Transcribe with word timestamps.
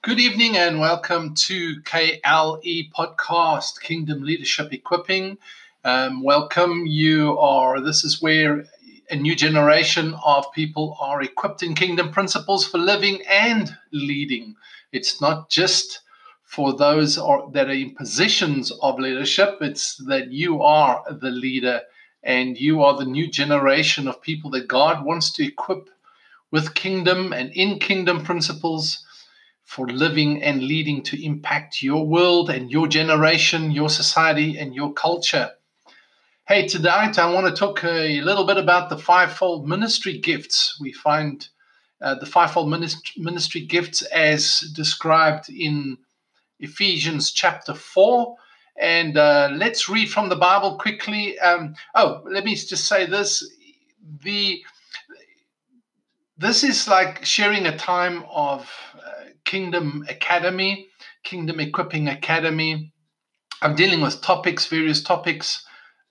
Good 0.00 0.20
evening 0.20 0.56
and 0.56 0.78
welcome 0.78 1.34
to 1.34 1.82
KLE 1.82 2.84
Podcast, 2.96 3.80
Kingdom 3.80 4.22
Leadership 4.22 4.72
Equipping. 4.72 5.38
Um, 5.82 6.22
welcome. 6.22 6.86
You 6.86 7.36
are, 7.36 7.80
this 7.80 8.04
is 8.04 8.22
where 8.22 8.64
a 9.10 9.16
new 9.16 9.34
generation 9.34 10.14
of 10.24 10.52
people 10.52 10.96
are 11.00 11.20
equipped 11.20 11.64
in 11.64 11.74
kingdom 11.74 12.12
principles 12.12 12.64
for 12.64 12.78
living 12.78 13.22
and 13.28 13.76
leading. 13.90 14.54
It's 14.92 15.20
not 15.20 15.50
just 15.50 16.02
for 16.44 16.72
those 16.72 17.16
that 17.16 17.66
are 17.68 17.70
in 17.70 17.96
positions 17.96 18.70
of 18.70 19.00
leadership, 19.00 19.58
it's 19.60 19.96
that 20.06 20.30
you 20.30 20.62
are 20.62 21.02
the 21.10 21.32
leader 21.32 21.82
and 22.22 22.56
you 22.56 22.84
are 22.84 22.96
the 22.96 23.04
new 23.04 23.28
generation 23.28 24.06
of 24.06 24.22
people 24.22 24.50
that 24.50 24.68
God 24.68 25.04
wants 25.04 25.32
to 25.32 25.44
equip 25.44 25.90
with 26.52 26.74
kingdom 26.74 27.32
and 27.32 27.50
in 27.52 27.80
kingdom 27.80 28.24
principles 28.24 29.04
for 29.68 29.86
living 29.86 30.42
and 30.42 30.62
leading 30.62 31.02
to 31.02 31.22
impact 31.22 31.82
your 31.82 32.06
world 32.06 32.48
and 32.48 32.70
your 32.70 32.88
generation, 32.88 33.70
your 33.70 33.90
society, 33.90 34.58
and 34.58 34.74
your 34.74 34.94
culture. 34.94 35.50
Hey, 36.46 36.66
tonight 36.66 37.18
I 37.18 37.30
want 37.30 37.46
to 37.46 37.52
talk 37.52 37.84
a 37.84 38.22
little 38.22 38.46
bit 38.46 38.56
about 38.56 38.88
the 38.88 38.96
fivefold 38.96 39.68
ministry 39.68 40.16
gifts. 40.16 40.78
We 40.80 40.94
find 40.94 41.46
uh, 42.00 42.14
the 42.14 42.24
fivefold 42.24 42.70
ministry 42.70 43.60
gifts 43.66 44.00
as 44.04 44.60
described 44.74 45.50
in 45.50 45.98
Ephesians 46.60 47.30
chapter 47.30 47.74
4. 47.74 48.36
And 48.80 49.18
uh, 49.18 49.50
let's 49.52 49.86
read 49.86 50.08
from 50.08 50.30
the 50.30 50.36
Bible 50.36 50.78
quickly. 50.78 51.38
Um, 51.40 51.74
oh, 51.94 52.22
let 52.24 52.42
me 52.46 52.54
just 52.54 52.88
say 52.88 53.04
this. 53.04 53.46
The 54.24 54.62
this 56.38 56.62
is 56.62 56.86
like 56.86 57.24
sharing 57.24 57.66
a 57.66 57.76
time 57.76 58.24
of 58.30 58.70
Kingdom 59.48 60.04
Academy, 60.10 60.88
Kingdom 61.24 61.58
Equipping 61.58 62.06
Academy. 62.06 62.92
I'm 63.62 63.74
dealing 63.74 64.02
with 64.02 64.20
topics, 64.20 64.66
various 64.66 65.02
topics 65.02 65.64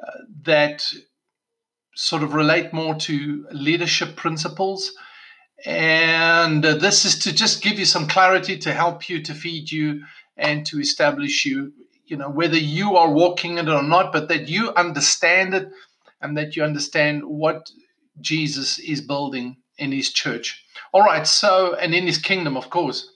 uh, 0.03 0.11
that 0.41 0.83
sort 1.95 2.23
of 2.23 2.33
relate 2.33 2.73
more 2.73 2.95
to 2.95 3.45
leadership 3.51 4.15
principles. 4.15 4.91
And 5.65 6.65
uh, 6.65 6.77
this 6.77 7.05
is 7.05 7.19
to 7.19 7.31
just 7.31 7.61
give 7.61 7.77
you 7.77 7.85
some 7.85 8.07
clarity 8.07 8.57
to 8.57 8.73
help 8.73 9.07
you, 9.07 9.21
to 9.21 9.35
feed 9.35 9.71
you, 9.71 10.01
and 10.35 10.65
to 10.65 10.79
establish 10.79 11.45
you, 11.45 11.73
you 12.05 12.17
know, 12.17 12.31
whether 12.31 12.57
you 12.57 12.95
are 12.95 13.11
walking 13.11 13.59
it 13.59 13.69
or 13.69 13.83
not, 13.83 14.11
but 14.11 14.29
that 14.29 14.49
you 14.49 14.73
understand 14.73 15.53
it 15.53 15.69
and 16.21 16.35
that 16.37 16.55
you 16.55 16.63
understand 16.63 17.23
what 17.23 17.69
Jesus 18.19 18.79
is 18.79 19.01
building 19.01 19.57
in 19.77 19.91
his 19.91 20.11
church. 20.11 20.65
All 20.91 21.03
right, 21.03 21.27
so, 21.27 21.75
and 21.75 21.93
in 21.93 22.07
his 22.07 22.17
kingdom, 22.17 22.57
of 22.57 22.71
course. 22.71 23.11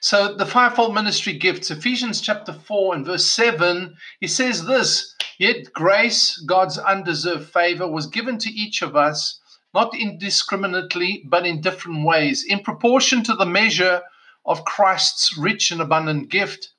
So 0.00 0.34
the 0.34 0.46
fivefold 0.46 0.94
ministry 0.94 1.32
gifts, 1.34 1.70
Ephesians 1.70 2.20
chapter 2.20 2.52
4 2.52 2.94
and 2.94 3.06
verse 3.06 3.26
7, 3.26 3.96
he 4.20 4.26
says 4.26 4.66
this 4.66 5.14
Yet 5.38 5.72
grace, 5.72 6.38
God's 6.46 6.78
undeserved 6.78 7.50
favor, 7.50 7.86
was 7.86 8.06
given 8.06 8.38
to 8.38 8.50
each 8.50 8.82
of 8.82 8.96
us, 8.96 9.40
not 9.74 9.94
indiscriminately, 9.94 11.24
but 11.26 11.46
in 11.46 11.60
different 11.60 12.06
ways, 12.06 12.44
in 12.44 12.60
proportion 12.60 13.22
to 13.24 13.34
the 13.34 13.44
measure 13.44 14.02
of 14.44 14.64
Christ's 14.64 15.36
rich 15.36 15.70
and 15.70 15.80
abundant 15.80 16.30
gift. 16.30 16.72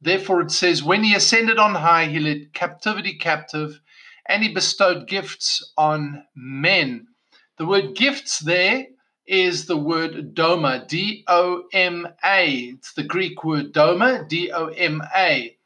Therefore, 0.00 0.40
it 0.42 0.50
says, 0.50 0.82
When 0.82 1.04
he 1.04 1.14
ascended 1.14 1.58
on 1.58 1.76
high, 1.76 2.06
he 2.06 2.18
led 2.18 2.52
captivity 2.52 3.16
captive, 3.16 3.80
and 4.28 4.42
he 4.42 4.52
bestowed 4.52 5.08
gifts 5.08 5.72
on 5.78 6.24
men. 6.34 7.06
The 7.58 7.66
word 7.66 7.94
gifts 7.94 8.40
there 8.40 8.86
is 9.26 9.66
the 9.66 9.76
word 9.76 10.34
doma, 10.34 10.86
D 10.86 11.24
O 11.28 11.64
M 11.72 12.08
A. 12.24 12.48
It's 12.74 12.92
the 12.92 13.02
Greek 13.02 13.44
word 13.44 13.72
doma, 13.72 14.28
D 14.28 14.50
O 14.52 14.66
M 14.66 15.02
A. 15.14 15.56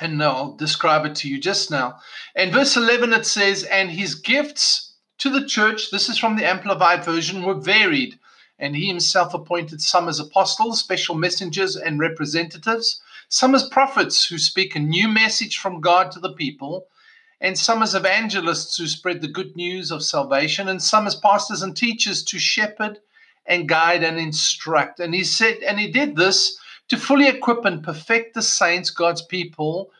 And 0.00 0.22
I'll 0.22 0.54
describe 0.56 1.06
it 1.06 1.14
to 1.16 1.28
you 1.28 1.38
just 1.38 1.70
now. 1.70 1.98
In 2.34 2.50
verse 2.50 2.76
11, 2.76 3.12
it 3.12 3.26
says, 3.26 3.62
And 3.64 3.90
his 3.90 4.16
gifts 4.16 4.94
to 5.18 5.30
the 5.30 5.46
church, 5.46 5.90
this 5.90 6.08
is 6.08 6.18
from 6.18 6.36
the 6.36 6.46
Amplified 6.46 7.04
Version, 7.04 7.44
were 7.44 7.54
varied. 7.54 8.18
And 8.58 8.74
he 8.74 8.86
himself 8.86 9.34
appointed 9.34 9.80
some 9.80 10.08
as 10.08 10.18
apostles, 10.18 10.80
special 10.80 11.14
messengers, 11.14 11.76
and 11.76 12.00
representatives, 12.00 13.00
some 13.28 13.54
as 13.54 13.68
prophets 13.68 14.28
who 14.28 14.38
speak 14.38 14.74
a 14.74 14.80
new 14.80 15.08
message 15.08 15.58
from 15.58 15.80
God 15.80 16.10
to 16.12 16.20
the 16.20 16.32
people 16.32 16.88
and 17.40 17.58
some 17.58 17.82
as 17.82 17.94
evangelists 17.94 18.76
who 18.76 18.86
spread 18.86 19.20
the 19.20 19.28
good 19.28 19.56
news 19.56 19.90
of 19.90 20.02
salvation, 20.02 20.68
and 20.68 20.82
some 20.82 21.06
as 21.06 21.14
pastors 21.14 21.62
and 21.62 21.76
teachers 21.76 22.22
to 22.24 22.38
shepherd 22.38 22.98
and 23.46 23.68
guide 23.68 24.02
and 24.02 24.18
instruct. 24.18 25.00
And 25.00 25.14
he 25.14 25.24
said, 25.24 25.58
and 25.58 25.78
he 25.78 25.90
did 25.90 26.16
this 26.16 26.58
to 26.88 26.96
fully 26.96 27.28
equip 27.28 27.64
and 27.64 27.82
perfect 27.82 28.34
the 28.34 28.42
saints, 28.42 28.90
God's 28.90 29.22
people, 29.22 29.90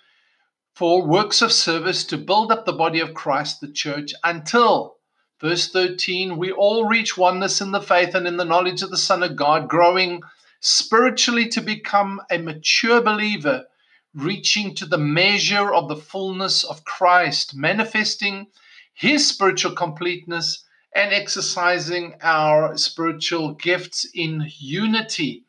for 0.74 1.06
works 1.06 1.40
of 1.40 1.52
service 1.52 2.04
to 2.04 2.18
build 2.18 2.50
up 2.50 2.64
the 2.64 2.72
body 2.72 3.00
of 3.00 3.14
Christ, 3.14 3.60
the 3.60 3.70
church, 3.70 4.12
until, 4.24 4.96
verse 5.40 5.70
13, 5.70 6.36
we 6.36 6.50
all 6.50 6.86
reach 6.86 7.16
oneness 7.16 7.60
in 7.60 7.70
the 7.70 7.80
faith 7.80 8.14
and 8.14 8.26
in 8.26 8.36
the 8.36 8.44
knowledge 8.44 8.82
of 8.82 8.90
the 8.90 8.96
Son 8.96 9.22
of 9.22 9.36
God, 9.36 9.68
growing 9.68 10.22
spiritually 10.60 11.48
to 11.50 11.60
become 11.60 12.20
a 12.30 12.38
mature 12.38 13.00
believer 13.00 13.66
reaching 14.14 14.74
to 14.76 14.86
the 14.86 14.98
measure 14.98 15.72
of 15.72 15.88
the 15.88 15.96
fullness 15.96 16.64
of 16.64 16.84
Christ, 16.84 17.54
manifesting 17.54 18.46
his 18.94 19.26
spiritual 19.26 19.72
completeness 19.72 20.64
and 20.94 21.12
exercising 21.12 22.14
our 22.22 22.76
spiritual 22.76 23.54
gifts 23.54 24.06
in 24.14 24.48
unity. 24.58 25.44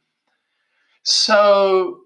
So, 1.04 2.00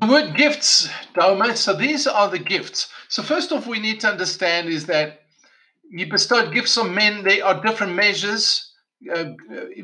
the 0.00 0.06
word 0.06 0.36
gifts, 0.36 0.88
Doma, 1.14 1.54
so 1.54 1.74
these 1.74 2.06
are 2.06 2.30
the 2.30 2.38
gifts. 2.38 2.88
So, 3.08 3.22
first 3.22 3.52
off, 3.52 3.66
we 3.66 3.78
need 3.78 4.00
to 4.00 4.08
understand 4.08 4.68
is 4.68 4.86
that 4.86 5.20
you 5.90 6.08
bestowed 6.08 6.54
gifts 6.54 6.78
on 6.78 6.94
men, 6.94 7.24
they 7.24 7.42
are 7.42 7.62
different 7.62 7.94
measures 7.94 8.67
uh, 9.12 9.32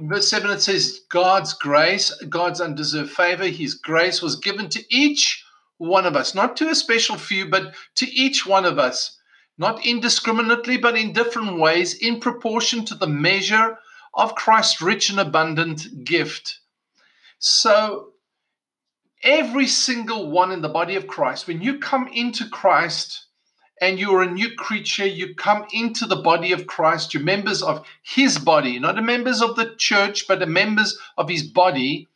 verse 0.02 0.28
7 0.28 0.50
it 0.50 0.60
says 0.60 1.00
god's 1.08 1.52
grace 1.54 2.12
god's 2.28 2.60
undeserved 2.60 3.10
favor 3.10 3.46
his 3.46 3.74
grace 3.74 4.20
was 4.20 4.36
given 4.36 4.68
to 4.68 4.82
each 4.90 5.44
one 5.78 6.06
of 6.06 6.16
us 6.16 6.34
not 6.34 6.56
to 6.56 6.68
a 6.68 6.74
special 6.74 7.16
few 7.16 7.48
but 7.48 7.74
to 7.94 8.10
each 8.12 8.46
one 8.46 8.64
of 8.64 8.78
us 8.78 9.18
not 9.56 9.84
indiscriminately 9.86 10.76
but 10.76 10.96
in 10.96 11.12
different 11.12 11.58
ways 11.58 11.94
in 11.94 12.20
proportion 12.20 12.84
to 12.84 12.94
the 12.94 13.06
measure 13.06 13.78
of 14.14 14.34
christ's 14.34 14.80
rich 14.80 15.10
and 15.10 15.20
abundant 15.20 16.04
gift. 16.04 16.60
So 17.38 18.12
every 19.22 19.66
single 19.66 20.30
one 20.30 20.52
in 20.52 20.62
the 20.62 20.68
body 20.68 20.96
of 20.96 21.06
christ 21.06 21.46
when 21.46 21.62
you 21.62 21.78
come 21.78 22.08
into 22.08 22.48
christ 22.48 23.23
and 23.84 24.00
you're 24.00 24.22
a 24.22 24.30
new 24.30 24.50
creature. 24.54 25.06
You 25.06 25.34
come 25.34 25.66
into 25.70 26.06
the 26.06 26.16
body 26.16 26.52
of 26.52 26.66
Christ. 26.66 27.12
You're 27.12 27.22
members 27.22 27.62
of 27.62 27.86
his 28.02 28.38
body, 28.38 28.78
not 28.78 28.94
the 28.96 29.02
members 29.02 29.42
of 29.42 29.56
the 29.56 29.74
church, 29.76 30.26
but 30.26 30.38
the 30.38 30.46
members 30.46 30.98
of 31.18 31.28
his 31.28 31.42
body. 31.42 32.08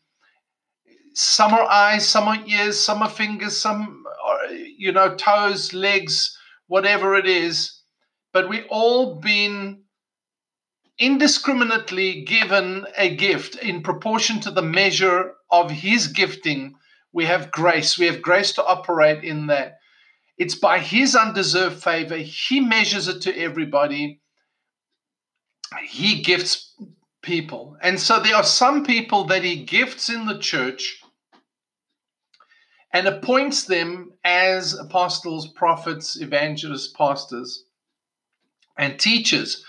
Some 1.13 1.53
are 1.53 1.69
eyes, 1.69 2.09
some 2.09 2.27
are 2.27 2.43
ears, 2.47 2.81
some 2.81 3.03
are 3.03 3.11
fingers, 3.11 3.59
some 3.59 4.05
are, 4.27 4.47
you 4.51 4.93
know, 4.93 5.15
toes, 5.15 5.75
legs, 5.75 6.39
whatever 6.69 7.15
it 7.17 7.27
is. 7.27 7.79
But 8.33 8.49
we 8.49 8.63
all 8.71 9.17
been 9.17 9.83
indiscriminately 10.99 12.23
given 12.23 12.87
a 12.97 13.15
gift 13.15 13.57
in 13.57 13.83
proportion 13.83 14.41
to 14.41 14.51
the 14.51 14.63
measure 14.63 15.35
of 15.51 15.71
his 15.71 16.09
gifting. 16.09 16.77
We 17.13 17.27
have 17.27 17.51
grace. 17.51 17.99
We 17.99 18.07
have 18.07 18.23
grace 18.23 18.53
to 18.53 18.65
operate 18.65 19.23
in 19.23 19.49
that. 19.49 19.78
It's 20.39 20.55
by 20.55 20.79
his 20.79 21.17
undeserved 21.17 21.83
favor. 21.83 22.17
He 22.17 22.61
measures 22.61 23.09
it 23.09 23.21
to 23.23 23.37
everybody. 23.37 24.21
He 25.85 26.23
gifts 26.23 26.75
people. 27.23 27.77
And 27.83 28.01
so 28.01 28.21
there 28.21 28.37
are 28.37 28.45
some 28.45 28.85
people 28.85 29.25
that 29.25 29.43
he 29.43 29.65
gifts 29.65 30.09
in 30.09 30.27
the 30.27 30.39
church 30.39 31.03
and 32.93 33.07
appoints 33.07 33.65
them 33.65 34.13
as 34.25 34.75
apostles, 34.75 35.49
prophets, 35.49 36.21
evangelists, 36.21 36.89
pastors, 36.89 37.65
and 38.79 38.99
teachers. 38.99 39.65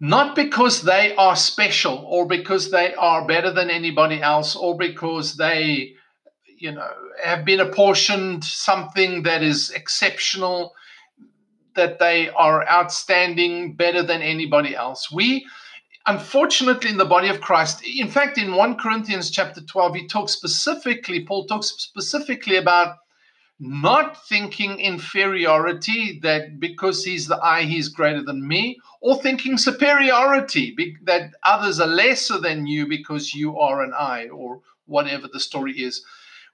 Not 0.00 0.34
because 0.34 0.82
they 0.82 1.14
are 1.16 1.36
special 1.36 2.04
or 2.06 2.26
because 2.26 2.70
they 2.70 2.94
are 2.94 3.26
better 3.26 3.52
than 3.52 3.70
anybody 3.70 4.20
else 4.20 4.56
or 4.56 4.76
because 4.76 5.36
they 5.36 5.94
you 6.58 6.72
know, 6.72 6.90
have 7.22 7.44
been 7.44 7.60
apportioned 7.60 8.44
something 8.44 9.22
that 9.22 9.42
is 9.42 9.70
exceptional, 9.70 10.74
that 11.74 11.98
they 11.98 12.30
are 12.30 12.66
outstanding, 12.68 13.74
better 13.74 14.02
than 14.02 14.22
anybody 14.22 14.74
else. 14.74 15.12
We, 15.12 15.46
unfortunately, 16.06 16.90
in 16.90 16.96
the 16.96 17.04
body 17.04 17.28
of 17.28 17.40
Christ, 17.40 17.84
in 17.84 18.08
fact, 18.08 18.38
in 18.38 18.54
1 18.54 18.76
Corinthians 18.78 19.30
chapter 19.30 19.60
12, 19.60 19.94
he 19.94 20.06
talks 20.06 20.32
specifically, 20.32 21.24
Paul 21.24 21.46
talks 21.46 21.68
specifically 21.68 22.56
about 22.56 22.96
not 23.58 24.26
thinking 24.26 24.78
inferiority 24.78 26.18
that 26.22 26.60
because 26.60 27.04
he's 27.04 27.26
the 27.26 27.38
eye, 27.42 27.62
he's 27.62 27.88
greater 27.88 28.22
than 28.22 28.46
me, 28.46 28.78
or 29.00 29.16
thinking 29.16 29.56
superiority 29.56 30.76
that 31.04 31.30
others 31.42 31.80
are 31.80 31.86
lesser 31.86 32.38
than 32.38 32.66
you 32.66 32.86
because 32.86 33.34
you 33.34 33.58
are 33.58 33.82
an 33.82 33.92
eye, 33.98 34.28
or 34.28 34.60
whatever 34.86 35.26
the 35.32 35.40
story 35.40 35.72
is. 35.72 36.04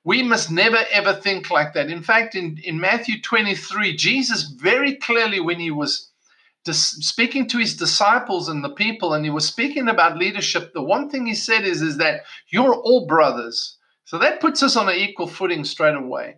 We 0.04 0.22
must 0.22 0.50
never 0.50 0.78
ever 0.92 1.12
think 1.12 1.50
like 1.50 1.74
that. 1.74 1.90
In 1.90 2.02
fact, 2.02 2.34
in, 2.34 2.58
in 2.64 2.80
Matthew 2.80 3.20
23, 3.20 3.96
Jesus 3.96 4.42
very 4.42 4.96
clearly, 4.96 5.38
when 5.40 5.60
he 5.60 5.70
was 5.70 6.10
speaking 6.70 7.48
to 7.48 7.58
his 7.58 7.76
disciples 7.76 8.48
and 8.48 8.64
the 8.64 8.70
people, 8.70 9.14
and 9.14 9.24
he 9.24 9.30
was 9.30 9.46
speaking 9.46 9.88
about 9.88 10.16
leadership, 10.16 10.72
the 10.72 10.82
one 10.82 11.08
thing 11.08 11.26
he 11.26 11.34
said 11.34 11.64
is, 11.64 11.82
is 11.82 11.98
that 11.98 12.22
you're 12.48 12.74
all 12.74 13.06
brothers. 13.06 13.78
So 14.04 14.18
that 14.18 14.40
puts 14.40 14.62
us 14.62 14.76
on 14.76 14.88
an 14.88 14.96
equal 14.96 15.26
footing 15.26 15.64
straight 15.64 15.96
away. 15.96 16.36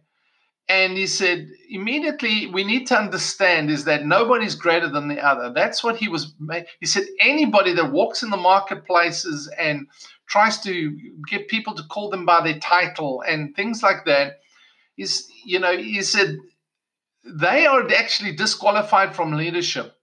And 0.66 0.96
he 0.96 1.06
said, 1.06 1.48
immediately, 1.68 2.46
we 2.46 2.64
need 2.64 2.86
to 2.86 2.98
understand 2.98 3.70
is 3.70 3.84
that 3.84 4.06
nobody's 4.06 4.54
greater 4.54 4.88
than 4.88 5.08
the 5.08 5.20
other. 5.20 5.52
That's 5.52 5.84
what 5.84 5.96
he 5.96 6.08
was. 6.08 6.32
He 6.80 6.86
said, 6.86 7.04
anybody 7.20 7.74
that 7.74 7.92
walks 7.92 8.22
in 8.22 8.30
the 8.30 8.38
marketplaces 8.38 9.50
and 9.58 9.86
tries 10.28 10.60
to 10.62 10.98
get 11.28 11.48
people 11.48 11.74
to 11.74 11.82
call 11.84 12.10
them 12.10 12.24
by 12.26 12.42
their 12.42 12.58
title 12.58 13.22
and 13.26 13.54
things 13.54 13.82
like 13.82 14.04
that 14.06 14.40
is, 14.96 15.28
you 15.44 15.58
know, 15.58 15.76
he 15.76 16.02
said, 16.02 16.38
they 17.24 17.66
are 17.66 17.90
actually 17.92 18.32
disqualified 18.32 19.14
from 19.14 19.32
leadership. 19.32 19.94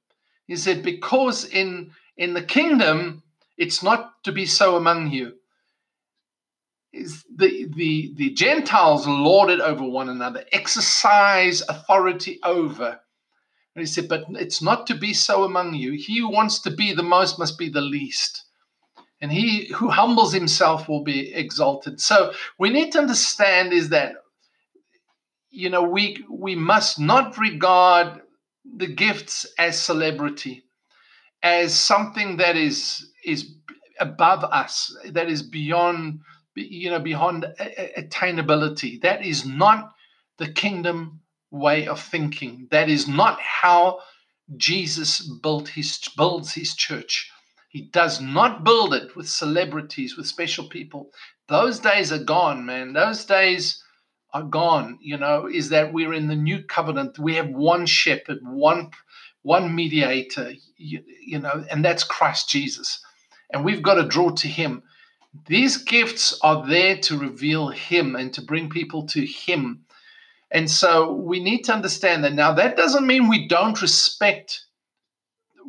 He 0.48 0.56
said, 0.56 0.84
because 0.84 1.46
in 1.46 1.92
in 2.18 2.34
the 2.34 2.44
kingdom, 2.44 3.24
it's 3.58 3.82
not 3.82 4.24
to 4.24 4.32
be 4.32 4.46
so 4.46 4.76
among 4.76 5.12
you 5.12 5.34
is 6.94 7.24
the, 7.34 7.68
the, 7.76 8.14
the 8.16 8.32
Gentiles 8.32 9.08
lorded 9.08 9.62
over 9.62 9.84
one 9.84 10.10
another, 10.10 10.44
exercise 10.52 11.62
authority 11.68 12.40
over. 12.44 13.00
And 13.76 13.82
he 13.82 13.86
said, 13.86 14.10
But 14.10 14.26
it's 14.32 14.62
not 14.62 14.88
to 14.88 14.96
be 14.96 15.14
so 15.14 15.44
among 15.44 15.76
you. 15.76 15.94
He 15.94 16.20
who 16.20 16.30
wants 16.30 16.60
to 16.62 16.72
be 16.72 16.94
the 16.94 17.04
most 17.04 17.40
must 17.40 17.58
be 17.58 17.70
the 17.70 17.82
least. 17.82 18.44
And 19.22 19.32
he 19.32 19.68
who 19.68 19.90
humbles 19.90 20.34
himself 20.34 20.90
will 20.90 21.04
be 21.04 21.34
exalted. 21.34 22.02
So 22.02 22.34
we 22.58 22.70
need 22.70 22.92
to 22.94 23.00
understand 23.00 23.72
is 23.72 23.90
that, 23.90 24.16
you 25.52 25.70
know, 25.70 25.84
we 25.84 26.26
we 26.30 26.56
must 26.56 27.00
not 27.00 27.38
regard 27.38 28.22
the 28.66 28.88
gifts 28.88 29.46
as 29.60 29.80
celebrity, 29.80 30.64
as 31.44 31.78
something 31.78 32.38
that 32.38 32.58
is 32.58 33.12
is 33.24 33.54
above 34.00 34.44
us, 34.44 34.96
that 35.06 35.30
is 35.30 35.44
beyond 35.44 36.22
you 36.56 36.90
know, 36.90 37.00
beyond 37.00 37.46
attainability. 37.98 39.02
That 39.02 39.26
is 39.26 39.46
not 39.46 39.94
the 40.38 40.52
kingdom 40.52 41.22
way 41.50 41.88
of 41.88 42.02
thinking. 42.02 42.68
That 42.72 42.90
is 42.90 43.08
not 43.08 43.40
how 43.40 44.00
Jesus 44.58 45.22
built 45.22 45.70
his 45.70 46.00
builds 46.18 46.54
his 46.54 46.76
church. 46.76 47.32
He 47.72 47.84
does 47.84 48.20
not 48.20 48.66
build 48.66 48.94
it 48.94 49.16
with 49.16 49.30
celebrities, 49.30 50.18
with 50.18 50.28
special 50.28 50.68
people. 50.68 51.10
Those 51.48 51.80
days 51.80 52.12
are 52.12 52.24
gone, 52.24 52.66
man. 52.66 52.92
Those 52.92 53.24
days 53.24 53.82
are 54.34 54.44
gone. 54.44 55.00
You 55.02 55.18
know, 55.18 55.48
is 55.48 55.70
that 55.70 55.94
we're 55.94 56.14
in 56.14 56.28
the 56.28 56.36
new 56.36 56.64
covenant. 56.64 57.18
We 57.18 57.36
have 57.36 57.50
one 57.50 57.86
shepherd, 57.86 58.40
one 58.44 58.92
one 59.44 59.74
mediator, 59.74 60.54
you, 60.78 61.02
you 61.26 61.40
know, 61.40 61.66
and 61.72 61.84
that's 61.84 62.04
Christ 62.04 62.50
Jesus. 62.50 63.04
And 63.52 63.66
we've 63.66 63.82
got 63.82 63.96
to 63.96 64.04
draw 64.04 64.32
to 64.32 64.48
him. 64.48 64.84
These 65.48 65.78
gifts 65.78 66.38
are 66.42 66.68
there 66.68 66.98
to 66.98 67.18
reveal 67.18 67.70
Him 67.70 68.18
and 68.18 68.34
to 68.34 68.42
bring 68.42 68.70
people 68.70 69.08
to 69.08 69.26
Him. 69.26 69.86
And 70.52 70.70
so 70.70 71.14
we 71.14 71.42
need 71.42 71.64
to 71.64 71.74
understand 71.74 72.24
that. 72.24 72.34
Now, 72.34 72.52
that 72.54 72.76
doesn't 72.76 73.08
mean 73.08 73.30
we 73.30 73.48
don't 73.48 73.82
respect 73.82 74.66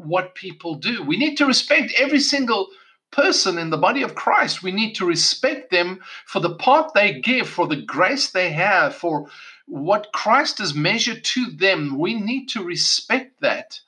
what 0.04 0.34
people 0.34 0.74
do. 0.76 1.02
We 1.02 1.16
need 1.16 1.36
to 1.36 1.46
respect 1.46 1.92
every 1.98 2.20
single 2.20 2.68
person 3.10 3.58
in 3.58 3.70
the 3.70 3.76
body 3.76 4.02
of 4.02 4.14
Christ. 4.14 4.62
We 4.62 4.72
need 4.72 4.94
to 4.94 5.06
respect 5.06 5.70
them 5.70 6.00
for 6.26 6.40
the 6.40 6.54
part 6.54 6.94
they 6.94 7.20
give, 7.20 7.48
for 7.48 7.66
the 7.66 7.82
grace 7.82 8.30
they 8.30 8.50
have, 8.52 8.94
for 8.94 9.28
what 9.66 10.12
Christ 10.12 10.58
has 10.58 10.74
measured 10.74 11.22
to 11.24 11.46
them. 11.46 11.98
We 11.98 12.14
need 12.14 12.48
to 12.50 12.64
respect 12.64 13.40
that 13.40 13.80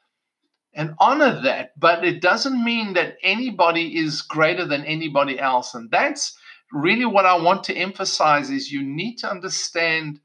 and 0.74 0.94
honor 0.98 1.40
that. 1.42 1.78
But 1.78 2.04
it 2.04 2.20
doesn't 2.20 2.62
mean 2.62 2.94
that 2.94 3.16
anybody 3.22 3.96
is 3.96 4.22
greater 4.22 4.66
than 4.66 4.84
anybody 4.84 5.38
else. 5.38 5.74
And 5.74 5.90
that's 5.90 6.36
really 6.72 7.06
what 7.06 7.26
I 7.26 7.36
want 7.36 7.64
to 7.64 7.76
emphasize 7.76 8.50
is 8.50 8.72
you 8.72 8.82
need 8.82 9.16
to 9.16 9.30
understand 9.30 10.20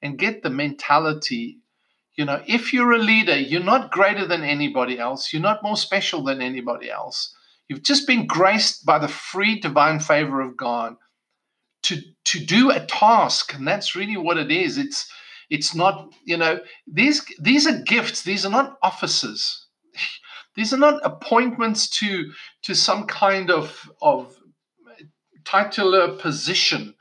and 0.00 0.18
get 0.18 0.42
the 0.42 0.50
mentality. 0.50 1.58
You 2.18 2.24
know, 2.24 2.42
if 2.48 2.72
you're 2.72 2.92
a 2.92 2.98
leader, 2.98 3.38
you're 3.38 3.62
not 3.62 3.92
greater 3.92 4.26
than 4.26 4.42
anybody 4.42 4.98
else. 4.98 5.32
You're 5.32 5.40
not 5.40 5.62
more 5.62 5.76
special 5.76 6.24
than 6.24 6.42
anybody 6.42 6.90
else. 6.90 7.32
You've 7.68 7.84
just 7.84 8.08
been 8.08 8.26
graced 8.26 8.84
by 8.84 8.98
the 8.98 9.06
free 9.06 9.60
divine 9.60 10.00
favor 10.00 10.40
of 10.40 10.56
God 10.56 10.96
to 11.84 12.02
to 12.24 12.44
do 12.44 12.72
a 12.72 12.84
task, 12.84 13.54
and 13.54 13.68
that's 13.68 13.94
really 13.94 14.16
what 14.16 14.36
it 14.36 14.50
is. 14.50 14.78
It's 14.78 15.08
it's 15.48 15.76
not, 15.76 16.12
you 16.24 16.36
know, 16.36 16.58
these 16.88 17.24
these 17.40 17.68
are 17.68 17.82
gifts. 17.82 18.22
These 18.22 18.44
are 18.44 18.50
not 18.50 18.78
offices. 18.82 19.66
These 20.56 20.74
are 20.74 20.78
not 20.78 21.00
appointments 21.04 21.88
to, 22.00 22.32
to 22.62 22.74
some 22.74 23.06
kind 23.06 23.48
of, 23.48 23.88
of 24.02 24.34
titular 25.44 26.16
position. 26.16 26.96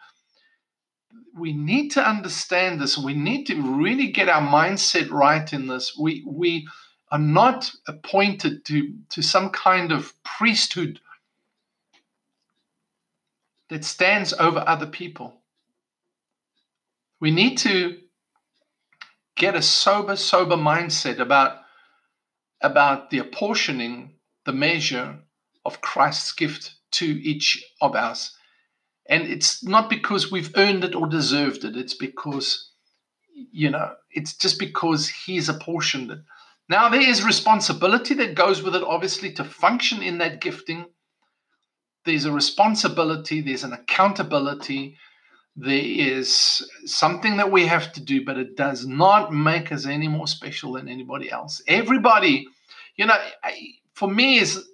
We 1.38 1.54
need 1.54 1.90
to 1.92 2.08
understand 2.08 2.82
this. 2.82 2.98
We 2.98 3.14
need 3.14 3.46
to 3.46 3.62
really 3.62 4.08
get 4.08 4.30
our 4.30 4.42
mindset 4.42 5.10
right 5.12 5.52
in 5.54 5.68
this. 5.68 5.98
We, 5.98 6.24
we 6.26 6.68
are 7.12 7.20
not 7.20 7.72
appointed 7.88 8.66
to, 8.66 8.94
to 9.10 9.22
some 9.22 9.50
kind 9.52 9.92
of 9.92 10.14
priesthood 10.24 11.00
that 13.70 13.86
stands 13.86 14.34
over 14.34 14.64
other 14.66 14.88
people. 14.88 15.42
We 17.20 17.32
need 17.32 17.58
to 17.60 17.98
get 19.36 19.56
a 19.56 19.62
sober, 19.62 20.16
sober 20.16 20.56
mindset 20.56 21.20
about 21.20 21.60
about 22.62 23.12
the 23.12 23.20
apportioning 23.20 24.12
the 24.46 24.54
measure 24.54 25.20
of 25.66 25.82
Christ's 25.82 26.32
gift 26.32 26.74
to 26.92 27.06
each 27.06 27.64
of 27.82 27.96
us. 27.96 28.37
And 29.10 29.24
it's 29.24 29.64
not 29.64 29.90
because 29.90 30.32
we've 30.32 30.52
earned 30.58 30.84
it 30.84 30.96
or 30.96 31.08
deserved 31.08 31.64
it, 31.64 31.78
it's 31.78 31.94
because, 31.94 32.72
you 33.52 33.70
know, 33.70 33.94
it's 34.12 34.36
just 34.36 34.60
because 34.60 35.08
He's 35.08 35.50
apportioned 35.50 36.12
it. 36.12 36.20
Now, 36.70 36.90
there 36.90 37.02
is 37.02 37.24
responsibility 37.24 38.14
that 38.16 38.36
goes 38.36 38.62
with 38.62 38.76
it, 38.76 38.84
obviously, 38.84 39.32
to 39.34 39.44
function 39.44 40.02
in 40.02 40.18
that 40.18 40.42
gifting. 40.42 40.86
There's 42.04 42.26
a 42.26 42.32
responsibility, 42.32 43.42
there's 43.42 43.64
an 43.64 43.74
accountability, 43.74 44.98
there 45.56 45.82
is 45.84 46.70
something 46.86 47.38
that 47.38 47.52
we 47.52 47.66
have 47.66 47.92
to 47.94 48.02
do, 48.02 48.24
but 48.24 48.38
it 48.38 48.56
does 48.56 48.86
not 48.86 49.34
make 49.34 49.72
us 49.72 49.86
any 49.86 50.08
more 50.08 50.28
special 50.28 50.74
than 50.74 50.88
anybody 50.88 51.32
else. 51.32 51.62
Everybody, 51.68 52.48
you 52.96 53.06
know, 53.06 53.18
for 53.94 54.10
me, 54.10 54.38
is 54.38 54.68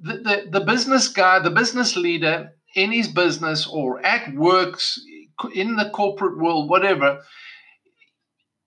the, 0.00 0.18
the, 0.18 0.46
the 0.50 0.60
business 0.60 1.08
guy, 1.08 1.40
the 1.40 1.50
business 1.50 1.96
leader 1.96 2.52
in 2.74 2.92
his 2.92 3.08
business 3.08 3.66
or 3.66 4.04
at 4.04 4.34
works, 4.34 4.98
in 5.54 5.76
the 5.76 5.90
corporate 5.90 6.38
world, 6.38 6.68
whatever, 6.68 7.22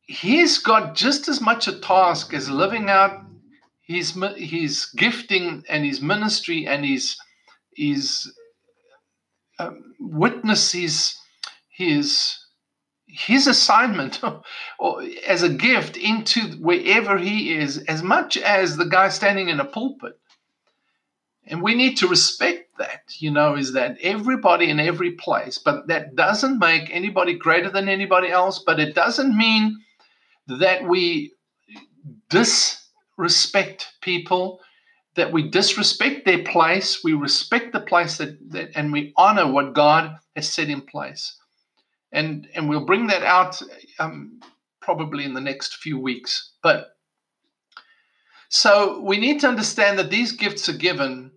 he's 0.05 0.57
got 0.57 0.95
just 0.95 1.27
as 1.27 1.41
much 1.41 1.67
a 1.67 1.79
task 1.79 2.33
as 2.33 2.50
living 2.50 2.89
out 2.89 3.22
his 3.81 4.17
his 4.38 4.86
gifting 4.95 5.63
and 5.69 5.86
his 5.86 6.01
ministry 6.01 6.65
and 6.65 6.86
his 6.86 7.17
his 7.75 8.31
um, 9.60 9.95
witness 10.00 10.72
his 10.72 11.15
his 11.69 12.38
his 13.07 13.48
assignment 13.48 14.22
or 14.79 15.03
as 15.27 15.43
a 15.43 15.50
gift 15.50 15.98
into 15.98 16.41
wherever 16.60 17.17
he 17.17 17.53
is 17.53 17.77
as 17.88 18.01
much 18.01 18.38
as 18.38 18.77
the 18.77 18.86
guy 18.86 19.10
standing 19.10 19.50
in 19.50 19.60
a 19.60 19.65
pulpit 19.65 20.13
and 21.47 21.62
we 21.62 21.75
need 21.75 21.97
to 21.97 22.07
respect 22.07 22.69
that 22.77 23.03
you 23.19 23.31
know 23.31 23.55
is 23.55 23.73
that 23.73 23.97
everybody 24.01 24.69
in 24.69 24.79
every 24.79 25.12
place 25.12 25.57
but 25.57 25.88
that 25.88 26.15
doesn't 26.15 26.59
make 26.59 26.89
anybody 26.89 27.33
greater 27.33 27.69
than 27.69 27.88
anybody 27.88 28.29
else 28.29 28.63
but 28.65 28.79
it 28.79 28.95
doesn't 28.95 29.38
mean 29.38 29.77
that 30.47 30.88
we 30.88 31.33
disrespect 32.29 33.93
people 34.01 34.59
that 35.15 35.31
we 35.31 35.50
disrespect 35.50 36.25
their 36.25 36.43
place 36.43 37.03
we 37.03 37.13
respect 37.13 37.71
the 37.71 37.79
place 37.79 38.17
that, 38.17 38.38
that 38.51 38.69
and 38.75 38.91
we 38.91 39.13
honor 39.17 39.50
what 39.50 39.73
god 39.73 40.15
has 40.35 40.50
set 40.50 40.69
in 40.69 40.81
place 40.81 41.38
and 42.12 42.47
and 42.55 42.69
we'll 42.69 42.85
bring 42.85 43.07
that 43.07 43.23
out 43.23 43.62
um, 44.00 44.39
probably 44.83 45.23
in 45.23 45.33
the 45.33 45.41
next 45.41 45.77
few 45.77 46.00
weeks. 46.00 46.51
But 46.62 46.89
so 48.50 49.01
we 49.01 49.17
need 49.17 49.39
to 49.41 49.47
understand 49.47 49.97
that 49.97 50.12
these 50.12 50.33
gifts 50.33 50.69
are 50.69 50.77
given, 50.77 51.31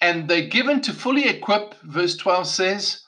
and 0.00 0.28
they're 0.28 0.48
given 0.48 0.80
to 0.82 0.92
fully 0.92 1.28
equip. 1.28 1.74
Verse 1.82 2.16
twelve 2.16 2.46
says, 2.46 3.02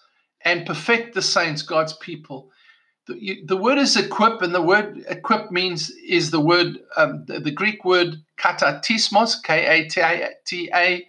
and 0.45 0.67
perfect 0.67 1.15
the 1.15 1.23
saints, 1.23 1.63
God's 1.63 1.93
people. 1.95 2.51
the, 3.09 3.43
the 3.47 3.57
word 3.57 3.79
is 3.79 3.97
equip, 3.97 4.43
and 4.43 4.55
the 4.55 4.63
word 4.63 5.05
equip 5.09 5.51
means 5.51 5.91
is 5.91 6.31
the 6.31 6.41
word 6.41 6.79
um, 6.97 7.25
the, 7.27 7.41
the, 7.41 7.51
Greek 7.51 7.85
word 7.85 8.23
katatismos, 8.39 9.43
k 9.43 9.67
a 9.67 9.89
t 10.45 10.71
a, 10.75 11.07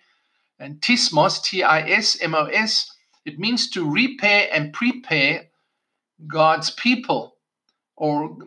and 0.60 0.82
tismos, 0.82 1.44
t 1.44 1.62
i 1.62 1.82
s 1.82 2.18
m 2.22 2.34
o 2.34 2.46
s. 2.46 2.90
It 3.26 3.38
means 3.38 3.70
to 3.72 3.90
repair 3.90 4.48
and 4.52 4.74
prepare 4.74 5.48
God's 6.26 6.70
people, 6.72 7.36
or 7.98 8.38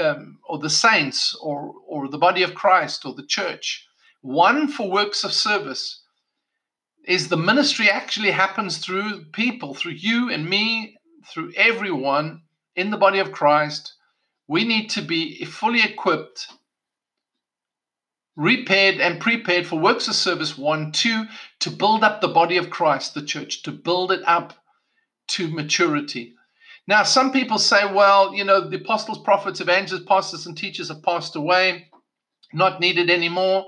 um, 0.00 0.38
or 0.48 0.58
the 0.58 0.70
saints, 0.70 1.36
or 1.40 1.74
or 1.86 2.08
the 2.08 2.18
body 2.18 2.42
of 2.42 2.54
Christ, 2.54 3.04
or 3.04 3.14
the 3.14 3.26
church. 3.26 3.86
One 4.22 4.68
for 4.68 4.90
works 4.90 5.22
of 5.22 5.32
service. 5.32 6.01
Is 7.04 7.28
the 7.28 7.36
ministry 7.36 7.90
actually 7.90 8.30
happens 8.30 8.78
through 8.78 9.24
people, 9.32 9.74
through 9.74 9.92
you 9.92 10.30
and 10.30 10.48
me, 10.48 10.96
through 11.26 11.52
everyone 11.56 12.42
in 12.76 12.90
the 12.90 12.96
body 12.96 13.18
of 13.18 13.32
Christ, 13.32 13.94
we 14.46 14.64
need 14.64 14.88
to 14.90 15.02
be 15.02 15.44
fully 15.44 15.82
equipped, 15.82 16.48
repaired, 18.36 19.00
and 19.00 19.20
prepared 19.20 19.66
for 19.66 19.78
works 19.78 20.08
of 20.08 20.14
service. 20.14 20.56
One, 20.56 20.92
two, 20.92 21.24
to 21.60 21.70
build 21.70 22.04
up 22.04 22.20
the 22.20 22.28
body 22.28 22.56
of 22.56 22.70
Christ, 22.70 23.14
the 23.14 23.22
church, 23.22 23.62
to 23.64 23.72
build 23.72 24.12
it 24.12 24.22
up 24.26 24.54
to 25.28 25.48
maturity. 25.48 26.34
Now, 26.86 27.02
some 27.02 27.32
people 27.32 27.58
say, 27.58 27.84
well, 27.92 28.34
you 28.34 28.44
know, 28.44 28.68
the 28.68 28.76
apostles, 28.76 29.18
prophets, 29.18 29.60
evangelists, 29.60 30.04
pastors, 30.06 30.46
and 30.46 30.56
teachers 30.56 30.88
have 30.88 31.02
passed 31.02 31.36
away, 31.36 31.88
not 32.52 32.80
needed 32.80 33.10
anymore. 33.10 33.66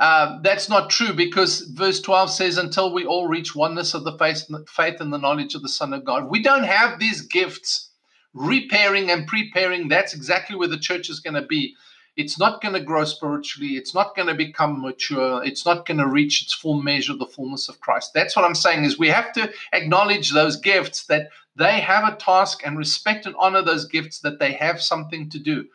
Uh, 0.00 0.38
that's 0.40 0.70
not 0.70 0.88
true 0.88 1.12
because 1.12 1.60
verse 1.60 2.00
12 2.00 2.30
says, 2.30 2.56
until 2.56 2.90
we 2.92 3.04
all 3.04 3.28
reach 3.28 3.54
oneness 3.54 3.92
of 3.92 4.02
the 4.02 4.16
faith, 4.16 4.50
faith 4.66 4.98
and 4.98 5.12
the 5.12 5.18
knowledge 5.18 5.54
of 5.54 5.60
the 5.60 5.68
Son 5.68 5.92
of 5.92 6.06
God. 6.06 6.30
We 6.30 6.42
don't 6.42 6.64
have 6.64 6.98
these 6.98 7.20
gifts 7.20 7.90
repairing 8.32 9.10
and 9.10 9.26
preparing, 9.26 9.88
that's 9.88 10.14
exactly 10.14 10.56
where 10.56 10.68
the 10.68 10.78
church 10.78 11.10
is 11.10 11.20
going 11.20 11.34
to 11.34 11.42
be. 11.42 11.74
It's 12.16 12.38
not 12.38 12.62
going 12.62 12.74
to 12.74 12.80
grow 12.80 13.04
spiritually. 13.04 13.74
It's 13.74 13.94
not 13.94 14.16
going 14.16 14.28
to 14.28 14.34
become 14.34 14.80
mature. 14.80 15.44
It's 15.44 15.66
not 15.66 15.86
going 15.86 15.98
to 15.98 16.06
reach 16.06 16.42
its 16.42 16.54
full 16.54 16.82
measure, 16.82 17.14
the 17.14 17.26
fullness 17.26 17.68
of 17.68 17.80
Christ. 17.80 18.12
That's 18.14 18.34
what 18.34 18.44
I'm 18.44 18.54
saying 18.54 18.84
is 18.84 18.98
we 18.98 19.08
have 19.08 19.32
to 19.34 19.52
acknowledge 19.72 20.32
those 20.32 20.56
gifts 20.56 21.04
that 21.06 21.28
they 21.56 21.80
have 21.80 22.10
a 22.10 22.16
task 22.16 22.62
and 22.64 22.78
respect 22.78 23.26
and 23.26 23.34
honor 23.38 23.62
those 23.62 23.84
gifts 23.84 24.20
that 24.20 24.38
they 24.38 24.52
have 24.52 24.80
something 24.80 25.28
to 25.30 25.38
do. 25.38 25.66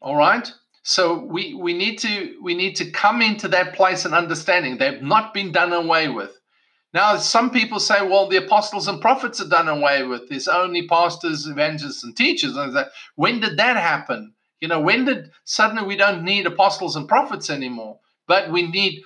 All 0.00 0.16
right? 0.16 0.52
So 0.88 1.18
we 1.18 1.52
we 1.52 1.74
need 1.74 1.98
to 1.98 2.38
we 2.40 2.54
need 2.54 2.76
to 2.76 2.88
come 2.92 3.20
into 3.20 3.48
that 3.48 3.74
place 3.74 4.04
and 4.04 4.14
understanding 4.14 4.78
they've 4.78 5.02
not 5.02 5.34
been 5.34 5.50
done 5.50 5.72
away 5.72 6.08
with. 6.08 6.30
Now, 6.94 7.16
some 7.16 7.50
people 7.50 7.80
say, 7.80 8.06
well, 8.06 8.28
the 8.28 8.36
apostles 8.36 8.86
and 8.86 9.00
prophets 9.00 9.40
are 9.40 9.48
done 9.48 9.68
away 9.68 10.04
with. 10.04 10.28
There's 10.28 10.46
only 10.46 10.86
pastors, 10.86 11.48
evangelists, 11.48 12.04
and 12.04 12.16
teachers. 12.16 12.56
And 12.56 12.76
that, 12.76 12.90
when 13.16 13.40
did 13.40 13.56
that 13.56 13.76
happen? 13.76 14.34
You 14.60 14.68
know, 14.68 14.80
when 14.80 15.04
did 15.04 15.30
suddenly 15.44 15.84
we 15.84 15.96
don't 15.96 16.22
need 16.22 16.46
apostles 16.46 16.94
and 16.94 17.08
prophets 17.08 17.50
anymore, 17.50 17.98
but 18.28 18.52
we 18.52 18.62
need, 18.62 19.02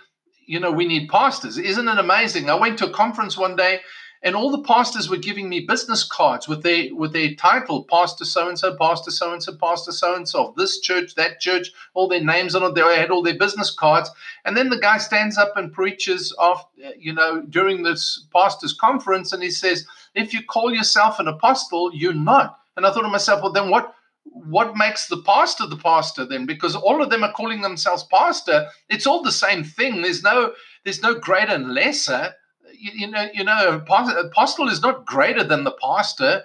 you 0.47 0.61
know, 0.61 0.71
we 0.71 0.87
need 0.87 1.09
pastors? 1.09 1.57
Isn't 1.57 1.89
it 1.89 1.99
amazing? 1.99 2.51
I 2.51 2.57
went 2.57 2.79
to 2.81 2.89
a 2.89 2.93
conference 2.93 3.39
one 3.39 3.57
day 3.57 3.81
and 4.23 4.37
all 4.37 4.51
the 4.51 4.63
pastors 4.63 5.09
were 5.09 5.17
giving 5.17 5.49
me 5.49 5.61
business 5.61 6.05
cards 6.05 6.47
with 6.47 6.63
their 6.63 6.95
with 6.95 7.13
their 7.13 7.35
title 7.35 7.85
pastor 7.85 8.25
so 8.25 8.49
and 8.49 8.59
so 8.59 8.77
pastor 8.77 9.11
so 9.11 9.33
and 9.33 9.43
so 9.43 9.55
pastor 9.55 9.93
so 9.93 10.15
and 10.15 10.29
so 10.29 10.55
this 10.57 10.81
church 10.81 11.15
that 11.15 11.41
church 11.41 11.71
all 11.95 12.09
their 12.09 12.23
names 12.23 12.55
on 12.55 12.63
it. 12.63 12.75
They 12.75 12.83
had 12.97 13.11
all 13.11 13.23
their 13.23 13.39
business 13.39 13.71
cards. 13.71 14.11
And 14.45 14.57
then 14.57 14.69
the 14.69 14.79
guy 14.79 14.99
stands 14.99 15.39
up 15.39 15.57
and 15.57 15.73
preaches 15.73 16.35
off 16.39 16.67
you 16.99 17.13
know 17.13 17.43
during 17.43 17.83
this 17.83 18.27
pastors 18.33 18.73
conference 18.73 19.33
and 19.33 19.43
he 19.43 19.51
says 19.51 19.87
if 20.15 20.35
you 20.35 20.43
call 20.43 20.75
yourself 20.75 21.19
an 21.19 21.29
apostle 21.29 21.95
you're 21.95 22.13
not. 22.13 22.59
And 22.77 22.87
i 22.87 22.93
thought 22.93 23.03
to 23.03 23.09
myself 23.09 23.43
well 23.43 23.53
then 23.53 23.71
what 23.71 23.95
what 24.25 24.77
makes 24.77 25.09
the 25.09 25.23
pastor 25.23 25.67
the 25.67 25.77
pastor 25.77 26.25
then? 26.25 26.47
Because 26.47 26.77
all 26.77 27.03
of 27.03 27.11
them 27.11 27.25
are 27.25 27.33
calling 27.33 27.63
themselves 27.63 28.05
pastor. 28.13 28.67
It's 28.89 29.07
all 29.07 29.23
the 29.23 29.33
same 29.33 29.65
thing. 29.65 30.03
There's 30.03 30.23
no 30.23 30.53
there's 30.85 31.03
no 31.03 31.15
greater 31.15 31.53
and 31.53 31.75
lesser 31.75 32.35
you, 32.81 33.07
know, 33.09 33.29
you 33.33 33.45
know, 33.45 33.83
apostle 33.87 34.69
is 34.69 34.83
not 34.83 35.07
greater 35.07 35.45
than 35.45 35.65
the 35.65 35.77
pastor, 35.83 36.45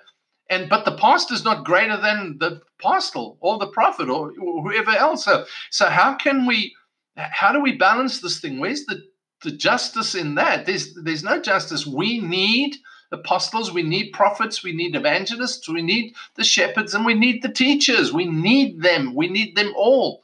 and 0.49 0.69
but 0.69 0.85
the 0.85 0.97
pastor 0.97 1.33
is 1.33 1.43
not 1.43 1.65
greater 1.65 1.97
than 1.97 2.37
the 2.39 2.61
apostle 2.79 3.37
or 3.39 3.57
the 3.57 3.67
prophet 3.67 4.09
or, 4.09 4.31
or 4.39 4.61
whoever 4.63 4.91
else. 4.91 5.25
So, 5.25 5.45
so 5.71 5.87
how 5.87 6.15
can 6.15 6.45
we? 6.45 6.75
How 7.17 7.53
do 7.53 7.61
we 7.61 7.77
balance 7.77 8.19
this 8.19 8.39
thing? 8.39 8.59
Where's 8.59 8.85
the 8.85 9.03
the 9.43 9.51
justice 9.51 10.15
in 10.15 10.35
that? 10.35 10.65
There's 10.65 10.93
there's 10.95 11.23
no 11.23 11.41
justice. 11.41 11.85
We 11.85 12.19
need 12.19 12.75
apostles, 13.11 13.71
we 13.71 13.83
need 13.83 14.11
prophets, 14.11 14.63
we 14.63 14.73
need 14.73 14.95
evangelists, 14.95 15.69
we 15.69 15.81
need 15.81 16.15
the 16.35 16.43
shepherds, 16.43 16.93
and 16.93 17.05
we 17.05 17.13
need 17.13 17.41
the 17.41 17.51
teachers. 17.51 18.11
We 18.11 18.25
need 18.25 18.81
them. 18.81 19.15
We 19.15 19.27
need 19.27 19.55
them 19.55 19.73
all 19.75 20.23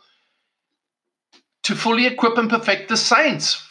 to 1.63 1.75
fully 1.75 2.07
equip 2.07 2.37
and 2.37 2.49
perfect 2.49 2.89
the 2.89 2.97
saints 2.97 3.70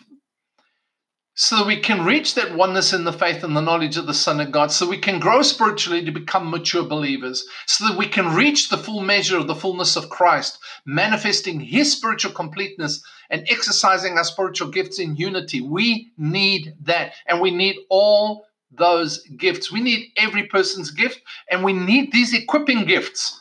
so 1.40 1.56
that 1.56 1.66
we 1.66 1.78
can 1.78 2.04
reach 2.04 2.34
that 2.34 2.54
oneness 2.54 2.92
in 2.92 3.04
the 3.04 3.12
faith 3.14 3.42
and 3.42 3.56
the 3.56 3.62
knowledge 3.62 3.96
of 3.96 4.06
the 4.06 4.12
Son 4.12 4.40
of 4.40 4.52
God, 4.52 4.70
so 4.70 4.86
we 4.86 4.98
can 4.98 5.18
grow 5.18 5.40
spiritually 5.40 6.04
to 6.04 6.10
become 6.10 6.50
mature 6.50 6.84
believers, 6.84 7.46
so 7.64 7.88
that 7.88 7.96
we 7.96 8.06
can 8.06 8.34
reach 8.34 8.68
the 8.68 8.76
full 8.76 9.00
measure 9.00 9.38
of 9.38 9.46
the 9.46 9.54
fullness 9.54 9.96
of 9.96 10.10
Christ, 10.10 10.58
manifesting 10.84 11.58
His 11.58 11.90
spiritual 11.90 12.32
completeness 12.32 13.02
and 13.30 13.46
exercising 13.48 14.18
our 14.18 14.24
spiritual 14.24 14.68
gifts 14.68 14.98
in 14.98 15.16
unity. 15.16 15.62
We 15.62 16.12
need 16.18 16.74
that, 16.82 17.14
and 17.26 17.40
we 17.40 17.50
need 17.50 17.76
all 17.88 18.44
those 18.70 19.26
gifts. 19.38 19.72
We 19.72 19.80
need 19.80 20.12
every 20.18 20.42
person's 20.42 20.90
gift, 20.90 21.22
and 21.50 21.64
we 21.64 21.72
need 21.72 22.12
these 22.12 22.34
equipping 22.34 22.84
gifts. 22.84 23.40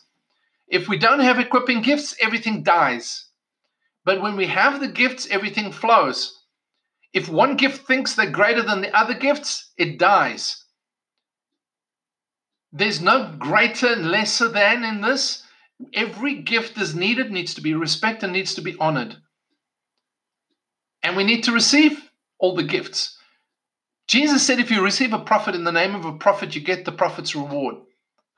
If 0.70 0.88
we 0.88 0.98
don't 0.98 1.20
have 1.20 1.38
equipping 1.38 1.82
gifts, 1.82 2.16
everything 2.22 2.64
dies. 2.64 3.26
But 4.06 4.22
when 4.22 4.38
we 4.38 4.48
have 4.48 4.80
the 4.80 4.88
gifts, 4.88 5.28
everything 5.30 5.74
flows. 5.74 6.39
If 7.14 7.28
one 7.28 7.58
gift 7.58 7.88
thinks 7.88 8.16
they're 8.16 8.30
greater 8.30 8.62
than 8.62 8.82
the 8.82 8.96
other 8.96 9.16
gifts, 9.16 9.72
it 9.78 9.98
dies. 9.98 10.64
There's 12.72 13.02
no 13.02 13.34
greater 13.38 13.88
and 13.88 14.12
lesser 14.12 14.48
than 14.48 14.84
in 14.84 15.02
this. 15.02 15.44
Every 15.94 16.36
gift 16.42 16.78
is 16.78 16.94
needed, 16.94 17.32
needs 17.32 17.56
to 17.56 17.62
be 17.62 17.74
respected, 17.74 18.30
needs 18.30 18.54
to 18.56 18.62
be 18.62 18.76
honored. 18.80 19.16
And 21.02 21.16
we 21.16 21.24
need 21.24 21.46
to 21.46 21.52
receive 21.52 22.12
all 22.38 22.56
the 22.56 22.64
gifts. 22.64 23.18
Jesus 24.08 24.46
said, 24.46 24.60
if 24.60 24.70
you 24.70 24.84
receive 24.84 25.14
a 25.14 25.20
prophet 25.20 25.56
in 25.56 25.64
the 25.64 25.72
name 25.72 25.96
of 25.96 26.06
a 26.06 26.18
prophet, 26.18 26.56
you 26.56 26.62
get 26.62 26.86
the 26.86 26.92
prophet's 26.92 27.36
reward. 27.36 27.76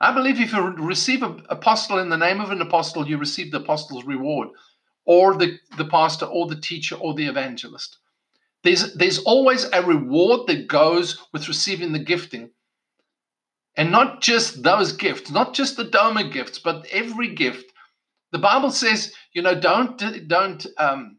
I 0.00 0.12
believe 0.12 0.40
if 0.40 0.52
you 0.52 0.60
receive 0.60 1.22
an 1.22 1.44
apostle 1.48 1.98
in 1.98 2.08
the 2.08 2.16
name 2.16 2.40
of 2.40 2.50
an 2.50 2.60
apostle, 2.60 3.08
you 3.08 3.18
receive 3.18 3.50
the 3.50 3.60
apostle's 3.60 4.04
reward, 4.04 4.48
or 5.04 5.36
the, 5.36 5.58
the 5.76 5.84
pastor, 5.84 6.26
or 6.26 6.46
the 6.46 6.60
teacher, 6.60 6.96
or 6.96 7.14
the 7.14 7.26
evangelist. 7.26 7.98
There's, 8.62 8.94
there's 8.94 9.18
always 9.18 9.64
a 9.72 9.82
reward 9.82 10.46
that 10.46 10.68
goes 10.68 11.18
with 11.32 11.48
receiving 11.48 11.92
the 11.92 11.98
gifting. 11.98 12.50
And 13.76 13.90
not 13.90 14.20
just 14.20 14.62
those 14.62 14.92
gifts, 14.92 15.30
not 15.30 15.54
just 15.54 15.76
the 15.76 15.84
Doma 15.84 16.30
gifts, 16.30 16.58
but 16.58 16.86
every 16.92 17.34
gift. 17.34 17.72
The 18.30 18.38
Bible 18.38 18.70
says, 18.70 19.14
you 19.32 19.42
know, 19.42 19.58
don't, 19.58 20.28
don't, 20.28 20.64
um, 20.78 21.18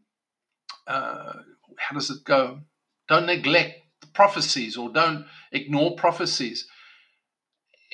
uh, 0.86 1.32
how 1.76 1.94
does 1.94 2.10
it 2.10 2.24
go? 2.24 2.60
Don't 3.08 3.26
neglect 3.26 3.82
the 4.00 4.06
prophecies 4.08 4.76
or 4.76 4.90
don't 4.90 5.26
ignore 5.52 5.96
prophecies. 5.96 6.66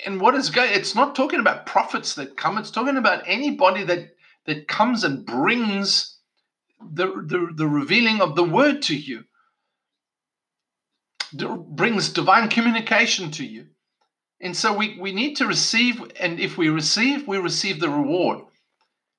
And 0.07 0.21
what 0.21 0.35
is 0.35 0.51
going, 0.51 0.73
it's 0.73 0.95
not 0.95 1.15
talking 1.15 1.41
about 1.41 1.67
prophets 1.67 2.15
that 2.15 2.37
come, 2.37 2.57
it's 2.57 2.71
talking 2.71 2.97
about 2.97 3.23
anybody 3.27 3.83
that, 3.85 4.11
that 4.47 4.69
comes 4.69 5.05
and 5.05 5.27
brings 5.27 6.19
the, 6.81 7.07
the, 7.07 7.53
the 7.55 7.67
revealing 7.67 8.21
of 8.21 8.37
the 8.37 8.45
word 8.45 8.83
to 8.83 8.97
you 8.97 9.25
brings 11.33 12.09
divine 12.11 12.49
communication 12.49 13.31
to 13.33 13.45
you. 13.45 13.67
And 14.41 14.57
so 14.57 14.73
we, 14.77 14.99
we 14.99 15.13
need 15.13 15.37
to 15.37 15.47
receive, 15.47 16.03
and 16.19 16.41
if 16.41 16.57
we 16.57 16.71
receive, 16.71 17.29
we 17.29 17.39
receive 17.39 17.79
the 17.79 17.91
reward. 17.91 18.41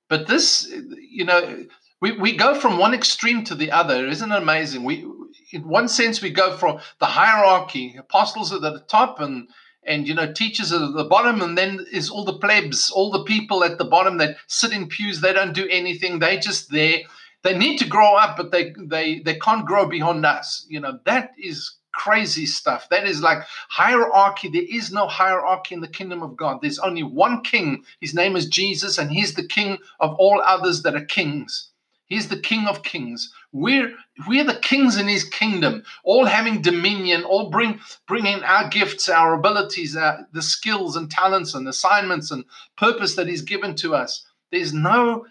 But 0.09 0.27
this, 0.27 0.69
you 1.09 1.25
know, 1.25 1.65
we, 2.01 2.11
we 2.13 2.35
go 2.35 2.59
from 2.59 2.79
one 2.79 2.93
extreme 2.93 3.43
to 3.45 3.55
the 3.55 3.71
other. 3.71 4.07
Isn't 4.07 4.31
it 4.31 4.41
amazing? 4.41 4.83
We, 4.83 5.05
in 5.53 5.67
one 5.67 5.87
sense, 5.87 6.21
we 6.21 6.31
go 6.31 6.57
from 6.57 6.79
the 6.99 7.05
hierarchy, 7.05 7.95
apostles 7.97 8.51
at 8.51 8.61
the 8.61 8.83
top, 8.87 9.19
and 9.19 9.47
and 9.83 10.07
you 10.07 10.13
know, 10.13 10.31
teachers 10.31 10.71
at 10.71 10.93
the 10.93 11.05
bottom, 11.05 11.41
and 11.41 11.57
then 11.57 11.85
is 11.91 12.09
all 12.09 12.23
the 12.23 12.37
plebs, 12.37 12.91
all 12.91 13.09
the 13.09 13.23
people 13.23 13.63
at 13.63 13.79
the 13.79 13.85
bottom 13.85 14.17
that 14.17 14.37
sit 14.47 14.73
in 14.73 14.87
pews. 14.87 15.21
They 15.21 15.33
don't 15.33 15.53
do 15.53 15.67
anything. 15.69 16.19
They 16.19 16.37
just 16.37 16.71
there. 16.71 16.99
They 17.43 17.57
need 17.57 17.77
to 17.77 17.87
grow 17.87 18.15
up, 18.15 18.37
but 18.37 18.51
they 18.51 18.73
they 18.77 19.19
they 19.19 19.35
can't 19.35 19.65
grow 19.65 19.87
beyond 19.87 20.25
us. 20.25 20.65
You 20.69 20.79
know, 20.79 20.99
that 21.05 21.31
is 21.37 21.77
crazy 21.93 22.45
stuff. 22.45 22.87
That 22.89 23.05
is 23.05 23.21
like 23.21 23.39
hierarchy. 23.69 24.49
There 24.49 24.65
is 24.69 24.91
no 24.91 25.07
hierarchy 25.07 25.75
in 25.75 25.81
the 25.81 25.87
kingdom 25.87 26.23
of 26.23 26.35
God. 26.35 26.59
There's 26.61 26.79
only 26.79 27.03
one 27.03 27.41
king. 27.41 27.83
His 27.99 28.13
name 28.13 28.35
is 28.35 28.47
Jesus, 28.47 28.97
and 28.97 29.11
he's 29.11 29.33
the 29.33 29.47
king 29.47 29.77
of 29.99 30.15
all 30.15 30.41
others 30.41 30.83
that 30.83 30.95
are 30.95 31.05
kings. 31.05 31.71
He's 32.11 32.27
the 32.27 32.39
King 32.39 32.67
of 32.67 32.83
Kings. 32.83 33.33
We're 33.53 33.95
we're 34.27 34.43
the 34.43 34.59
kings 34.59 34.97
in 34.97 35.07
His 35.07 35.23
kingdom, 35.23 35.83
all 36.03 36.25
having 36.25 36.61
dominion, 36.61 37.23
all 37.23 37.49
bring 37.49 37.79
bringing 38.05 38.43
our 38.43 38.67
gifts, 38.67 39.07
our 39.07 39.33
abilities, 39.33 39.95
our, 39.95 40.27
the 40.33 40.41
skills 40.41 40.97
and 40.97 41.09
talents 41.09 41.53
and 41.53 41.65
assignments 41.69 42.29
and 42.29 42.43
purpose 42.75 43.15
that 43.15 43.29
He's 43.29 43.43
given 43.43 43.75
to 43.75 43.95
us. 43.95 44.25
There's 44.51 44.73
no 44.73 45.25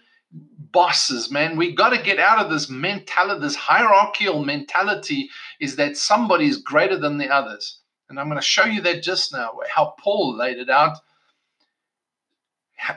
bosses, 0.71 1.31
man. 1.31 1.57
We 1.57 1.73
got 1.73 1.89
to 1.89 2.01
get 2.01 2.19
out 2.19 2.43
of 2.43 2.51
this 2.51 2.69
mentality, 2.69 3.41
this 3.41 3.55
hierarchical 3.55 4.43
mentality, 4.43 5.29
is 5.59 5.75
that 5.75 5.97
somebody 5.97 6.47
is 6.47 6.57
greater 6.57 6.97
than 6.97 7.17
the 7.17 7.29
others. 7.29 7.79
And 8.09 8.19
I'm 8.19 8.27
going 8.27 8.39
to 8.39 8.45
show 8.45 8.65
you 8.65 8.81
that 8.81 9.03
just 9.03 9.33
now, 9.33 9.51
how 9.69 9.95
Paul 9.99 10.35
laid 10.37 10.57
it 10.57 10.69
out 10.69 10.97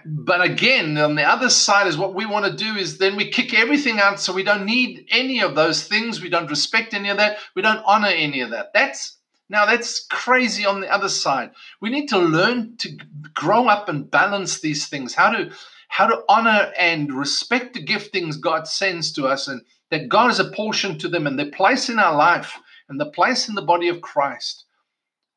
but 0.07 0.43
again, 0.43 0.97
on 0.97 1.15
the 1.15 1.25
other 1.25 1.51
side 1.51 1.87
is 1.87 1.99
what 1.99 2.15
we 2.15 2.25
want 2.25 2.47
to 2.47 2.65
do 2.65 2.75
is 2.75 2.99
then 2.99 3.17
we 3.17 3.31
kick 3.31 3.53
everything 3.53 4.01
out 4.01 4.19
so 4.19 4.33
we 4.33 4.43
don't 4.43 4.65
need 4.65 5.07
any 5.11 5.41
of 5.41 5.55
those 5.55 5.87
things. 5.87 6.23
We 6.23 6.31
don't 6.31 6.49
respect 6.49 6.95
any 6.95 7.11
of 7.11 7.19
that. 7.19 7.39
We 7.55 7.63
don't 7.63 7.83
honor 7.85 8.09
any 8.09 8.41
of 8.41 8.51
that. 8.51 8.73
That's 8.73 9.19
now 9.51 9.67
that's 9.67 10.07
crazy 10.07 10.65
on 10.65 10.81
the 10.81 10.93
other 10.93 11.11
side. 11.11 11.51
We 11.83 11.91
need 11.91 12.09
to 12.09 12.19
learn 12.19 12.77
to 12.79 12.97
grow 13.35 13.69
up 13.69 13.91
and 13.91 14.11
balance 14.11 14.61
these 14.61 14.89
things. 14.89 15.15
How 15.15 15.31
to 15.31 15.51
how 15.95 16.09
to 16.09 16.25
honor 16.29 16.73
and 16.77 17.15
respect 17.15 17.73
the 17.73 17.85
giftings 17.85 18.41
God 18.41 18.67
sends 18.67 19.13
to 19.13 19.29
us 19.29 19.47
and 19.47 19.61
that 19.93 20.09
God 20.09 20.27
has 20.27 20.41
apportioned 20.41 21.01
to 21.01 21.09
them 21.09 21.25
and 21.25 21.39
their 21.39 21.53
place 21.53 21.89
in 21.89 22.01
our 22.01 22.17
life 22.17 22.59
and 22.89 22.99
the 22.99 23.13
place 23.13 23.49
in 23.49 23.55
the 23.55 23.63
body 23.63 23.87
of 23.87 24.01
Christ. 24.01 24.65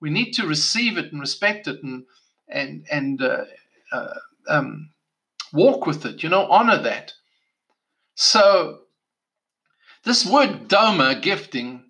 We 0.01 0.09
need 0.09 0.31
to 0.31 0.47
receive 0.47 0.97
it 0.97 1.11
and 1.11 1.21
respect 1.21 1.67
it 1.67 1.83
and 1.83 2.05
and 2.47 2.87
and 2.89 3.21
uh, 3.21 3.43
uh, 3.91 4.15
um, 4.49 4.89
walk 5.53 5.85
with 5.85 6.03
it, 6.07 6.23
you 6.23 6.29
know, 6.29 6.47
honor 6.47 6.81
that. 6.81 7.13
So, 8.15 8.79
this 10.05 10.25
word 10.25 10.69
doma, 10.69 11.21
gifting, 11.21 11.83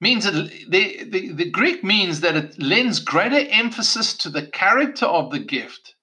means 0.00 0.24
that 0.24 0.32
the, 0.68 1.04
the, 1.04 1.32
the 1.34 1.50
Greek 1.50 1.84
means 1.84 2.18
that 2.22 2.34
it 2.34 2.60
lends 2.60 2.98
greater 2.98 3.48
emphasis 3.48 4.16
to 4.16 4.28
the 4.28 4.48
character 4.48 5.06
of 5.06 5.30
the 5.30 5.38
gift 5.38 5.94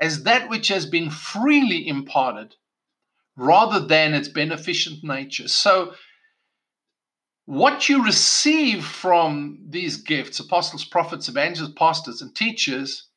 as 0.00 0.22
that 0.24 0.48
which 0.48 0.68
has 0.68 0.86
been 0.86 1.10
freely 1.10 1.86
imparted 1.86 2.54
rather 3.36 3.80
than 3.80 4.14
its 4.14 4.28
beneficent 4.28 5.02
nature. 5.02 5.48
So, 5.48 5.94
what 7.46 7.88
you 7.88 8.04
receive 8.04 8.84
from 8.84 9.58
these 9.66 9.96
gifts, 9.96 10.38
apostles, 10.38 10.84
prophets, 10.84 11.30
evangelists, 11.30 11.72
pastors, 11.76 12.20
and 12.20 12.34
teachers, 12.34 13.08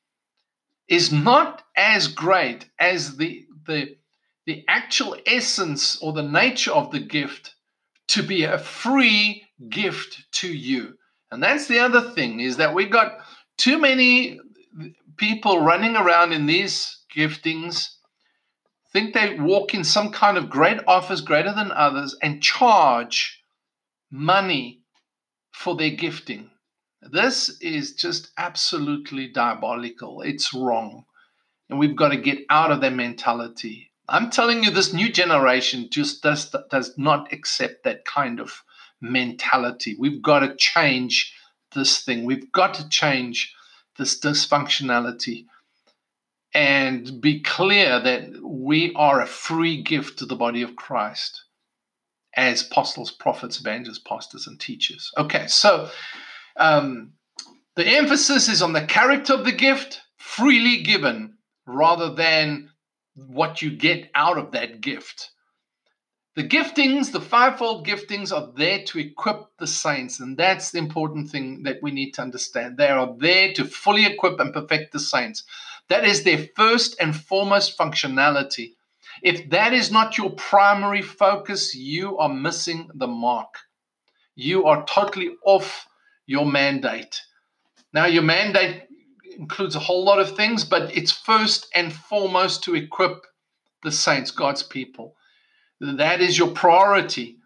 is 0.88 1.12
not 1.12 1.64
as 1.76 2.08
great 2.08 2.70
as 2.80 3.18
the, 3.18 3.46
the, 3.68 3.98
the 4.46 4.64
actual 4.70 5.18
essence 5.26 5.98
or 6.02 6.14
the 6.14 6.24
nature 6.24 6.72
of 6.72 6.92
the 6.92 7.00
gift 7.00 7.56
to 8.08 8.24
be 8.24 8.44
a 8.44 8.58
free 8.58 9.44
gift 9.70 10.26
to 10.32 10.48
you. 10.48 10.98
And 11.32 11.42
that's 11.42 11.68
the 11.68 11.80
other 11.80 12.02
thing 12.02 12.40
is 12.40 12.58
that 12.58 12.74
we've 12.74 12.92
got 12.92 13.20
too 13.58 13.80
many 13.80 14.40
people 15.22 15.60
running 15.60 15.96
around 15.96 16.34
in 16.34 16.48
these 16.48 16.98
giftings 17.16 17.90
think 18.92 19.14
they 19.14 19.40
walk 19.40 19.76
in 19.76 19.84
some 19.84 20.12
kind 20.12 20.36
of 20.36 20.50
great 20.50 20.80
office 20.88 21.22
greater 21.22 21.54
than 21.54 21.72
others 21.72 22.16
and 22.24 22.42
charge 22.42 23.44
money 24.10 24.82
for 25.52 25.76
their 25.76 25.92
gifting. 25.92 26.50
This 27.04 27.56
is 27.62 27.94
just 27.94 28.32
absolutely 28.36 29.28
diabolical. 29.28 30.22
It's 30.22 30.56
wrong. 30.56 31.06
And 31.70 31.78
we've 31.78 31.96
got 31.96 32.10
to 32.10 32.18
get 32.18 32.40
out 32.50 32.72
of 32.72 32.82
that 32.82 32.94
mentality. 32.94 33.92
I'm 34.10 34.32
telling 34.32 34.64
you, 34.64 34.72
this 34.72 34.92
new 34.92 35.12
generation 35.12 35.88
just 35.92 36.24
does, 36.24 36.54
does 36.72 36.98
not 36.98 37.32
accept 37.32 37.84
that 37.84 38.06
kind 38.06 38.40
of 38.40 38.64
mentality. 39.00 39.96
We've 40.00 40.22
got 40.22 40.40
to 40.40 40.56
change 40.56 41.32
this 41.76 42.04
thing. 42.04 42.26
We've 42.26 42.52
got 42.52 42.74
to 42.74 42.90
change 42.90 43.54
this 43.98 44.20
dysfunctionality 44.20 45.46
and 46.54 47.22
be 47.22 47.40
clear 47.40 48.00
that 48.00 48.30
we 48.44 48.94
are 48.96 49.22
a 49.22 49.26
free 49.26 49.82
gift 49.82 50.20
to 50.20 50.26
the 50.26 50.36
body 50.36 50.62
of 50.62 50.76
Christ 50.76 51.44
as 52.36 52.66
apostles, 52.66 53.12
prophets, 53.12 53.60
evangelists, 53.60 54.00
pastors, 54.00 54.48
and 54.48 54.60
teachers. 54.60 55.12
Okay, 55.18 55.48
so 55.48 55.90
um, 56.58 57.14
the 57.76 57.86
emphasis 57.86 58.48
is 58.48 58.62
on 58.62 58.74
the 58.74 58.86
character 58.86 59.34
of 59.34 59.46
the 59.46 59.52
gift, 59.52 60.02
freely 60.18 60.82
given, 60.84 61.38
rather 61.66 62.14
than 62.14 62.70
what 63.16 63.62
you 63.62 63.72
get 63.72 64.10
out 64.16 64.38
of 64.38 64.52
that 64.52 64.82
gift. 64.82 65.32
The 66.34 66.44
giftings, 66.46 67.12
the 67.12 67.20
fivefold 67.20 67.86
giftings, 67.86 68.32
are 68.32 68.54
there 68.56 68.84
to 68.86 69.00
equip 69.00 69.58
the 69.58 69.68
saints, 69.68 70.22
and 70.22 70.38
that's 70.38 70.72
the 70.72 70.78
important 70.78 71.30
thing 71.30 71.64
that 71.64 71.80
we 71.82 71.92
need 71.92 72.12
to 72.14 72.22
understand. 72.22 72.78
They 72.78 72.88
are 72.88 73.14
there 73.18 73.52
to 73.54 73.66
fully 73.66 74.06
equip 74.06 74.40
and 74.40 74.54
perfect 74.54 74.94
the 74.94 75.00
saints. 75.00 75.44
That 75.90 76.06
is 76.06 76.24
their 76.24 76.48
first 76.56 76.96
and 77.02 77.14
foremost 77.14 77.78
functionality. 77.78 78.76
If 79.22 79.50
that 79.50 79.74
is 79.74 79.92
not 79.92 80.18
your 80.18 80.30
primary 80.32 81.02
focus, 81.02 81.76
you 81.76 82.18
are 82.18 82.34
missing 82.34 82.90
the 82.94 83.08
mark. 83.08 83.54
You 84.34 84.68
are 84.68 84.86
totally 84.86 85.32
off 85.46 85.86
your 86.28 86.46
mandate. 86.46 87.22
Now, 87.94 88.06
your 88.06 88.24
mandate 88.24 88.84
includes 89.38 89.76
a 89.76 89.80
whole 89.80 90.06
lot 90.06 90.20
of 90.20 90.38
things, 90.38 90.64
but 90.64 90.96
it's 90.96 91.12
first 91.12 91.68
and 91.76 91.92
foremost 91.92 92.64
to 92.64 92.76
equip 92.76 93.26
the 93.84 93.92
saints, 93.92 94.32
God's 94.32 94.64
people. 94.64 95.18
That 95.82 96.22
is 96.22 96.38
your 96.38 96.52
priority. 96.52 97.38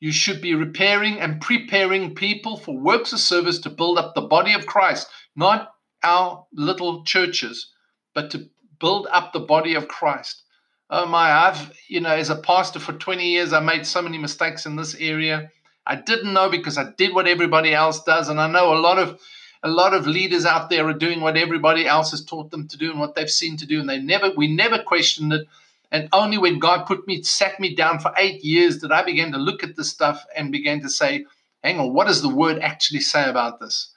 You 0.00 0.12
should 0.12 0.40
be 0.40 0.54
repairing 0.54 1.20
and 1.20 1.40
preparing 1.40 2.14
people 2.14 2.56
for 2.56 2.76
works 2.76 3.12
of 3.12 3.20
service 3.20 3.58
to 3.60 3.70
build 3.70 3.98
up 3.98 4.14
the 4.14 4.22
body 4.22 4.54
of 4.54 4.66
Christ, 4.66 5.08
not 5.36 5.74
our 6.02 6.46
little 6.54 7.04
churches, 7.04 7.68
but 8.14 8.30
to 8.30 8.48
build 8.80 9.06
up 9.12 9.32
the 9.32 9.40
body 9.40 9.74
of 9.74 9.88
Christ. 9.88 10.42
Oh 10.88 11.04
my, 11.06 11.30
I've, 11.30 11.72
you 11.86 12.00
know, 12.00 12.14
as 12.14 12.30
a 12.30 12.36
pastor 12.36 12.78
for 12.78 12.94
20 12.94 13.28
years, 13.28 13.52
I 13.52 13.60
made 13.60 13.86
so 13.86 14.00
many 14.00 14.16
mistakes 14.16 14.64
in 14.64 14.76
this 14.76 14.94
area. 14.94 15.50
I 15.86 15.96
didn't 15.96 16.32
know 16.32 16.48
because 16.48 16.78
I 16.78 16.92
did 16.96 17.14
what 17.14 17.28
everybody 17.28 17.74
else 17.74 18.02
does, 18.04 18.28
and 18.28 18.40
I 18.40 18.46
know 18.46 18.72
a 18.72 18.80
lot 18.80 18.98
of 18.98 19.20
a 19.62 19.68
lot 19.68 19.94
of 19.94 20.06
leaders 20.06 20.44
out 20.44 20.70
there 20.70 20.88
are 20.88 20.94
doing 20.94 21.20
what 21.20 21.36
everybody 21.36 21.86
else 21.86 22.10
has 22.10 22.24
taught 22.24 22.50
them 22.50 22.66
to 22.68 22.76
do 22.76 22.90
and 22.90 22.98
what 22.98 23.14
they've 23.14 23.30
seen 23.30 23.56
to 23.58 23.66
do, 23.66 23.80
and 23.80 23.88
they 23.88 24.00
never 24.00 24.30
we 24.36 24.54
never 24.54 24.82
questioned 24.82 25.32
it. 25.32 25.46
And 25.92 26.08
only 26.12 26.38
when 26.38 26.58
God 26.58 26.86
put 26.86 27.06
me 27.06 27.22
sat 27.22 27.60
me 27.60 27.76
down 27.76 28.00
for 28.00 28.12
eight 28.16 28.42
years 28.42 28.78
did 28.78 28.90
I 28.90 29.04
begin 29.04 29.30
to 29.32 29.38
look 29.38 29.62
at 29.62 29.76
this 29.76 29.90
stuff 29.90 30.24
and 30.34 30.50
began 30.50 30.80
to 30.80 30.88
say, 30.88 31.26
"Hang 31.62 31.78
on, 31.78 31.92
what 31.92 32.08
does 32.08 32.22
the 32.22 32.34
Word 32.42 32.58
actually 32.58 33.00
say 33.00 33.28
about 33.28 33.60
this, 33.60 33.94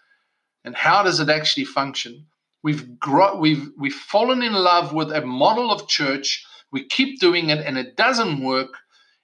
and 0.63 0.75
how 0.75 1.01
does 1.01 1.19
it 1.19 1.29
actually 1.29 1.65
function?" 1.65 2.27
We've 2.62 2.99
gro- 2.99 3.39
we've 3.39 3.71
we've 3.79 3.95
fallen 4.13 4.43
in 4.43 4.53
love 4.53 4.93
with 4.93 5.12
a 5.12 5.25
model 5.25 5.71
of 5.71 5.88
church. 5.88 6.45
We 6.71 6.86
keep 6.86 7.19
doing 7.19 7.49
it, 7.49 7.65
and 7.65 7.77
it 7.77 7.97
doesn't 7.97 8.43
work. 8.43 8.77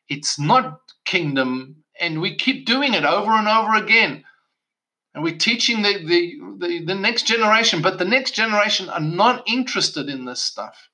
It's 0.09 0.39
not 0.39 0.79
kingdom 1.05 1.81
and 2.01 2.19
we 2.19 2.35
keep 2.35 2.65
doing 2.65 2.93
it 2.95 3.05
over 3.05 3.31
and 3.31 3.47
over 3.47 3.75
again. 3.75 4.23
And 5.13 5.23
we're 5.23 5.37
teaching 5.37 5.83
the, 5.83 6.03
the, 6.03 6.39
the, 6.57 6.85
the, 6.85 6.95
next 6.95 7.27
generation, 7.27 7.81
but 7.81 7.99
the 7.99 8.05
next 8.05 8.31
generation 8.31 8.89
are 8.89 9.01
not 9.01 9.43
interested 9.47 10.09
in 10.09 10.25
this 10.25 10.41
stuff. 10.41 10.89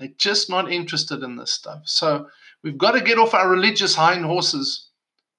They're 0.00 0.08
just 0.18 0.50
not 0.50 0.72
interested 0.72 1.22
in 1.22 1.36
this 1.36 1.52
stuff. 1.52 1.82
So 1.84 2.26
we've 2.62 2.78
got 2.78 2.92
to 2.92 3.00
get 3.00 3.18
off 3.18 3.34
our 3.34 3.48
religious 3.48 3.94
hind 3.94 4.24
horses 4.24 4.88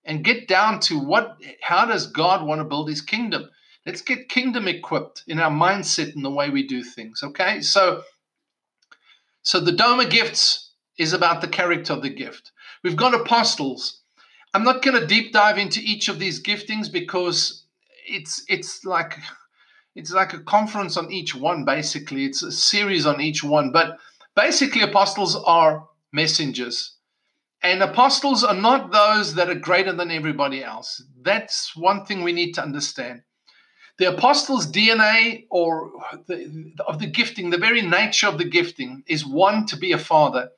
and 0.05 0.23
get 0.23 0.47
down 0.47 0.79
to 0.81 0.97
what 0.99 1.37
how 1.61 1.85
does 1.85 2.07
God 2.07 2.45
want 2.45 2.59
to 2.59 2.65
build 2.65 2.87
his 2.87 3.01
kingdom? 3.01 3.49
Let's 3.85 4.01
get 4.01 4.29
kingdom 4.29 4.67
equipped 4.67 5.23
in 5.27 5.39
our 5.39 5.51
mindset 5.51 6.15
and 6.15 6.23
the 6.23 6.29
way 6.29 6.49
we 6.49 6.65
do 6.65 6.83
things. 6.83 7.21
Okay. 7.23 7.61
So 7.61 8.03
so 9.41 9.59
the 9.59 9.71
Doma 9.71 10.09
gifts 10.09 10.71
is 10.97 11.11
about 11.11 11.41
the 11.41 11.47
character 11.47 11.93
of 11.93 12.03
the 12.03 12.09
gift. 12.09 12.51
We've 12.83 12.95
got 12.95 13.13
apostles 13.13 14.01
I'm 14.53 14.63
not 14.63 14.81
going 14.81 14.99
to 14.99 15.07
deep 15.07 15.31
dive 15.31 15.57
into 15.57 15.79
each 15.79 16.09
of 16.09 16.19
these 16.19 16.41
giftings 16.41 16.91
because 16.91 17.65
it's 18.05 18.43
it's 18.49 18.83
like 18.83 19.17
it's 19.95 20.11
like 20.11 20.33
a 20.33 20.39
conference 20.39 20.97
on 20.97 21.11
each 21.11 21.33
one 21.35 21.63
basically 21.63 22.25
it's 22.25 22.43
a 22.43 22.51
series 22.51 23.05
on 23.05 23.21
each 23.21 23.43
one 23.43 23.71
but 23.71 23.97
basically 24.35 24.81
apostles 24.81 25.35
are 25.35 25.87
messengers. 26.11 26.95
And 27.63 27.83
apostles 27.83 28.43
are 28.43 28.55
not 28.55 28.91
those 28.91 29.35
that 29.35 29.49
are 29.49 29.55
greater 29.55 29.93
than 29.93 30.09
everybody 30.09 30.63
else. 30.63 31.03
That's 31.21 31.75
one 31.75 32.05
thing 32.05 32.23
we 32.23 32.33
need 32.33 32.53
to 32.53 32.63
understand. 32.63 33.21
The 33.99 34.15
apostles 34.15 34.71
dna 34.71 35.45
or 35.51 35.91
the, 36.27 36.73
of 36.87 36.99
the 36.99 37.05
gifting 37.05 37.51
the 37.51 37.57
very 37.57 37.83
nature 37.83 38.27
of 38.27 38.39
the 38.39 38.49
gifting 38.49 39.03
is 39.05 39.23
one 39.25 39.67
to 39.67 39.77
be 39.77 39.91
a 39.91 39.99
father. 39.99 40.49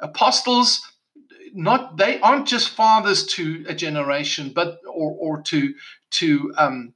Apostles 0.00 0.80
not 1.52 1.96
they 1.96 2.20
aren't 2.20 2.46
just 2.46 2.70
fathers 2.70 3.26
to 3.26 3.64
a 3.68 3.74
generation, 3.74 4.52
but 4.54 4.78
or 4.86 5.16
or 5.18 5.42
to 5.42 5.74
to 6.12 6.54
um, 6.56 6.94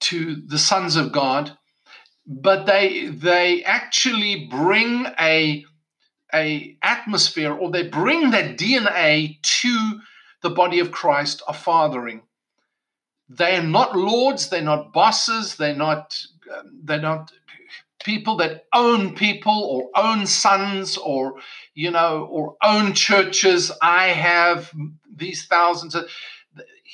to 0.00 0.36
the 0.46 0.58
sons 0.58 0.96
of 0.96 1.12
God, 1.12 1.56
but 2.26 2.66
they 2.66 3.06
they 3.06 3.64
actually 3.64 4.46
bring 4.46 5.06
a 5.18 5.64
a 6.32 6.76
atmosphere 6.82 7.52
or 7.52 7.70
they 7.70 7.88
bring 7.88 8.30
that 8.30 8.56
DNA 8.56 9.40
to 9.42 10.00
the 10.42 10.50
body 10.50 10.78
of 10.78 10.92
Christ 10.92 11.42
of 11.48 11.56
fathering. 11.56 12.22
They 13.28 13.56
are 13.56 13.62
not 13.62 13.96
lords, 13.96 14.48
they're 14.48 14.62
not 14.62 14.92
bosses, 14.92 15.56
they're 15.56 15.74
not 15.74 16.16
um, 16.56 16.80
they're 16.84 17.00
not 17.00 17.32
people 18.02 18.36
that 18.36 18.66
own 18.72 19.14
people 19.14 19.62
or 19.64 19.90
own 19.94 20.26
sons 20.26 20.96
or 20.96 21.34
you 21.74 21.90
know 21.90 22.26
or 22.30 22.56
own 22.62 22.92
churches. 22.94 23.70
I 23.82 24.08
have 24.08 24.72
these 25.14 25.46
thousands 25.46 25.94
of 25.94 26.08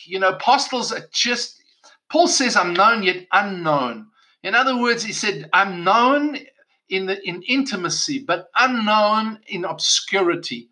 you 0.05 0.19
know 0.19 0.31
apostles 0.31 0.93
are 0.93 1.07
just 1.13 1.63
Paul 2.11 2.29
says 2.29 2.57
I'm 2.57 2.75
known 2.75 3.03
yet 3.03 3.27
unknown. 3.33 4.09
In 4.47 4.55
other 4.55 4.79
words, 4.81 5.03
he 5.03 5.13
said 5.13 5.51
I'm 5.53 5.83
known 5.83 6.39
in 6.89 7.07
the 7.07 7.21
in 7.29 7.43
intimacy 7.43 8.21
but 8.21 8.47
unknown 8.57 9.41
in 9.49 9.65
obscurity. 9.65 10.69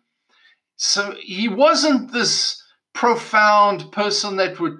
So 0.77 1.13
he 1.19 1.49
wasn't 1.49 2.13
this 2.13 2.63
profound 2.93 3.91
person 3.91 4.37
that 4.37 4.61
would 4.61 4.79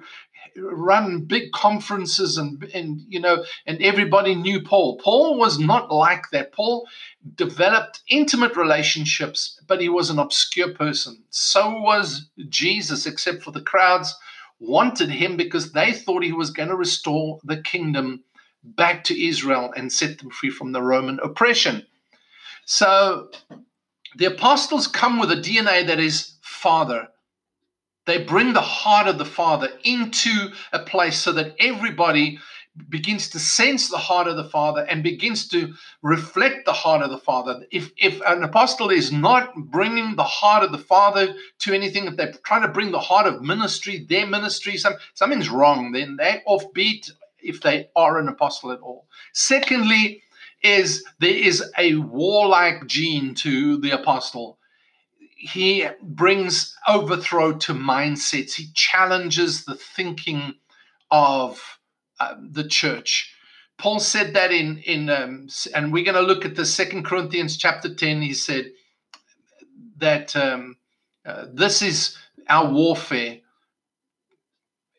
run 0.56 1.26
big 1.26 1.52
conferences 1.52 2.38
and 2.38 2.64
and 2.72 3.02
you 3.06 3.20
know 3.20 3.44
and 3.66 3.82
everybody 3.82 4.34
knew 4.34 4.62
Paul. 4.62 4.96
Paul 4.96 5.38
was 5.38 5.58
not 5.58 5.92
like 5.92 6.30
that. 6.32 6.54
Paul 6.54 6.88
developed 7.34 8.00
intimate 8.08 8.56
relationships, 8.56 9.60
but 9.66 9.82
he 9.82 9.90
was 9.90 10.08
an 10.08 10.18
obscure 10.18 10.72
person. 10.72 11.22
So 11.28 11.82
was 11.82 12.30
Jesus, 12.48 13.04
except 13.04 13.42
for 13.42 13.50
the 13.50 13.60
crowds 13.60 14.16
wanted 14.58 15.10
him 15.10 15.36
because 15.36 15.72
they 15.72 15.92
thought 15.92 16.24
he 16.24 16.32
was 16.32 16.50
going 16.50 16.70
to 16.70 16.76
restore 16.76 17.38
the 17.44 17.60
kingdom 17.60 18.24
back 18.74 19.04
to 19.04 19.26
Israel 19.26 19.72
and 19.76 19.92
set 19.92 20.18
them 20.18 20.30
free 20.30 20.50
from 20.50 20.72
the 20.72 20.82
Roman 20.82 21.20
oppression. 21.22 21.86
So 22.64 23.30
the 24.16 24.26
apostles 24.26 24.86
come 24.86 25.18
with 25.18 25.30
a 25.30 25.36
DNA 25.36 25.86
that 25.86 26.00
is 26.00 26.34
father 26.42 27.08
they 28.06 28.22
bring 28.22 28.52
the 28.52 28.60
heart 28.60 29.08
of 29.08 29.18
the 29.18 29.24
Father 29.24 29.68
into 29.84 30.52
a 30.72 30.78
place 30.78 31.18
so 31.18 31.32
that 31.32 31.54
everybody 31.58 32.38
begins 32.88 33.30
to 33.30 33.38
sense 33.38 33.88
the 33.88 33.98
heart 33.98 34.28
of 34.28 34.36
the 34.36 34.44
Father 34.44 34.82
and 34.82 35.02
begins 35.02 35.48
to 35.48 35.72
reflect 36.02 36.66
the 36.66 36.72
heart 36.72 37.02
of 37.02 37.10
the 37.10 37.18
Father. 37.18 37.66
If, 37.72 37.90
if 37.96 38.20
an 38.26 38.42
apostle 38.42 38.90
is 38.90 39.10
not 39.10 39.54
bringing 39.56 40.14
the 40.14 40.24
heart 40.24 40.62
of 40.62 40.72
the 40.72 40.78
Father 40.78 41.34
to 41.60 41.72
anything, 41.72 42.04
if 42.04 42.16
they're 42.16 42.34
trying 42.44 42.62
to 42.62 42.68
bring 42.68 42.92
the 42.92 43.00
heart 43.00 43.26
of 43.26 43.42
ministry, 43.42 44.06
their 44.08 44.26
ministry, 44.26 44.76
some, 44.76 44.94
something's 45.14 45.48
wrong, 45.48 45.92
then 45.92 46.16
they're 46.16 46.42
offbeat 46.46 47.10
if 47.46 47.60
they 47.60 47.88
are 47.96 48.18
an 48.18 48.28
apostle 48.28 48.72
at 48.72 48.80
all. 48.80 49.06
Secondly, 49.32 50.22
is 50.62 51.04
there 51.20 51.30
is 51.30 51.62
a 51.78 51.94
warlike 51.96 52.86
gene 52.86 53.34
to 53.34 53.78
the 53.78 53.90
apostle 53.90 54.58
he 55.36 55.86
brings 56.02 56.76
overthrow 56.88 57.52
to 57.58 57.74
mindsets. 57.74 58.54
He 58.54 58.68
challenges 58.74 59.64
the 59.64 59.74
thinking 59.74 60.54
of 61.10 61.78
uh, 62.18 62.34
the 62.40 62.66
church. 62.66 63.32
Paul 63.78 64.00
said 64.00 64.34
that 64.34 64.50
in 64.50 64.78
in 64.78 65.10
um, 65.10 65.48
and 65.74 65.92
we're 65.92 66.04
going 66.04 66.16
to 66.16 66.22
look 66.22 66.46
at 66.46 66.56
the 66.56 66.64
Second 66.64 67.04
Corinthians 67.04 67.56
chapter 67.56 67.94
ten. 67.94 68.22
He 68.22 68.32
said 68.32 68.72
that 69.98 70.34
um, 70.34 70.76
uh, 71.26 71.46
this 71.52 71.82
is 71.82 72.16
our 72.48 72.72
warfare. 72.72 73.38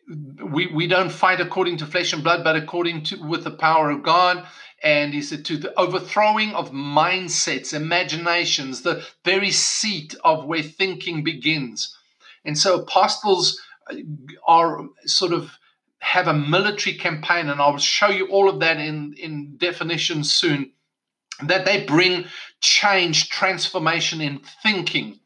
We 0.07 0.67
we 0.67 0.87
don't 0.87 1.11
fight 1.11 1.41
according 1.41 1.77
to 1.77 1.85
flesh 1.85 2.13
and 2.13 2.23
blood, 2.23 2.43
but 2.43 2.55
according 2.55 3.03
to 3.05 3.27
with 3.27 3.43
the 3.43 3.51
power 3.51 3.89
of 3.89 4.03
God 4.03 4.47
and 4.83 5.13
he 5.13 5.21
said 5.21 5.43
to 5.45 5.57
the 5.57 5.77
overthrowing 5.79 6.53
of 6.53 6.71
mindsets, 6.71 7.73
imaginations, 7.73 8.81
the 8.81 9.03
very 9.25 9.51
seat 9.51 10.15
of 10.23 10.45
where 10.45 10.61
thinking 10.61 11.23
begins. 11.23 11.95
And 12.45 12.57
so 12.57 12.81
apostles 12.81 13.59
uh, 13.91 13.95
are 14.47 14.87
sort 15.05 15.33
of 15.33 15.57
have 15.99 16.27
a 16.27 16.33
military 16.33 16.95
campaign, 16.95 17.49
and 17.49 17.59
I'll 17.59 17.79
show 17.79 18.09
you 18.09 18.27
all 18.27 18.49
of 18.49 18.59
that 18.59 18.77
in, 18.77 19.15
in 19.17 19.57
definition 19.57 20.23
soon, 20.23 20.71
that 21.41 21.65
they 21.65 21.83
bring 21.85 22.25
change, 22.61 23.29
transformation 23.29 24.21
in 24.21 24.41
thinking. 24.61 25.19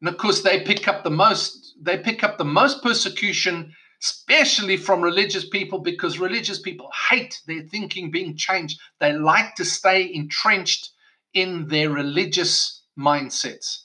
And 0.00 0.08
of 0.08 0.18
course, 0.18 0.42
they 0.42 0.64
pick 0.64 0.88
up 0.88 1.04
the 1.04 1.10
most, 1.10 1.76
they 1.80 1.98
pick 1.98 2.24
up 2.24 2.36
the 2.36 2.44
most 2.44 2.82
persecution 2.82 3.74
especially 4.02 4.76
from 4.76 5.00
religious 5.00 5.48
people, 5.48 5.78
because 5.78 6.18
religious 6.18 6.60
people 6.60 6.90
hate 7.10 7.40
their 7.46 7.62
thinking 7.62 8.10
being 8.10 8.36
changed. 8.36 8.80
They 8.98 9.12
like 9.12 9.54
to 9.56 9.64
stay 9.64 10.12
entrenched 10.12 10.90
in 11.34 11.68
their 11.68 11.88
religious 11.90 12.82
mindsets. 12.98 13.82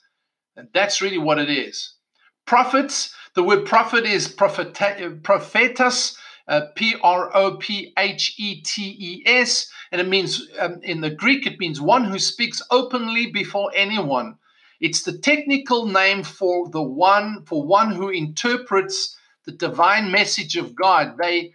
And 0.55 0.67
that's 0.73 1.01
really 1.01 1.19
what 1.19 1.37
it 1.37 1.49
is. 1.49 1.93
Prophets, 2.45 3.13
the 3.35 3.43
word 3.43 3.65
prophet 3.65 4.05
is 4.05 4.27
prophet, 4.27 4.73
prophetes, 5.23 6.17
uh, 6.47 6.61
P 6.75 6.95
R 7.03 7.29
O 7.35 7.57
P 7.57 7.93
H 7.97 8.35
E 8.39 8.61
T 8.61 8.95
E 8.99 9.23
S, 9.25 9.69
and 9.91 10.01
it 10.01 10.07
means 10.07 10.47
um, 10.59 10.79
in 10.81 11.01
the 11.01 11.09
Greek, 11.09 11.45
it 11.45 11.59
means 11.59 11.79
one 11.79 12.05
who 12.05 12.17
speaks 12.17 12.61
openly 12.71 13.29
before 13.31 13.69
anyone. 13.75 14.37
It's 14.79 15.03
the 15.03 15.17
technical 15.17 15.87
name 15.87 16.23
for 16.23 16.69
the 16.69 16.81
one 16.81 17.43
for 17.45 17.65
one 17.65 17.91
who 17.91 18.09
interprets 18.09 19.16
the 19.47 19.53
divine 19.53 20.11
message 20.11 20.57
of 20.57 20.75
God. 20.75 21.17
They 21.17 21.53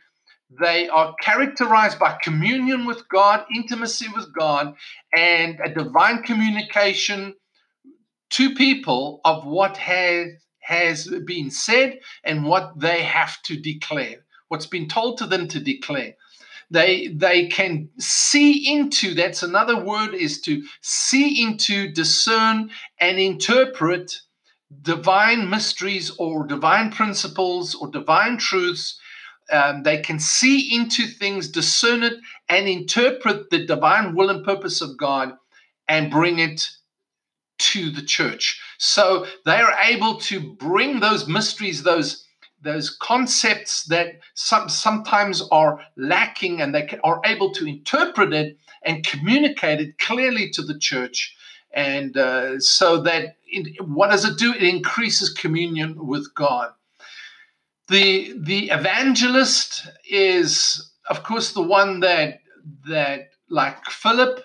they 0.60 0.88
are 0.88 1.14
characterized 1.22 1.98
by 1.98 2.18
communion 2.22 2.84
with 2.84 3.08
God, 3.08 3.44
intimacy 3.54 4.06
with 4.14 4.34
God, 4.34 4.74
and 5.16 5.58
a 5.64 5.72
divine 5.72 6.22
communication 6.22 7.34
to 8.30 8.54
people 8.54 9.20
of 9.24 9.46
what 9.46 9.76
has 9.76 10.28
has 10.60 11.08
been 11.26 11.50
said 11.50 11.98
and 12.24 12.44
what 12.44 12.78
they 12.78 13.02
have 13.02 13.42
to 13.42 13.56
declare, 13.56 14.24
what's 14.48 14.66
been 14.66 14.88
told 14.88 15.18
to 15.18 15.26
them 15.26 15.48
to 15.48 15.60
declare. 15.60 16.14
They 16.70 17.08
they 17.08 17.48
can 17.48 17.90
see 17.98 18.74
into 18.74 19.14
that's 19.14 19.42
another 19.42 19.84
word 19.84 20.14
is 20.14 20.40
to 20.42 20.62
see 20.80 21.42
into, 21.42 21.92
discern, 21.92 22.70
and 22.98 23.18
interpret 23.18 24.20
divine 24.82 25.50
mysteries 25.50 26.10
or 26.18 26.46
divine 26.46 26.90
principles 26.90 27.74
or 27.74 27.88
divine 27.88 28.38
truths. 28.38 28.98
Um, 29.50 29.82
they 29.82 30.00
can 30.00 30.18
see 30.18 30.74
into 30.74 31.06
things, 31.06 31.48
discern 31.48 32.02
it, 32.02 32.14
and 32.48 32.68
interpret 32.68 33.50
the 33.50 33.66
divine 33.66 34.14
will 34.14 34.30
and 34.30 34.44
purpose 34.44 34.80
of 34.80 34.96
God 34.96 35.34
and 35.88 36.10
bring 36.10 36.38
it 36.38 36.68
to 37.58 37.90
the 37.90 38.02
church. 38.02 38.60
So 38.78 39.26
they 39.44 39.60
are 39.60 39.76
able 39.84 40.16
to 40.20 40.54
bring 40.54 41.00
those 41.00 41.28
mysteries, 41.28 41.82
those 41.82 42.26
those 42.62 42.90
concepts 42.90 43.82
that 43.86 44.20
some, 44.34 44.68
sometimes 44.68 45.42
are 45.50 45.80
lacking, 45.96 46.60
and 46.60 46.72
they 46.72 46.88
are 47.02 47.20
able 47.24 47.52
to 47.54 47.66
interpret 47.66 48.32
it 48.32 48.56
and 48.84 49.04
communicate 49.04 49.80
it 49.80 49.98
clearly 49.98 50.48
to 50.50 50.62
the 50.62 50.78
church 50.78 51.34
and 51.72 52.16
uh, 52.16 52.58
so 52.60 53.00
that 53.02 53.36
what 53.80 54.10
does 54.10 54.24
it 54.24 54.38
do? 54.38 54.52
It 54.52 54.62
increases 54.62 55.30
communion 55.30 56.06
with 56.06 56.34
God. 56.34 56.70
The 57.88 58.34
the 58.38 58.70
evangelist 58.70 59.88
is, 60.08 60.92
of 61.10 61.22
course, 61.22 61.52
the 61.52 61.62
one 61.62 62.00
that 62.00 62.40
that 62.88 63.30
like 63.48 63.84
Philip 63.86 64.44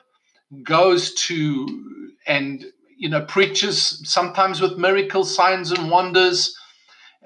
goes 0.63 1.13
to 1.13 1.67
and 2.25 2.65
you 2.97 3.09
know 3.09 3.21
preaches 3.21 4.01
sometimes 4.09 4.59
with 4.61 4.77
miracles, 4.77 5.35
signs, 5.35 5.71
and 5.71 5.89
wonders. 5.89 6.55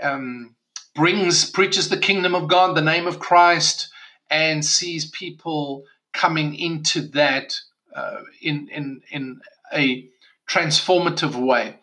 Um, 0.01 0.55
brings 0.95 1.49
preaches 1.49 1.89
the 1.89 1.97
kingdom 1.97 2.35
of 2.35 2.49
God, 2.49 2.75
the 2.75 2.81
name 2.81 3.07
of 3.07 3.19
Christ, 3.19 3.89
and 4.29 4.63
sees 4.63 5.09
people 5.11 5.85
coming 6.13 6.55
into 6.55 7.01
that 7.09 7.59
uh, 7.95 8.21
in 8.41 8.67
in 8.69 9.01
in 9.09 9.41
a 9.73 10.09
transformative 10.51 11.35
way. 11.35 11.77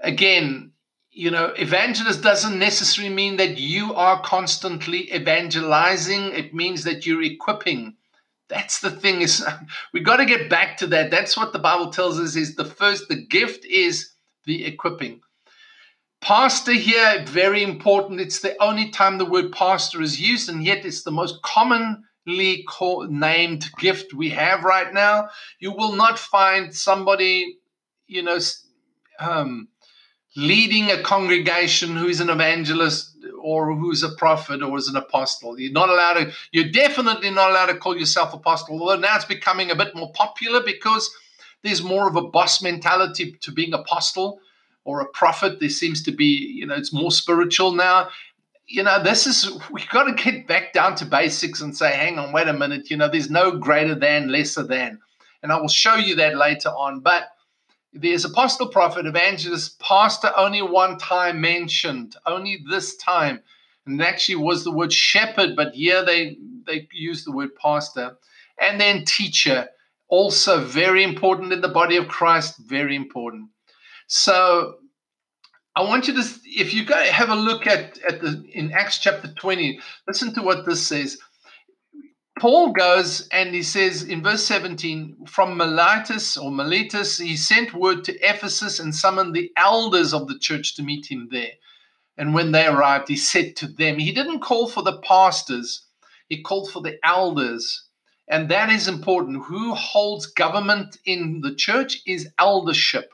Again, 0.00 0.72
you 1.10 1.30
know, 1.30 1.46
evangelist 1.56 2.22
doesn't 2.22 2.58
necessarily 2.58 3.14
mean 3.14 3.36
that 3.36 3.58
you 3.58 3.94
are 3.94 4.20
constantly 4.20 5.14
evangelizing. 5.14 6.32
It 6.32 6.52
means 6.52 6.84
that 6.84 7.06
you're 7.06 7.22
equipping. 7.22 7.96
That's 8.48 8.80
the 8.80 8.90
thing 8.90 9.22
is 9.22 9.46
we 9.92 10.00
got 10.00 10.16
to 10.16 10.26
get 10.26 10.50
back 10.50 10.76
to 10.78 10.86
that. 10.88 11.10
That's 11.10 11.36
what 11.36 11.52
the 11.52 11.58
Bible 11.58 11.90
tells 11.90 12.18
us 12.18 12.36
is 12.36 12.56
the 12.56 12.64
first 12.64 13.08
the 13.08 13.24
gift 13.26 13.64
is 13.64 14.10
the 14.44 14.64
equipping. 14.64 15.20
Pastor 16.20 16.72
here 16.72 17.22
very 17.26 17.62
important. 17.62 18.20
It's 18.20 18.40
the 18.40 18.60
only 18.62 18.90
time 18.90 19.18
the 19.18 19.24
word 19.24 19.52
pastor 19.52 20.02
is 20.02 20.20
used 20.20 20.48
and 20.48 20.64
yet 20.64 20.84
it's 20.84 21.02
the 21.04 21.10
most 21.10 21.42
common 21.42 22.04
called, 22.66 23.10
named 23.10 23.70
gift 23.78 24.14
we 24.14 24.30
have 24.30 24.64
right 24.64 24.92
now. 24.92 25.28
You 25.58 25.72
will 25.72 25.94
not 25.94 26.18
find 26.18 26.74
somebody, 26.74 27.58
you 28.06 28.22
know, 28.22 28.38
um, 29.20 29.68
leading 30.36 30.90
a 30.90 31.02
congregation 31.02 31.96
who 31.96 32.08
is 32.08 32.20
an 32.20 32.30
evangelist 32.30 33.16
or 33.40 33.74
who's 33.74 34.02
a 34.02 34.08
prophet 34.10 34.62
or 34.62 34.76
is 34.76 34.88
an 34.88 34.96
apostle. 34.96 35.58
You're 35.58 35.72
not 35.72 35.88
allowed 35.88 36.14
to, 36.14 36.32
you're 36.50 36.70
definitely 36.70 37.30
not 37.30 37.50
allowed 37.50 37.66
to 37.66 37.76
call 37.76 37.96
yourself 37.96 38.34
apostle, 38.34 38.80
although 38.80 39.00
now 39.00 39.16
it's 39.16 39.24
becoming 39.24 39.70
a 39.70 39.76
bit 39.76 39.94
more 39.94 40.12
popular 40.12 40.60
because 40.64 41.08
there's 41.62 41.82
more 41.82 42.08
of 42.08 42.16
a 42.16 42.22
boss 42.22 42.62
mentality 42.62 43.32
to 43.40 43.52
being 43.52 43.74
apostle 43.74 44.40
or 44.84 45.00
a 45.00 45.06
prophet. 45.06 45.60
There 45.60 45.68
seems 45.68 46.02
to 46.02 46.12
be, 46.12 46.24
you 46.26 46.66
know, 46.66 46.74
it's 46.74 46.92
more 46.92 47.12
spiritual 47.12 47.72
now. 47.72 48.08
You 48.66 48.82
know, 48.82 49.02
this 49.02 49.26
is, 49.26 49.50
we've 49.70 49.88
got 49.90 50.04
to 50.04 50.30
get 50.30 50.48
back 50.48 50.72
down 50.72 50.94
to 50.96 51.06
basics 51.06 51.60
and 51.60 51.76
say, 51.76 51.92
hang 51.92 52.18
on, 52.18 52.32
wait 52.32 52.48
a 52.48 52.52
minute, 52.52 52.90
you 52.90 52.96
know, 52.96 53.08
there's 53.08 53.30
no 53.30 53.52
greater 53.52 53.94
than, 53.94 54.28
lesser 54.28 54.62
than. 54.62 55.00
And 55.42 55.52
I 55.52 55.60
will 55.60 55.68
show 55.68 55.96
you 55.96 56.16
that 56.16 56.36
later 56.36 56.70
on. 56.70 57.00
But 57.00 57.28
there's 57.94 58.24
apostle, 58.24 58.68
prophet, 58.68 59.06
evangelist, 59.06 59.78
pastor 59.78 60.32
only 60.36 60.62
one 60.62 60.98
time 60.98 61.40
mentioned, 61.40 62.16
only 62.26 62.64
this 62.68 62.96
time. 62.96 63.40
And 63.86 64.02
actually 64.02 64.36
was 64.36 64.64
the 64.64 64.72
word 64.72 64.92
shepherd, 64.92 65.54
but 65.56 65.74
here 65.74 66.04
they, 66.04 66.36
they 66.66 66.88
use 66.92 67.24
the 67.24 67.32
word 67.32 67.50
pastor. 67.54 68.16
And 68.60 68.80
then 68.80 69.04
teacher, 69.04 69.68
also 70.08 70.64
very 70.64 71.04
important 71.04 71.52
in 71.52 71.60
the 71.60 71.68
body 71.68 71.96
of 71.96 72.08
Christ, 72.08 72.58
very 72.58 72.96
important. 72.96 73.50
So 74.06 74.76
I 75.76 75.82
want 75.82 76.08
you 76.08 76.14
to, 76.14 76.28
if 76.44 76.74
you 76.74 76.84
go 76.84 76.96
have 76.96 77.30
a 77.30 77.34
look 77.34 77.66
at, 77.66 77.98
at 78.08 78.20
the 78.20 78.44
in 78.52 78.72
Acts 78.72 78.98
chapter 78.98 79.28
20, 79.28 79.80
listen 80.06 80.34
to 80.34 80.42
what 80.42 80.66
this 80.66 80.86
says. 80.86 81.18
Paul 82.38 82.72
goes 82.72 83.28
and 83.28 83.54
he 83.54 83.62
says 83.62 84.02
in 84.02 84.22
verse 84.22 84.44
17, 84.44 85.26
from 85.26 85.56
Miletus 85.56 86.36
or 86.36 86.50
Miletus, 86.50 87.18
he 87.18 87.36
sent 87.36 87.74
word 87.74 88.02
to 88.04 88.18
Ephesus 88.20 88.80
and 88.80 88.94
summoned 88.94 89.34
the 89.34 89.52
elders 89.56 90.12
of 90.12 90.26
the 90.26 90.38
church 90.38 90.74
to 90.76 90.82
meet 90.82 91.10
him 91.10 91.28
there. 91.30 91.52
And 92.18 92.34
when 92.34 92.52
they 92.52 92.66
arrived, 92.66 93.08
he 93.08 93.16
said 93.16 93.56
to 93.56 93.66
them, 93.66 93.98
he 93.98 94.12
didn't 94.12 94.40
call 94.40 94.68
for 94.68 94.82
the 94.82 94.98
pastors, 94.98 95.86
he 96.28 96.42
called 96.42 96.70
for 96.70 96.82
the 96.82 96.98
elders. 97.04 97.84
And 98.28 98.48
that 98.48 98.70
is 98.70 98.88
important. 98.88 99.44
Who 99.44 99.74
holds 99.74 100.26
government 100.26 100.98
in 101.04 101.40
the 101.40 101.54
church 101.54 102.00
is 102.06 102.28
eldership 102.38 103.12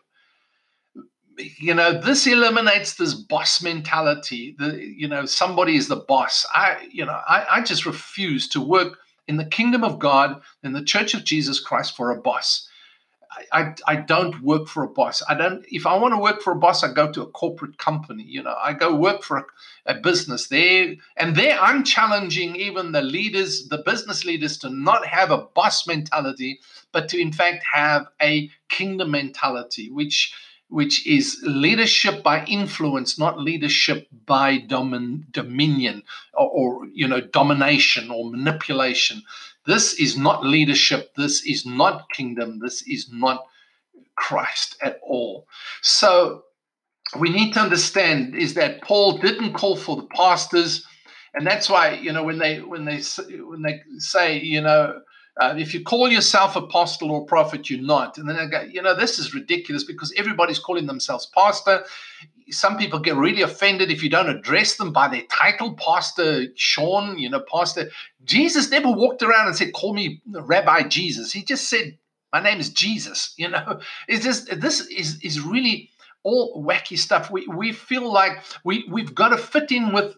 you 1.58 1.74
know 1.74 1.98
this 1.98 2.26
eliminates 2.26 2.94
this 2.94 3.14
boss 3.14 3.62
mentality 3.62 4.54
the 4.58 4.78
you 4.78 5.08
know 5.08 5.24
somebody 5.24 5.76
is 5.76 5.88
the 5.88 5.96
boss 5.96 6.44
i 6.54 6.86
you 6.90 7.04
know 7.04 7.18
I, 7.26 7.46
I 7.50 7.62
just 7.62 7.86
refuse 7.86 8.48
to 8.50 8.60
work 8.60 8.98
in 9.30 9.36
the 9.36 9.44
kingdom 9.44 9.84
of 9.84 9.98
god 9.98 10.42
in 10.64 10.72
the 10.72 10.84
church 10.84 11.14
of 11.14 11.24
jesus 11.24 11.60
christ 11.60 11.96
for 11.96 12.10
a 12.10 12.20
boss 12.20 12.68
I, 13.52 13.74
I, 13.86 13.96
don't 13.96 14.42
work 14.42 14.66
for 14.66 14.82
a 14.82 14.88
boss. 14.88 15.22
I 15.28 15.34
don't. 15.34 15.64
If 15.68 15.86
I 15.86 15.96
want 15.96 16.14
to 16.14 16.20
work 16.20 16.42
for 16.42 16.52
a 16.52 16.58
boss, 16.58 16.82
I 16.82 16.92
go 16.92 17.10
to 17.12 17.22
a 17.22 17.30
corporate 17.30 17.78
company. 17.78 18.24
You 18.24 18.42
know, 18.42 18.56
I 18.60 18.72
go 18.72 18.94
work 18.94 19.22
for 19.22 19.38
a, 19.38 19.44
a 19.86 19.94
business 19.94 20.48
there, 20.48 20.96
and 21.16 21.36
there 21.36 21.58
I'm 21.60 21.84
challenging 21.84 22.56
even 22.56 22.92
the 22.92 23.02
leaders, 23.02 23.68
the 23.68 23.78
business 23.78 24.24
leaders, 24.24 24.58
to 24.58 24.70
not 24.70 25.06
have 25.06 25.30
a 25.30 25.46
boss 25.54 25.86
mentality, 25.86 26.60
but 26.92 27.08
to 27.10 27.20
in 27.20 27.32
fact 27.32 27.64
have 27.72 28.08
a 28.20 28.50
kingdom 28.68 29.12
mentality, 29.12 29.90
which 29.90 30.34
which 30.70 31.06
is 31.06 31.40
leadership 31.42 32.22
by 32.22 32.44
influence, 32.46 33.18
not 33.18 33.38
leadership 33.38 34.06
by 34.24 34.58
domin, 34.58 35.24
dominion 35.32 36.02
or, 36.34 36.48
or, 36.48 36.86
you 36.92 37.06
know 37.06 37.20
domination 37.20 38.10
or 38.10 38.30
manipulation. 38.30 39.22
This 39.66 39.94
is 39.94 40.16
not 40.16 40.44
leadership. 40.44 41.14
This 41.16 41.44
is 41.44 41.66
not 41.66 42.10
kingdom. 42.10 42.60
This 42.60 42.82
is 42.82 43.10
not 43.12 43.44
Christ 44.16 44.76
at 44.82 44.98
all. 45.02 45.46
So 45.82 46.44
we 47.18 47.30
need 47.30 47.52
to 47.54 47.60
understand 47.60 48.34
is 48.34 48.54
that 48.54 48.82
Paul 48.82 49.18
didn't 49.18 49.54
call 49.54 49.76
for 49.76 49.96
the 49.96 50.06
pastors, 50.14 50.86
and 51.34 51.46
that's 51.46 51.68
why 51.68 51.94
you 51.94 52.12
know 52.12 52.22
when 52.22 52.38
they 52.38 52.60
when 52.60 52.84
they 52.84 53.00
when 53.42 53.62
they 53.62 53.80
say 53.98 54.38
you 54.38 54.60
know 54.60 55.00
uh, 55.38 55.54
if 55.56 55.74
you 55.74 55.82
call 55.82 56.08
yourself 56.10 56.56
apostle 56.56 57.10
or 57.10 57.24
prophet, 57.24 57.70
you're 57.70 57.80
not. 57.80 58.18
And 58.18 58.28
then 58.28 58.36
I 58.36 58.46
go, 58.46 58.62
you 58.62 58.82
know, 58.82 58.94
this 58.94 59.18
is 59.18 59.34
ridiculous 59.34 59.84
because 59.84 60.12
everybody's 60.16 60.58
calling 60.58 60.86
themselves 60.86 61.26
pastor. 61.34 61.84
Some 62.50 62.76
people 62.76 62.98
get 62.98 63.14
really 63.16 63.42
offended 63.42 63.90
if 63.90 64.02
you 64.02 64.10
don't 64.10 64.28
address 64.28 64.76
them 64.76 64.92
by 64.92 65.08
their 65.08 65.22
title, 65.30 65.74
Pastor 65.74 66.46
Sean, 66.56 67.18
you 67.18 67.30
know, 67.30 67.40
Pastor. 67.40 67.90
Jesus 68.24 68.70
never 68.70 68.90
walked 68.90 69.22
around 69.22 69.46
and 69.46 69.56
said, 69.56 69.72
Call 69.72 69.94
me 69.94 70.20
Rabbi 70.28 70.88
Jesus. 70.88 71.32
He 71.32 71.44
just 71.44 71.68
said, 71.70 71.96
My 72.32 72.42
name 72.42 72.58
is 72.58 72.70
Jesus. 72.70 73.34
You 73.36 73.50
know, 73.50 73.80
it's 74.08 74.24
just, 74.24 74.60
this 74.60 74.80
is, 74.88 75.20
is 75.22 75.40
really 75.40 75.90
all 76.24 76.62
wacky 76.64 76.98
stuff. 76.98 77.30
We, 77.30 77.46
we 77.46 77.72
feel 77.72 78.12
like 78.12 78.42
we, 78.64 78.84
we've 78.90 79.14
got 79.14 79.28
to 79.28 79.38
fit 79.38 79.70
in 79.70 79.92
with 79.92 80.16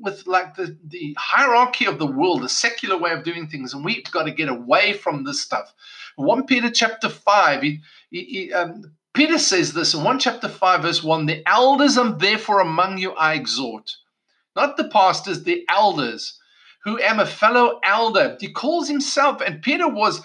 with 0.00 0.26
like 0.26 0.56
the, 0.56 0.76
the 0.88 1.14
hierarchy 1.18 1.86
of 1.86 1.98
the 1.98 2.06
world, 2.06 2.42
the 2.42 2.48
secular 2.48 2.96
way 2.96 3.12
of 3.12 3.24
doing 3.24 3.48
things, 3.48 3.74
and 3.74 3.84
we've 3.84 4.10
got 4.10 4.24
to 4.24 4.30
get 4.30 4.48
away 4.48 4.92
from 4.92 5.24
this 5.24 5.40
stuff. 5.40 5.74
1 6.16 6.46
Peter 6.46 6.70
chapter 6.70 7.08
5, 7.08 7.62
he, 7.62 7.80
he, 8.10 8.52
um, 8.52 8.92
Peter 9.14 9.38
says 9.38 9.72
this 9.72 9.94
in 9.94 10.04
1 10.04 10.18
chapter 10.18 10.48
5, 10.48 10.82
verse 10.82 11.02
1 11.02 11.26
The 11.26 11.42
elders 11.48 11.96
and 11.96 12.20
therefore 12.20 12.60
among 12.60 12.98
you 12.98 13.12
I 13.12 13.34
exhort, 13.34 13.96
not 14.54 14.76
the 14.76 14.88
pastors, 14.88 15.44
the 15.44 15.64
elders, 15.68 16.38
who 16.84 17.00
am 17.00 17.20
a 17.20 17.26
fellow 17.26 17.80
elder. 17.82 18.36
He 18.40 18.52
calls 18.52 18.88
himself, 18.88 19.40
and 19.40 19.62
Peter 19.62 19.88
was 19.88 20.22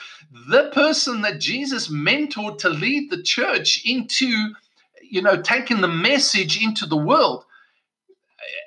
the 0.49 0.69
person 0.73 1.21
that 1.21 1.39
Jesus 1.39 1.89
mentored 1.89 2.57
to 2.59 2.69
lead 2.69 3.09
the 3.09 3.21
church 3.21 3.81
into, 3.85 4.53
you 5.01 5.21
know, 5.21 5.41
taking 5.41 5.81
the 5.81 5.87
message 5.87 6.61
into 6.61 6.85
the 6.85 6.97
world 6.97 7.45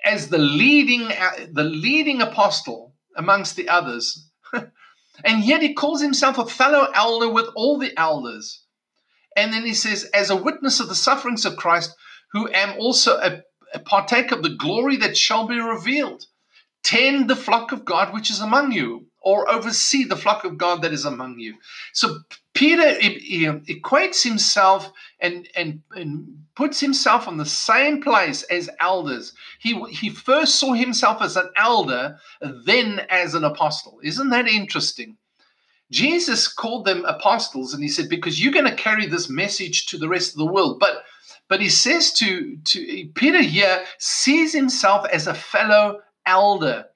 as 0.04 0.28
the 0.28 0.38
leading 0.38 1.02
uh, 1.12 1.46
the 1.52 1.64
leading 1.64 2.22
apostle 2.22 2.94
amongst 3.16 3.56
the 3.56 3.68
others. 3.68 4.30
And 5.24 5.42
yet 5.44 5.62
he 5.62 5.72
calls 5.72 6.02
himself 6.02 6.36
a 6.36 6.44
fellow 6.44 6.88
elder 6.92 7.30
with 7.30 7.46
all 7.54 7.78
the 7.78 7.98
elders. 7.98 8.62
And 9.36 9.52
then 9.52 9.64
he 9.64 9.74
says 9.74 10.04
as 10.14 10.30
a 10.30 10.36
witness 10.36 10.80
of 10.80 10.88
the 10.88 10.94
sufferings 10.94 11.44
of 11.44 11.56
christ 11.56 11.94
who 12.32 12.48
am 12.52 12.78
also 12.78 13.18
a, 13.18 13.42
a 13.74 13.78
partake 13.78 14.32
of 14.32 14.42
the 14.42 14.54
glory 14.54 14.96
that 14.96 15.16
shall 15.16 15.46
be 15.46 15.60
revealed 15.60 16.24
tend 16.82 17.28
the 17.28 17.36
flock 17.36 17.72
of 17.72 17.84
god 17.84 18.14
which 18.14 18.30
is 18.30 18.40
among 18.40 18.72
you 18.72 19.06
or 19.26 19.50
oversee 19.50 20.04
the 20.04 20.14
flock 20.14 20.44
of 20.44 20.56
God 20.56 20.82
that 20.82 20.92
is 20.92 21.04
among 21.04 21.40
you. 21.40 21.56
So 21.92 22.20
Peter 22.54 22.94
equates 23.00 24.22
himself 24.22 24.92
and, 25.18 25.48
and, 25.56 25.82
and 25.96 26.44
puts 26.54 26.78
himself 26.78 27.26
on 27.26 27.36
the 27.36 27.44
same 27.44 28.00
place 28.00 28.44
as 28.44 28.70
elders. 28.80 29.32
He, 29.58 29.74
he 29.86 30.10
first 30.10 30.60
saw 30.60 30.74
himself 30.74 31.20
as 31.20 31.36
an 31.36 31.50
elder, 31.56 32.20
then 32.66 33.04
as 33.10 33.34
an 33.34 33.42
apostle. 33.42 33.98
Isn't 34.00 34.30
that 34.30 34.46
interesting? 34.46 35.16
Jesus 35.90 36.46
called 36.46 36.84
them 36.84 37.04
apostles 37.04 37.74
and 37.74 37.82
he 37.82 37.88
said, 37.88 38.08
because 38.08 38.40
you're 38.40 38.52
going 38.52 38.70
to 38.70 38.76
carry 38.76 39.06
this 39.06 39.28
message 39.28 39.86
to 39.86 39.98
the 39.98 40.08
rest 40.08 40.34
of 40.34 40.38
the 40.38 40.52
world. 40.52 40.78
But 40.78 41.02
but 41.48 41.60
he 41.60 41.68
says 41.68 42.12
to, 42.14 42.56
to 42.64 43.08
Peter 43.14 43.42
here 43.42 43.84
sees 43.98 44.52
himself 44.52 45.04
as 45.12 45.26
a 45.26 45.34
fellow 45.34 46.00
elder. 46.24 46.86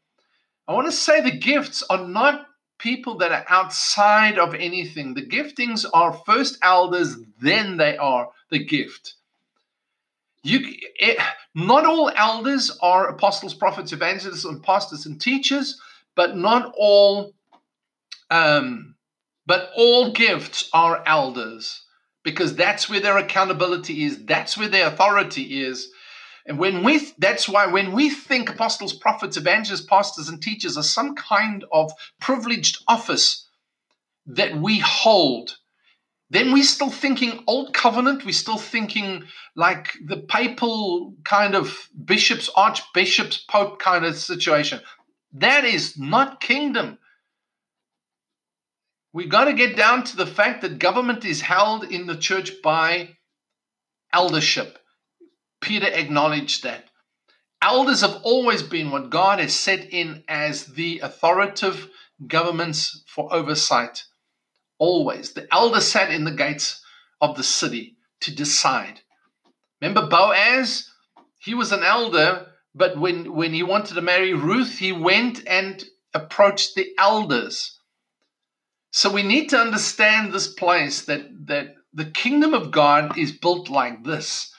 I 0.70 0.72
want 0.72 0.86
to 0.86 0.92
say 0.92 1.20
the 1.20 1.32
gifts 1.32 1.82
are 1.90 2.06
not 2.06 2.46
people 2.78 3.16
that 3.18 3.32
are 3.32 3.44
outside 3.48 4.38
of 4.38 4.54
anything. 4.54 5.14
The 5.14 5.26
giftings 5.26 5.84
are 5.92 6.12
first 6.24 6.58
elders, 6.62 7.16
then 7.42 7.76
they 7.76 7.96
are 7.96 8.28
the 8.50 8.64
gift. 8.64 9.14
You, 10.44 10.60
it, 10.94 11.18
not 11.56 11.86
all 11.86 12.12
elders 12.14 12.70
are 12.80 13.08
apostles, 13.08 13.52
prophets, 13.52 13.92
evangelists, 13.92 14.44
and 14.44 14.62
pastors 14.62 15.06
and 15.06 15.20
teachers, 15.20 15.76
but 16.14 16.36
not 16.36 16.72
all, 16.78 17.34
um, 18.30 18.94
but 19.46 19.72
all 19.74 20.12
gifts 20.12 20.70
are 20.72 21.02
elders 21.04 21.82
because 22.22 22.54
that's 22.54 22.88
where 22.88 23.00
their 23.00 23.18
accountability 23.18 24.04
is. 24.04 24.24
That's 24.24 24.56
where 24.56 24.68
their 24.68 24.86
authority 24.86 25.62
is. 25.62 25.90
And 26.46 26.58
when 26.58 26.82
we, 26.82 27.12
that's 27.18 27.48
why 27.48 27.66
when 27.66 27.92
we 27.92 28.10
think 28.10 28.50
apostles, 28.50 28.92
prophets, 28.92 29.36
evangelists, 29.36 29.86
pastors, 29.86 30.28
and 30.28 30.42
teachers 30.42 30.76
are 30.76 30.82
some 30.82 31.14
kind 31.14 31.64
of 31.72 31.92
privileged 32.20 32.82
office 32.88 33.46
that 34.26 34.56
we 34.56 34.78
hold, 34.78 35.56
then 36.30 36.52
we're 36.52 36.62
still 36.62 36.90
thinking 36.90 37.42
old 37.46 37.74
covenant. 37.74 38.24
We're 38.24 38.32
still 38.32 38.58
thinking 38.58 39.24
like 39.56 39.94
the 40.04 40.18
papal 40.18 41.14
kind 41.24 41.54
of 41.54 41.88
bishops, 42.04 42.48
archbishops, 42.54 43.38
pope 43.38 43.80
kind 43.80 44.04
of 44.04 44.16
situation. 44.16 44.80
That 45.32 45.64
is 45.64 45.98
not 45.98 46.40
kingdom. 46.40 46.98
We've 49.12 49.28
got 49.28 49.46
to 49.46 49.52
get 49.52 49.76
down 49.76 50.04
to 50.04 50.16
the 50.16 50.26
fact 50.26 50.62
that 50.62 50.78
government 50.78 51.24
is 51.24 51.40
held 51.40 51.84
in 51.84 52.06
the 52.06 52.16
church 52.16 52.62
by 52.62 53.16
eldership. 54.12 54.78
Peter 55.60 55.88
acknowledged 55.88 56.62
that. 56.62 56.84
Elders 57.62 58.00
have 58.00 58.20
always 58.22 58.62
been 58.62 58.90
what 58.90 59.10
God 59.10 59.38
has 59.38 59.54
set 59.54 59.92
in 59.92 60.24
as 60.28 60.66
the 60.66 61.00
authoritative 61.00 61.88
governments 62.26 63.02
for 63.06 63.32
oversight. 63.32 64.04
Always. 64.78 65.32
The 65.32 65.46
elder 65.52 65.80
sat 65.80 66.10
in 66.10 66.24
the 66.24 66.30
gates 66.30 66.82
of 67.20 67.36
the 67.36 67.42
city 67.42 67.96
to 68.20 68.34
decide. 68.34 69.00
Remember 69.80 70.06
Boaz? 70.06 70.90
He 71.38 71.54
was 71.54 71.72
an 71.72 71.82
elder, 71.82 72.46
but 72.74 72.98
when, 72.98 73.34
when 73.34 73.52
he 73.52 73.62
wanted 73.62 73.94
to 73.94 74.00
marry 74.00 74.32
Ruth, 74.32 74.78
he 74.78 74.92
went 74.92 75.46
and 75.46 75.84
approached 76.14 76.74
the 76.74 76.92
elders. 76.98 77.78
So 78.92 79.12
we 79.12 79.22
need 79.22 79.50
to 79.50 79.58
understand 79.58 80.32
this 80.32 80.48
place 80.48 81.04
that 81.04 81.46
that 81.46 81.74
the 81.92 82.06
kingdom 82.06 82.54
of 82.54 82.70
God 82.70 83.16
is 83.18 83.32
built 83.32 83.68
like 83.68 84.04
this. 84.04 84.52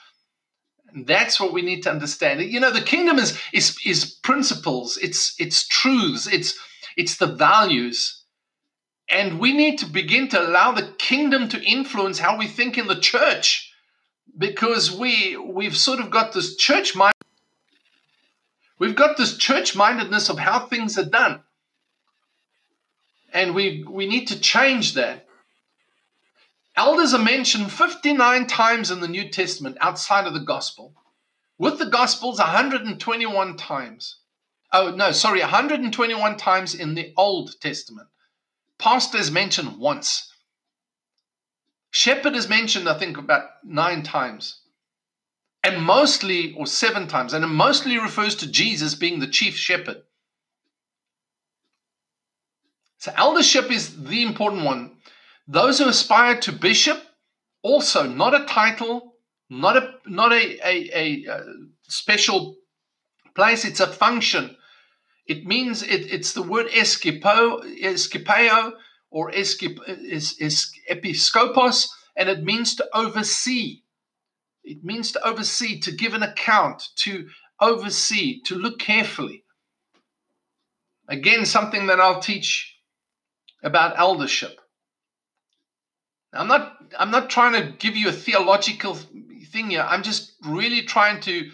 And 0.94 1.06
that's 1.06 1.40
what 1.40 1.52
we 1.52 1.62
need 1.62 1.82
to 1.84 1.90
understand. 1.90 2.40
You 2.42 2.60
know, 2.60 2.70
the 2.70 2.82
kingdom 2.82 3.18
is 3.18 3.38
is 3.52 3.78
is 3.84 4.04
principles, 4.04 4.98
it's 4.98 5.34
it's 5.38 5.66
truths, 5.66 6.26
it's 6.26 6.58
it's 6.96 7.16
the 7.16 7.26
values. 7.26 8.22
And 9.10 9.38
we 9.38 9.52
need 9.52 9.78
to 9.78 9.86
begin 9.86 10.28
to 10.28 10.40
allow 10.40 10.72
the 10.72 10.94
kingdom 10.98 11.48
to 11.50 11.62
influence 11.62 12.18
how 12.18 12.38
we 12.38 12.46
think 12.46 12.78
in 12.78 12.86
the 12.86 12.98
church 12.98 13.72
because 14.36 14.90
we 14.90 15.36
we've 15.36 15.76
sort 15.76 16.00
of 16.00 16.10
got 16.10 16.32
this 16.32 16.56
church 16.56 16.94
mind 16.94 17.12
we've 18.78 18.96
got 18.96 19.16
this 19.16 19.36
church 19.36 19.76
mindedness 19.76 20.28
of 20.28 20.38
how 20.38 20.66
things 20.66 20.98
are 20.98 21.04
done 21.04 21.40
and 23.32 23.54
we 23.54 23.84
we 23.88 24.06
need 24.06 24.26
to 24.28 24.40
change 24.40 24.94
that 24.94 25.26
elders 26.76 27.14
are 27.14 27.22
mentioned 27.22 27.70
59 27.70 28.46
times 28.46 28.90
in 28.90 29.00
the 29.00 29.08
new 29.08 29.28
testament 29.30 29.76
outside 29.80 30.26
of 30.26 30.34
the 30.34 30.40
gospel 30.40 30.94
with 31.58 31.78
the 31.78 31.86
gospels 31.86 32.38
121 32.38 33.56
times 33.56 34.18
oh 34.72 34.90
no 34.90 35.12
sorry 35.12 35.40
121 35.40 36.36
times 36.36 36.74
in 36.74 36.94
the 36.94 37.12
old 37.16 37.60
testament 37.60 38.08
pastor 38.78 39.18
is 39.18 39.30
mentioned 39.30 39.78
once 39.78 40.32
Shepherd 41.92 42.34
is 42.34 42.48
mentioned, 42.48 42.88
I 42.88 42.98
think, 42.98 43.18
about 43.18 43.50
nine 43.62 44.02
times. 44.02 44.62
And 45.62 45.84
mostly, 45.84 46.54
or 46.54 46.66
seven 46.66 47.06
times, 47.06 47.34
and 47.34 47.44
it 47.44 47.48
mostly 47.48 47.98
refers 47.98 48.34
to 48.36 48.50
Jesus 48.50 48.94
being 48.94 49.20
the 49.20 49.28
chief 49.28 49.56
shepherd. 49.56 50.02
So, 52.96 53.12
eldership 53.14 53.70
is 53.70 54.04
the 54.04 54.22
important 54.22 54.64
one. 54.64 54.91
Those 55.46 55.78
who 55.78 55.88
aspire 55.88 56.38
to 56.40 56.52
bishop, 56.52 57.02
also 57.62 58.06
not 58.06 58.40
a 58.40 58.44
title, 58.46 59.14
not 59.50 59.76
a 59.76 59.94
not 60.06 60.32
a, 60.32 60.58
a, 60.66 60.90
a, 60.94 61.24
a 61.30 61.40
special 61.82 62.56
place, 63.34 63.64
it's 63.64 63.80
a 63.80 63.86
function. 63.86 64.56
It 65.26 65.44
means 65.44 65.82
it, 65.82 66.12
it's 66.12 66.32
the 66.32 66.42
word 66.42 66.68
eskipo, 66.68 67.62
eskipeo, 67.80 68.72
or 69.10 69.30
episkopos, 70.90 71.88
and 72.16 72.28
it 72.28 72.42
means 72.42 72.74
to 72.76 72.88
oversee. 72.94 73.82
It 74.64 74.84
means 74.84 75.12
to 75.12 75.26
oversee, 75.26 75.80
to 75.80 75.92
give 75.92 76.14
an 76.14 76.22
account, 76.22 76.82
to 76.96 77.28
oversee, 77.60 78.40
to 78.42 78.54
look 78.54 78.78
carefully. 78.78 79.44
Again, 81.08 81.44
something 81.44 81.88
that 81.88 82.00
I'll 82.00 82.20
teach 82.20 82.76
about 83.62 83.98
eldership. 83.98 84.61
I'm 86.32 86.48
not 86.48 86.78
I'm 86.98 87.10
not 87.10 87.30
trying 87.30 87.52
to 87.52 87.72
give 87.78 87.96
you 87.96 88.08
a 88.08 88.12
theological 88.12 88.94
thing 88.94 89.70
here. 89.70 89.86
I'm 89.86 90.02
just 90.02 90.32
really 90.44 90.82
trying 90.82 91.20
to 91.22 91.50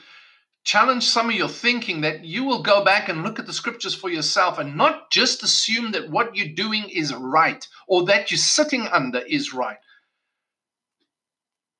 challenge 0.65 1.05
some 1.05 1.31
of 1.31 1.35
your 1.35 1.49
thinking 1.49 2.03
that 2.03 2.25
you 2.25 2.45
will 2.45 2.63
go 2.63 2.85
back 2.85 3.09
and 3.09 3.23
look 3.23 3.39
at 3.39 3.47
the 3.47 3.53
scriptures 3.53 3.95
for 3.95 4.11
yourself 4.11 4.59
and 4.59 4.77
not 4.77 5.11
just 5.11 5.43
assume 5.43 5.93
that 5.93 6.11
what 6.11 6.37
you're 6.37 6.55
doing 6.55 6.89
is 6.91 7.15
right 7.15 7.67
or 7.89 8.05
that 8.05 8.31
you're 8.31 8.39
sitting 8.39 8.87
under 8.89 9.21
is 9.21 9.55
right. 9.55 9.79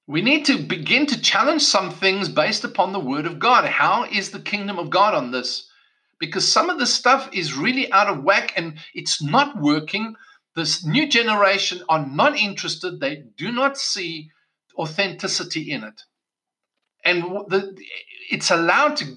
We 0.07 0.23
need 0.23 0.47
to 0.47 0.59
begin 0.59 1.05
to 1.07 1.21
challenge 1.21 1.63
some 1.63 1.91
things 1.91 2.31
based 2.31 2.65
upon 2.65 2.93
the 2.93 2.99
word 2.99 3.27
of 3.27 3.39
God. 3.39 3.67
How 3.67 4.05
is 4.05 4.31
the 4.31 4.41
kingdom 4.41 4.79
of 4.79 4.89
God 4.89 5.15
on 5.15 5.33
this? 5.33 5.69
Because 6.19 6.51
some 6.51 6.71
of 6.71 6.79
the 6.79 6.87
stuff 6.87 7.29
is 7.33 7.53
really 7.53 7.93
out 7.93 8.09
of 8.09 8.25
whack 8.25 8.55
and 8.57 8.79
it's 8.95 9.23
not 9.23 9.61
working. 9.61 10.17
This 10.55 10.85
new 10.85 11.09
generation 11.09 11.83
are 11.89 12.05
not 12.05 12.37
interested, 12.37 13.01
they 13.01 13.25
do 13.37 13.53
not 13.53 13.79
see 13.79 14.31
authenticity 14.77 15.71
in 15.71 15.85
it. 15.85 16.03
And 17.05 17.23
the, 17.49 17.77
it's 18.31 18.51
allowed 18.51 18.97
to 18.97 19.17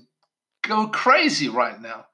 go 0.62 0.88
crazy 0.88 1.50
right 1.50 1.82
now. 1.82 2.06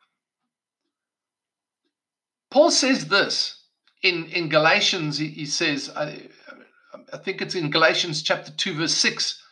Paul 2.49 2.71
says 2.71 3.07
this 3.07 3.61
in, 4.01 4.25
in 4.25 4.49
Galatians, 4.49 5.17
he, 5.17 5.27
he 5.27 5.45
says, 5.45 5.91
I, 5.95 6.29
I 7.11 7.17
think 7.17 7.41
it's 7.41 7.55
in 7.55 7.69
Galatians 7.69 8.23
chapter 8.23 8.51
2, 8.51 8.75
verse 8.75 8.93
6. 8.95 9.43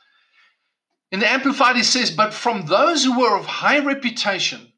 In 1.12 1.20
the 1.20 1.30
Amplified, 1.30 1.76
he 1.76 1.84
says, 1.84 2.12
But 2.12 2.34
from 2.34 2.66
those 2.66 3.04
who 3.04 3.20
were 3.20 3.38
of 3.38 3.46
high 3.46 3.80
reputation, 3.80 4.72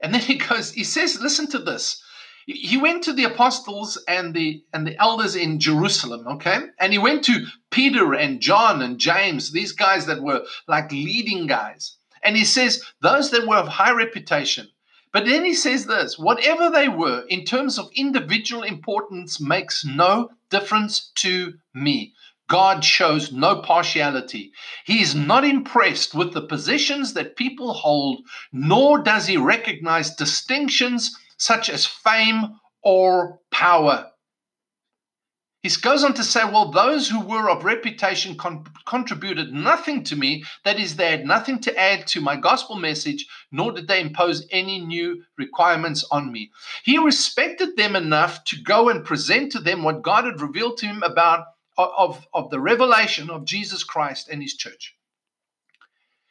and 0.00 0.12
then 0.14 0.20
he 0.20 0.36
goes, 0.36 0.72
he 0.72 0.84
says, 0.84 1.20
listen 1.20 1.48
to 1.48 1.58
this. 1.58 2.02
He 2.46 2.76
went 2.76 3.02
to 3.04 3.12
the 3.12 3.24
apostles 3.24 3.98
and 4.06 4.32
the 4.32 4.62
and 4.72 4.86
the 4.86 4.96
elders 5.00 5.34
in 5.34 5.58
Jerusalem, 5.58 6.28
okay? 6.28 6.58
And 6.78 6.92
he 6.92 6.98
went 6.98 7.24
to 7.24 7.44
Peter 7.72 8.14
and 8.14 8.40
John 8.40 8.82
and 8.82 9.00
James, 9.00 9.50
these 9.50 9.72
guys 9.72 10.06
that 10.06 10.22
were 10.22 10.46
like 10.68 10.92
leading 10.92 11.48
guys. 11.48 11.96
And 12.22 12.36
he 12.36 12.44
says, 12.44 12.84
those 13.02 13.32
that 13.32 13.48
were 13.48 13.56
of 13.56 13.66
high 13.66 13.90
reputation. 13.90 14.68
But 15.12 15.24
then 15.24 15.44
he 15.44 15.54
says 15.54 15.86
this 15.86 16.18
whatever 16.20 16.70
they 16.70 16.88
were 16.88 17.24
in 17.28 17.44
terms 17.44 17.78
of 17.78 17.90
individual 17.96 18.62
importance 18.62 19.40
makes 19.40 19.84
no 19.84 20.30
difference 20.48 21.10
to 21.16 21.54
me. 21.74 22.14
God 22.48 22.84
shows 22.84 23.32
no 23.32 23.56
partiality. 23.56 24.52
He 24.84 25.02
is 25.02 25.16
not 25.16 25.44
impressed 25.44 26.14
with 26.14 26.32
the 26.32 26.46
positions 26.46 27.14
that 27.14 27.34
people 27.34 27.72
hold, 27.72 28.20
nor 28.52 28.98
does 28.98 29.26
he 29.26 29.36
recognize 29.36 30.14
distinctions 30.14 31.16
such 31.36 31.68
as 31.68 31.86
fame 31.86 32.58
or 32.82 33.40
power. 33.50 34.10
He 35.62 35.70
goes 35.80 36.04
on 36.04 36.14
to 36.14 36.22
say, 36.22 36.44
Well, 36.44 36.70
those 36.70 37.08
who 37.08 37.20
were 37.20 37.50
of 37.50 37.64
reputation 37.64 38.36
con- 38.36 38.66
contributed 38.84 39.52
nothing 39.52 40.04
to 40.04 40.14
me. 40.14 40.44
That 40.64 40.78
is, 40.78 40.94
they 40.94 41.10
had 41.10 41.26
nothing 41.26 41.58
to 41.62 41.76
add 41.76 42.06
to 42.08 42.20
my 42.20 42.36
gospel 42.36 42.76
message, 42.76 43.26
nor 43.50 43.72
did 43.72 43.88
they 43.88 44.00
impose 44.00 44.46
any 44.52 44.80
new 44.80 45.24
requirements 45.36 46.04
on 46.12 46.30
me. 46.30 46.52
He 46.84 46.98
respected 46.98 47.76
them 47.76 47.96
enough 47.96 48.44
to 48.44 48.62
go 48.62 48.88
and 48.88 49.04
present 49.04 49.50
to 49.52 49.58
them 49.58 49.82
what 49.82 50.02
God 50.02 50.24
had 50.24 50.40
revealed 50.40 50.76
to 50.78 50.86
him 50.86 51.02
about 51.02 51.46
of, 51.76 52.26
of 52.32 52.50
the 52.50 52.60
revelation 52.60 53.28
of 53.28 53.44
Jesus 53.44 53.82
Christ 53.82 54.28
and 54.28 54.40
his 54.40 54.54
church. 54.54 54.94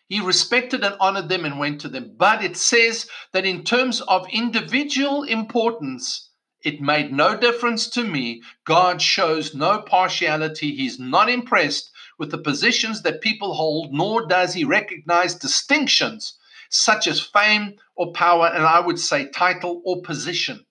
He 0.07 0.19
respected 0.19 0.83
and 0.83 0.95
honored 0.99 1.29
them 1.29 1.45
and 1.45 1.57
went 1.57 1.81
to 1.81 1.89
them. 1.89 2.13
But 2.15 2.43
it 2.43 2.57
says 2.57 3.09
that 3.31 3.45
in 3.45 3.63
terms 3.63 4.01
of 4.01 4.27
individual 4.31 5.23
importance, 5.23 6.29
it 6.63 6.81
made 6.81 7.11
no 7.11 7.35
difference 7.35 7.87
to 7.89 8.03
me. 8.03 8.41
God 8.65 9.01
shows 9.01 9.55
no 9.55 9.81
partiality. 9.81 10.75
He's 10.75 10.99
not 10.99 11.29
impressed 11.29 11.91
with 12.17 12.31
the 12.31 12.37
positions 12.37 13.01
that 13.01 13.21
people 13.21 13.55
hold, 13.55 13.93
nor 13.93 14.25
does 14.25 14.53
he 14.53 14.63
recognize 14.63 15.35
distinctions 15.35 16.37
such 16.69 17.07
as 17.07 17.19
fame 17.19 17.75
or 17.95 18.11
power, 18.13 18.47
and 18.47 18.63
I 18.63 18.79
would 18.79 18.99
say 18.99 19.27
title 19.29 19.81
or 19.85 20.01
position. 20.01 20.65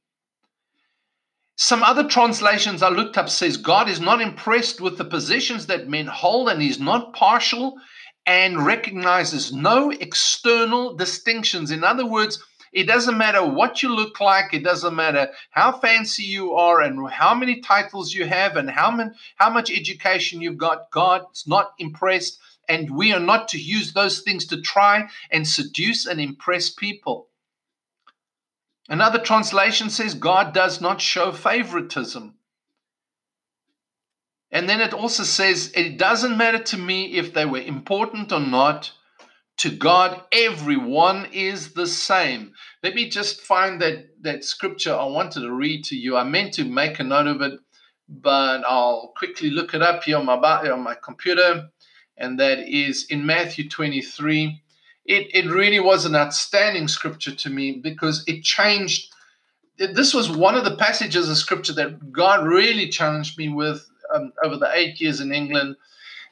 Some 1.56 1.82
other 1.84 2.04
translations 2.08 2.82
I 2.82 2.88
looked 2.88 3.16
up 3.16 3.28
says 3.28 3.56
God 3.56 3.88
is 3.88 4.00
not 4.00 4.20
impressed 4.20 4.80
with 4.80 4.98
the 4.98 5.04
positions 5.04 5.66
that 5.66 5.88
men 5.88 6.06
hold 6.06 6.48
and 6.48 6.60
he's 6.60 6.80
not 6.80 7.14
partial 7.14 7.78
and 8.26 8.64
recognizes 8.64 9.52
no 9.52 9.90
external 9.90 10.94
distinctions. 10.94 11.70
In 11.70 11.84
other 11.84 12.06
words, 12.06 12.42
it 12.72 12.88
doesn't 12.88 13.16
matter 13.16 13.44
what 13.46 13.82
you 13.82 13.94
look 13.94 14.18
like, 14.20 14.52
it 14.52 14.64
doesn't 14.64 14.96
matter 14.96 15.30
how 15.50 15.78
fancy 15.78 16.24
you 16.24 16.54
are 16.54 16.80
and 16.80 17.08
how 17.08 17.32
many 17.34 17.60
titles 17.60 18.12
you 18.12 18.26
have 18.26 18.56
and 18.56 18.68
how, 18.68 19.10
how 19.36 19.50
much 19.50 19.70
education 19.70 20.42
you've 20.42 20.58
got. 20.58 20.90
God's 20.90 21.46
not 21.46 21.74
impressed, 21.78 22.40
and 22.68 22.90
we 22.90 23.12
are 23.12 23.20
not 23.20 23.46
to 23.48 23.60
use 23.60 23.92
those 23.92 24.22
things 24.22 24.46
to 24.46 24.60
try 24.60 25.08
and 25.30 25.46
seduce 25.46 26.06
and 26.06 26.20
impress 26.20 26.68
people. 26.68 27.28
Another 28.88 29.20
translation 29.20 29.88
says 29.88 30.14
God 30.14 30.52
does 30.52 30.80
not 30.80 31.00
show 31.00 31.30
favoritism. 31.30 32.34
And 34.54 34.68
then 34.68 34.80
it 34.80 34.94
also 34.94 35.24
says, 35.24 35.72
it 35.74 35.98
doesn't 35.98 36.38
matter 36.38 36.60
to 36.60 36.78
me 36.78 37.14
if 37.14 37.34
they 37.34 37.44
were 37.44 37.58
important 37.58 38.30
or 38.30 38.38
not. 38.38 38.92
To 39.58 39.70
God, 39.70 40.22
everyone 40.30 41.26
is 41.32 41.74
the 41.74 41.88
same. 41.88 42.52
Let 42.82 42.94
me 42.94 43.08
just 43.08 43.40
find 43.40 43.82
that, 43.82 44.22
that 44.22 44.44
scripture 44.44 44.94
I 44.94 45.06
wanted 45.06 45.40
to 45.40 45.52
read 45.52 45.82
to 45.86 45.96
you. 45.96 46.16
I 46.16 46.22
meant 46.22 46.54
to 46.54 46.64
make 46.64 47.00
a 47.00 47.04
note 47.04 47.26
of 47.26 47.42
it, 47.42 47.58
but 48.08 48.62
I'll 48.64 49.12
quickly 49.16 49.50
look 49.50 49.74
it 49.74 49.82
up 49.82 50.04
here 50.04 50.18
on 50.18 50.26
my, 50.26 50.34
on 50.34 50.84
my 50.84 50.94
computer. 51.02 51.70
And 52.16 52.38
that 52.38 52.60
is 52.60 53.06
in 53.10 53.26
Matthew 53.26 53.68
23. 53.68 54.62
It, 55.04 55.34
it 55.34 55.50
really 55.50 55.80
was 55.80 56.04
an 56.04 56.14
outstanding 56.14 56.86
scripture 56.86 57.34
to 57.34 57.50
me 57.50 57.80
because 57.82 58.22
it 58.28 58.44
changed. 58.44 59.12
This 59.78 60.14
was 60.14 60.30
one 60.30 60.54
of 60.54 60.64
the 60.64 60.76
passages 60.76 61.28
of 61.28 61.36
scripture 61.38 61.72
that 61.72 62.12
God 62.12 62.46
really 62.46 62.88
challenged 62.88 63.36
me 63.36 63.48
with 63.48 63.88
um, 64.14 64.32
over 64.42 64.56
the 64.56 64.70
eight 64.74 65.00
years 65.00 65.20
in 65.20 65.32
England. 65.32 65.76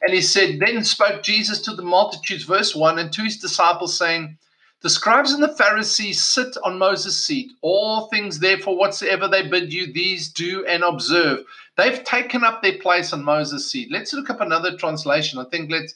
And 0.01 0.13
he 0.13 0.21
said, 0.21 0.59
Then 0.59 0.83
spoke 0.83 1.23
Jesus 1.23 1.61
to 1.61 1.75
the 1.75 1.83
multitudes, 1.83 2.43
verse 2.43 2.75
1, 2.75 2.99
and 2.99 3.11
to 3.13 3.23
his 3.23 3.37
disciples, 3.37 3.97
saying, 3.97 4.37
The 4.81 4.89
scribes 4.89 5.31
and 5.31 5.41
the 5.41 5.55
Pharisees 5.55 6.21
sit 6.21 6.57
on 6.63 6.77
Moses' 6.77 7.25
seat. 7.25 7.51
All 7.61 8.07
things, 8.07 8.39
therefore, 8.39 8.77
whatsoever 8.77 9.27
they 9.27 9.47
bid 9.47 9.71
you, 9.71 9.91
these 9.91 10.29
do 10.29 10.65
and 10.65 10.83
observe. 10.83 11.45
They've 11.77 12.03
taken 12.03 12.43
up 12.43 12.61
their 12.61 12.77
place 12.79 13.13
on 13.13 13.23
Moses' 13.23 13.71
seat. 13.71 13.91
Let's 13.91 14.13
look 14.13 14.29
up 14.29 14.41
another 14.41 14.75
translation. 14.77 15.39
I 15.39 15.45
think 15.45 15.71
let's 15.71 15.95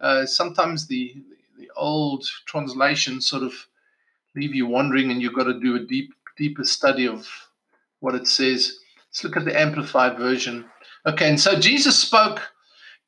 uh, 0.00 0.26
sometimes 0.26 0.86
the 0.86 1.14
the 1.58 1.70
old 1.74 2.22
translations 2.44 3.26
sort 3.26 3.42
of 3.42 3.54
leave 4.34 4.54
you 4.54 4.66
wondering, 4.66 5.10
and 5.10 5.22
you've 5.22 5.34
got 5.34 5.44
to 5.44 5.58
do 5.58 5.76
a 5.76 5.80
deep 5.80 6.12
deeper 6.36 6.64
study 6.64 7.08
of 7.08 7.26
what 8.00 8.14
it 8.14 8.26
says. 8.26 8.78
Let's 9.16 9.24
look 9.24 9.36
at 9.38 9.46
the 9.46 9.58
amplified 9.58 10.18
version. 10.18 10.66
Okay, 11.06 11.30
and 11.30 11.40
so 11.40 11.58
Jesus 11.58 11.98
spoke 11.98 12.42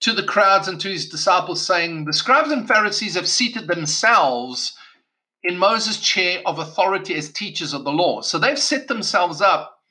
to 0.00 0.14
the 0.14 0.22
crowds 0.22 0.66
and 0.66 0.80
to 0.80 0.88
his 0.88 1.06
disciples, 1.06 1.60
saying, 1.60 2.06
The 2.06 2.14
scribes 2.14 2.50
and 2.50 2.66
Pharisees 2.66 3.14
have 3.14 3.28
seated 3.28 3.68
themselves 3.68 4.74
in 5.42 5.58
Moses' 5.58 6.00
chair 6.00 6.40
of 6.46 6.58
authority 6.58 7.14
as 7.14 7.30
teachers 7.30 7.74
of 7.74 7.84
the 7.84 7.92
law. 7.92 8.22
So 8.22 8.38
they've 8.38 8.58
set 8.58 8.88
themselves 8.88 9.42
up 9.42 9.82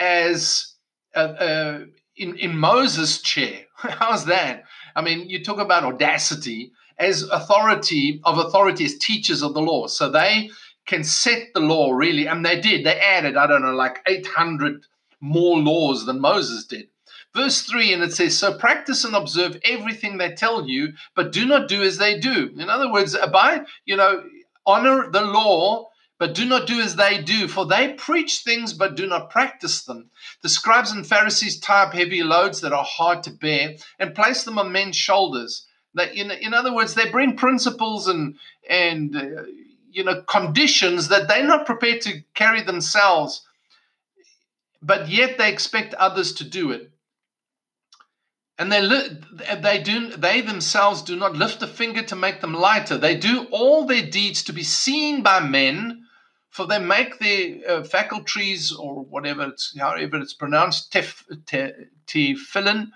as 0.00 0.74
uh, 1.14 1.18
uh, 1.38 1.84
in, 2.16 2.36
in 2.36 2.58
Moses' 2.58 3.22
chair. 3.22 3.60
How's 3.76 4.24
that? 4.24 4.64
I 4.96 5.02
mean, 5.02 5.30
you 5.30 5.44
talk 5.44 5.60
about 5.60 5.84
audacity 5.84 6.72
as 6.98 7.22
authority 7.30 8.20
of 8.24 8.38
authority 8.38 8.86
as 8.86 8.98
teachers 8.98 9.40
of 9.40 9.54
the 9.54 9.62
law. 9.62 9.86
So 9.86 10.10
they 10.10 10.50
can 10.86 11.04
set 11.04 11.54
the 11.54 11.60
law 11.60 11.92
really, 11.92 12.26
and 12.26 12.44
they 12.44 12.60
did. 12.60 12.84
They 12.84 12.98
added, 12.98 13.36
I 13.36 13.46
don't 13.46 13.62
know, 13.62 13.76
like 13.76 14.00
800 14.08 14.84
more 15.20 15.58
laws 15.58 16.06
than 16.06 16.20
Moses 16.20 16.64
did. 16.64 16.88
Verse 17.34 17.62
3, 17.62 17.92
and 17.92 18.02
it 18.02 18.12
says, 18.12 18.36
So 18.36 18.58
practice 18.58 19.04
and 19.04 19.14
observe 19.14 19.60
everything 19.64 20.18
they 20.18 20.32
tell 20.32 20.66
you, 20.66 20.94
but 21.14 21.32
do 21.32 21.46
not 21.46 21.68
do 21.68 21.82
as 21.82 21.98
they 21.98 22.18
do. 22.18 22.50
In 22.58 22.68
other 22.68 22.90
words, 22.90 23.14
abide, 23.14 23.66
you 23.84 23.96
know, 23.96 24.24
honor 24.66 25.10
the 25.10 25.22
law 25.22 25.90
but 26.20 26.34
do 26.34 26.44
not 26.44 26.66
do 26.66 26.78
as 26.82 26.96
they 26.96 27.22
do, 27.22 27.48
for 27.48 27.64
they 27.64 27.94
preach 27.94 28.42
things 28.44 28.74
but 28.74 28.94
do 28.94 29.06
not 29.06 29.30
practice 29.30 29.84
them. 29.84 30.10
The 30.42 30.50
scribes 30.50 30.92
and 30.92 31.06
Pharisees 31.06 31.58
tie 31.58 31.84
up 31.84 31.94
heavy 31.94 32.22
loads 32.22 32.60
that 32.60 32.74
are 32.74 32.84
hard 32.84 33.22
to 33.22 33.30
bear 33.30 33.76
and 33.98 34.14
place 34.14 34.44
them 34.44 34.58
on 34.58 34.70
men's 34.70 34.96
shoulders. 34.96 35.66
That 35.94 36.14
in, 36.14 36.30
in 36.30 36.52
other 36.52 36.74
words, 36.74 36.92
they 36.92 37.10
bring 37.10 37.38
principles 37.38 38.06
and 38.06 38.36
and 38.68 39.16
uh, 39.16 39.44
you 39.90 40.04
know 40.04 40.20
conditions 40.28 41.08
that 41.08 41.26
they're 41.26 41.42
not 41.42 41.64
prepared 41.64 42.02
to 42.02 42.20
carry 42.34 42.62
themselves, 42.62 43.42
but 44.82 45.08
yet 45.08 45.38
they 45.38 45.50
expect 45.52 45.94
others 45.94 46.32
to 46.34 46.44
do 46.44 46.70
it. 46.70 46.90
And 48.58 48.70
they 48.70 48.86
they 49.60 49.82
do 49.82 50.08
they 50.16 50.42
themselves 50.42 51.02
do 51.02 51.16
not 51.16 51.34
lift 51.34 51.62
a 51.62 51.66
finger 51.66 52.02
to 52.02 52.16
make 52.16 52.40
them 52.40 52.52
lighter. 52.52 52.98
They 52.98 53.16
do 53.16 53.46
all 53.50 53.86
their 53.86 54.04
deeds 54.04 54.42
to 54.44 54.52
be 54.52 54.62
seen 54.62 55.22
by 55.22 55.40
men 55.40 56.04
for 56.50 56.66
they 56.66 56.78
make 56.78 57.18
their 57.18 57.58
uh, 57.68 57.84
faculties 57.84 58.72
or 58.72 59.04
whatever 59.04 59.44
it's 59.44 59.76
however 59.78 60.18
it's 60.18 60.34
pronounced 60.34 60.92
tef, 60.92 61.24
tefillin 62.06 62.90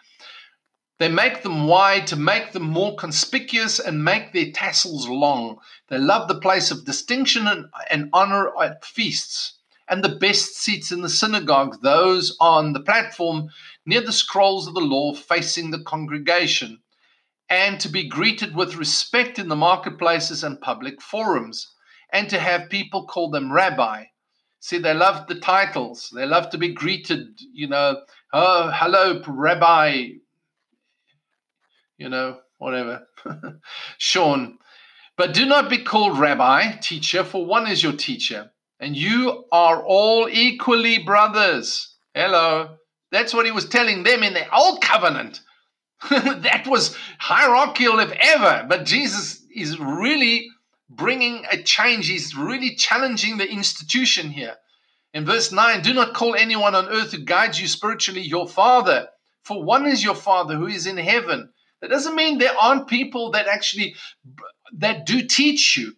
they 0.98 1.08
make 1.08 1.42
them 1.42 1.66
wide 1.66 2.06
to 2.06 2.16
make 2.16 2.52
them 2.52 2.64
more 2.64 2.94
conspicuous 2.96 3.80
and 3.80 4.04
make 4.04 4.32
their 4.32 4.50
tassels 4.50 5.08
long 5.08 5.58
they 5.88 5.98
love 5.98 6.28
the 6.28 6.40
place 6.40 6.70
of 6.70 6.84
distinction 6.84 7.46
and, 7.46 7.66
and 7.90 8.10
honor 8.12 8.50
at 8.60 8.84
feasts 8.84 9.53
and 9.88 10.02
the 10.02 10.16
best 10.16 10.56
seats 10.56 10.90
in 10.90 11.02
the 11.02 11.08
synagogue 11.08 11.80
those 11.82 12.36
on 12.40 12.72
the 12.72 12.80
platform 12.80 13.48
near 13.84 14.00
the 14.00 14.12
scrolls 14.12 14.66
of 14.66 14.74
the 14.74 14.80
law 14.80 15.14
facing 15.14 15.70
the 15.70 15.82
congregation 15.82 16.80
and 17.50 17.78
to 17.80 17.88
be 17.88 18.08
greeted 18.08 18.56
with 18.56 18.76
respect 18.76 19.38
in 19.38 19.48
the 19.48 19.56
marketplaces 19.56 20.42
and 20.42 20.60
public 20.60 21.00
forums 21.02 21.74
and 22.10 22.28
to 22.30 22.38
have 22.38 22.70
people 22.70 23.06
call 23.06 23.30
them 23.30 23.52
rabbi. 23.52 24.04
See, 24.60 24.78
they 24.78 24.94
love 24.94 25.26
the 25.26 25.34
titles. 25.34 26.10
They 26.14 26.24
love 26.24 26.48
to 26.50 26.58
be 26.58 26.72
greeted, 26.72 27.38
you 27.52 27.68
know, 27.68 28.00
oh, 28.32 28.70
hello, 28.72 29.22
rabbi, 29.26 30.08
you 31.98 32.08
know, 32.08 32.38
whatever, 32.58 33.06
Sean. 33.98 34.58
But 35.16 35.34
do 35.34 35.44
not 35.44 35.68
be 35.68 35.78
called 35.78 36.18
rabbi, 36.18 36.76
teacher, 36.76 37.24
for 37.24 37.44
one 37.44 37.66
is 37.66 37.82
your 37.82 37.92
teacher, 37.92 38.52
and 38.84 38.94
you 38.94 39.46
are 39.50 39.82
all 39.82 40.28
equally 40.30 40.98
brothers. 40.98 41.96
Hello. 42.14 42.76
That's 43.10 43.32
what 43.32 43.46
he 43.46 43.50
was 43.50 43.66
telling 43.66 44.02
them 44.02 44.22
in 44.22 44.34
the 44.34 44.54
old 44.54 44.82
covenant. 44.82 45.40
that 46.10 46.66
was 46.66 46.94
hierarchical 47.18 47.98
if 48.00 48.12
ever. 48.20 48.66
But 48.68 48.84
Jesus 48.84 49.42
is 49.54 49.80
really 49.80 50.50
bringing 50.90 51.46
a 51.50 51.62
change. 51.62 52.08
He's 52.08 52.36
really 52.36 52.76
challenging 52.76 53.38
the 53.38 53.50
institution 53.50 54.28
here. 54.28 54.56
In 55.14 55.24
verse 55.24 55.50
9, 55.50 55.80
do 55.80 55.94
not 55.94 56.12
call 56.12 56.34
anyone 56.34 56.74
on 56.74 56.88
earth 56.88 57.12
who 57.12 57.24
guides 57.24 57.58
you 57.58 57.68
spiritually 57.68 58.20
your 58.20 58.46
father, 58.46 59.08
for 59.44 59.62
one 59.62 59.86
is 59.86 60.04
your 60.04 60.14
father 60.14 60.56
who 60.56 60.66
is 60.66 60.86
in 60.86 60.98
heaven. 60.98 61.48
That 61.80 61.88
doesn't 61.88 62.16
mean 62.16 62.36
there 62.36 62.58
aren't 62.60 62.88
people 62.88 63.30
that 63.30 63.46
actually 63.46 63.94
that 64.74 65.06
do 65.06 65.22
teach 65.26 65.78
you, 65.78 65.94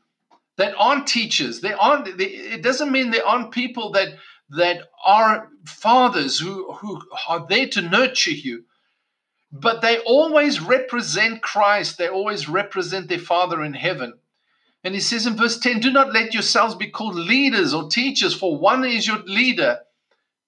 that 0.57 0.75
aren't 0.79 1.07
teachers. 1.07 1.61
There 1.61 1.81
aren't. 1.81 2.21
It 2.21 2.63
doesn't 2.63 2.93
mean 2.93 3.11
they 3.11 3.21
aren't 3.21 3.53
people 3.53 3.93
that 3.93 4.09
that 4.51 4.83
are 5.05 5.49
fathers 5.65 6.39
who 6.39 6.73
who 6.73 7.03
are 7.29 7.47
there 7.47 7.69
to 7.69 7.83
nurture 7.83 8.31
you. 8.31 8.65
But 9.53 9.81
they 9.81 9.99
always 9.99 10.61
represent 10.61 11.43
Christ. 11.43 11.99
They 11.99 12.09
always 12.09 12.49
represent 12.49 13.09
their 13.09 13.19
Father 13.19 13.63
in 13.63 13.75
heaven. 13.75 14.15
And 14.83 14.95
he 14.95 15.01
says 15.01 15.27
in 15.27 15.37
verse 15.37 15.59
10 15.59 15.81
Do 15.81 15.91
not 15.91 16.13
let 16.13 16.35
yourselves 16.35 16.75
be 16.75 16.91
called 16.91 17.17
leaders 17.17 17.75
or 17.75 17.89
teachers, 17.89 18.35
for 18.35 18.57
one 18.57 18.85
is 18.85 19.07
your 19.07 19.19
leader, 19.25 19.81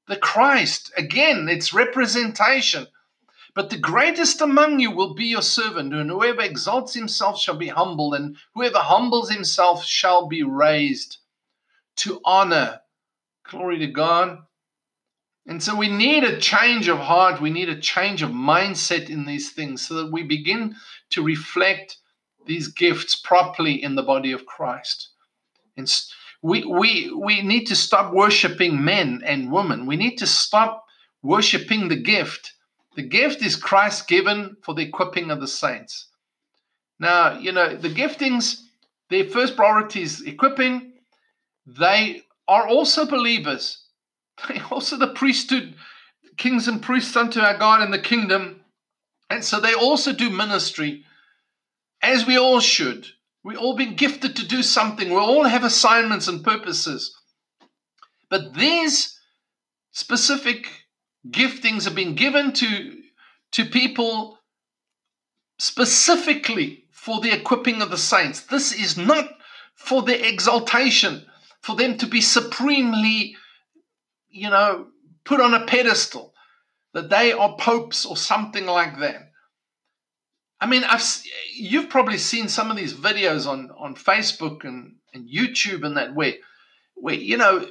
the 0.07 0.17
Christ. 0.17 0.93
Again, 0.97 1.49
it's 1.49 1.75
representation. 1.75 2.87
But 3.59 3.71
the 3.71 3.77
greatest 3.77 4.41
among 4.41 4.79
you 4.79 4.93
will 4.93 5.15
be 5.15 5.25
your 5.25 5.43
servant, 5.43 5.93
and 5.93 6.09
whoever 6.09 6.43
exalts 6.43 6.95
himself 6.95 7.41
shall 7.41 7.57
be 7.57 7.67
humbled, 7.67 8.15
and 8.15 8.37
whoever 8.55 8.79
humbles 8.79 9.33
himself 9.33 9.85
shall 9.85 10.29
be 10.29 10.45
raised 10.45 11.19
to 11.97 12.21
honor. 12.25 12.83
Glory 13.43 13.81
to 13.81 13.89
God. 13.89 14.39
And 15.45 15.61
so 15.61 15.75
we 15.75 15.89
need 15.89 16.23
a 16.23 16.39
change 16.39 16.87
of 16.87 17.01
heart, 17.01 17.41
we 17.41 17.51
need 17.51 17.69
a 17.69 17.81
change 17.81 18.23
of 18.23 18.31
mindset 18.31 19.11
in 19.11 19.27
these 19.27 19.51
things 19.51 19.85
so 19.85 19.95
that 19.95 20.13
we 20.13 20.23
begin 20.23 20.77
to 21.11 21.25
reflect 21.25 21.97
these 22.47 22.69
gifts 22.69 23.17
properly 23.17 23.83
in 23.83 23.97
the 23.97 24.05
body 24.05 24.31
of 24.31 24.47
Christ. 24.47 25.09
And 25.77 25.93
we, 26.43 26.65
we, 26.65 27.13
we 27.13 27.43
need 27.43 27.65
to 27.65 27.75
stop 27.75 28.15
worshiping 28.15 28.85
men 28.85 29.21
and 29.27 29.51
women. 29.51 29.85
We 29.87 29.97
need 29.97 30.15
to 30.19 30.29
stop 30.29 30.85
worshiping 31.25 31.89
the 31.89 32.01
gift. 32.01 32.53
The 32.99 33.05
gift 33.05 33.43
is 33.43 33.55
Christ 33.55 34.09
given 34.09 34.57
for 34.65 34.75
the 34.75 34.83
equipping 34.83 35.31
of 35.31 35.41
the 35.41 35.47
saints. 35.47 36.09
Now, 36.99 37.39
you 37.39 37.53
know, 37.53 37.77
the 37.77 37.95
giftings, 37.95 38.61
their 39.09 39.23
first 39.23 39.55
priority 39.55 40.03
is 40.03 40.21
equipping. 40.23 40.95
They 41.65 42.23
are 42.49 42.67
also 42.67 43.07
believers. 43.07 43.85
They 44.49 44.61
also 44.73 44.97
the 44.97 45.15
priesthood, 45.15 45.77
kings 46.39 46.67
and 46.67 46.83
priests 46.83 47.15
unto 47.15 47.39
our 47.39 47.57
God 47.57 47.83
in 47.83 47.93
the 47.93 48.01
kingdom. 48.01 48.65
And 49.31 49.45
so 49.45 49.61
they 49.61 49.75
also 49.75 50.13
do 50.13 50.29
ministry 50.29 51.05
as 52.03 52.27
we 52.27 52.37
all 52.37 52.59
should. 52.59 53.07
We 53.45 53.55
all 53.55 53.77
been 53.77 53.95
gifted 53.95 54.35
to 54.35 54.45
do 54.45 54.61
something. 54.65 55.09
We 55.09 55.21
all 55.21 55.45
have 55.45 55.63
assignments 55.63 56.27
and 56.27 56.43
purposes. 56.43 57.17
But 58.29 58.55
these 58.55 59.21
specific 59.93 60.88
giftings 61.31 61.85
have 61.85 61.95
been 61.95 62.15
given 62.15 62.53
to, 62.55 62.97
to 63.53 63.65
people 63.65 64.39
specifically 65.59 66.85
for 66.91 67.21
the 67.21 67.33
equipping 67.33 67.83
of 67.83 67.91
the 67.91 67.99
saints. 67.99 68.41
This 68.43 68.73
is 68.73 68.97
not 68.97 69.29
for 69.75 70.03
their 70.03 70.25
exaltation, 70.25 71.25
for 71.61 71.77
them 71.77 71.99
to 71.99 72.07
be 72.07 72.21
supremely, 72.21 73.37
you 74.29 74.51
know, 74.51 74.87
put 75.25 75.41
on 75.41 75.55
a 75.55 75.67
pedestal, 75.67 76.35
that 76.95 77.11
they 77.11 77.33
are 77.33 77.57
popes 77.57 78.05
or 78.05 78.17
something 78.17 78.67
like 78.67 78.99
that. 78.99 79.31
I 80.61 80.67
mean, 80.67 80.85
I've 80.85 81.05
you've 81.55 81.89
probably 81.89 82.19
seen 82.19 82.49
some 82.49 82.71
of 82.71 82.77
these 82.77 82.95
videos 82.95 83.47
on 83.47 83.71
on 83.79 83.95
Facebook 83.95 84.65
and, 84.65 84.97
and 85.15 85.29
YouTube 85.29 85.85
and 85.85 85.97
that 85.97 86.15
where 86.15 86.35
where 86.95 87.15
you 87.15 87.37
know 87.37 87.67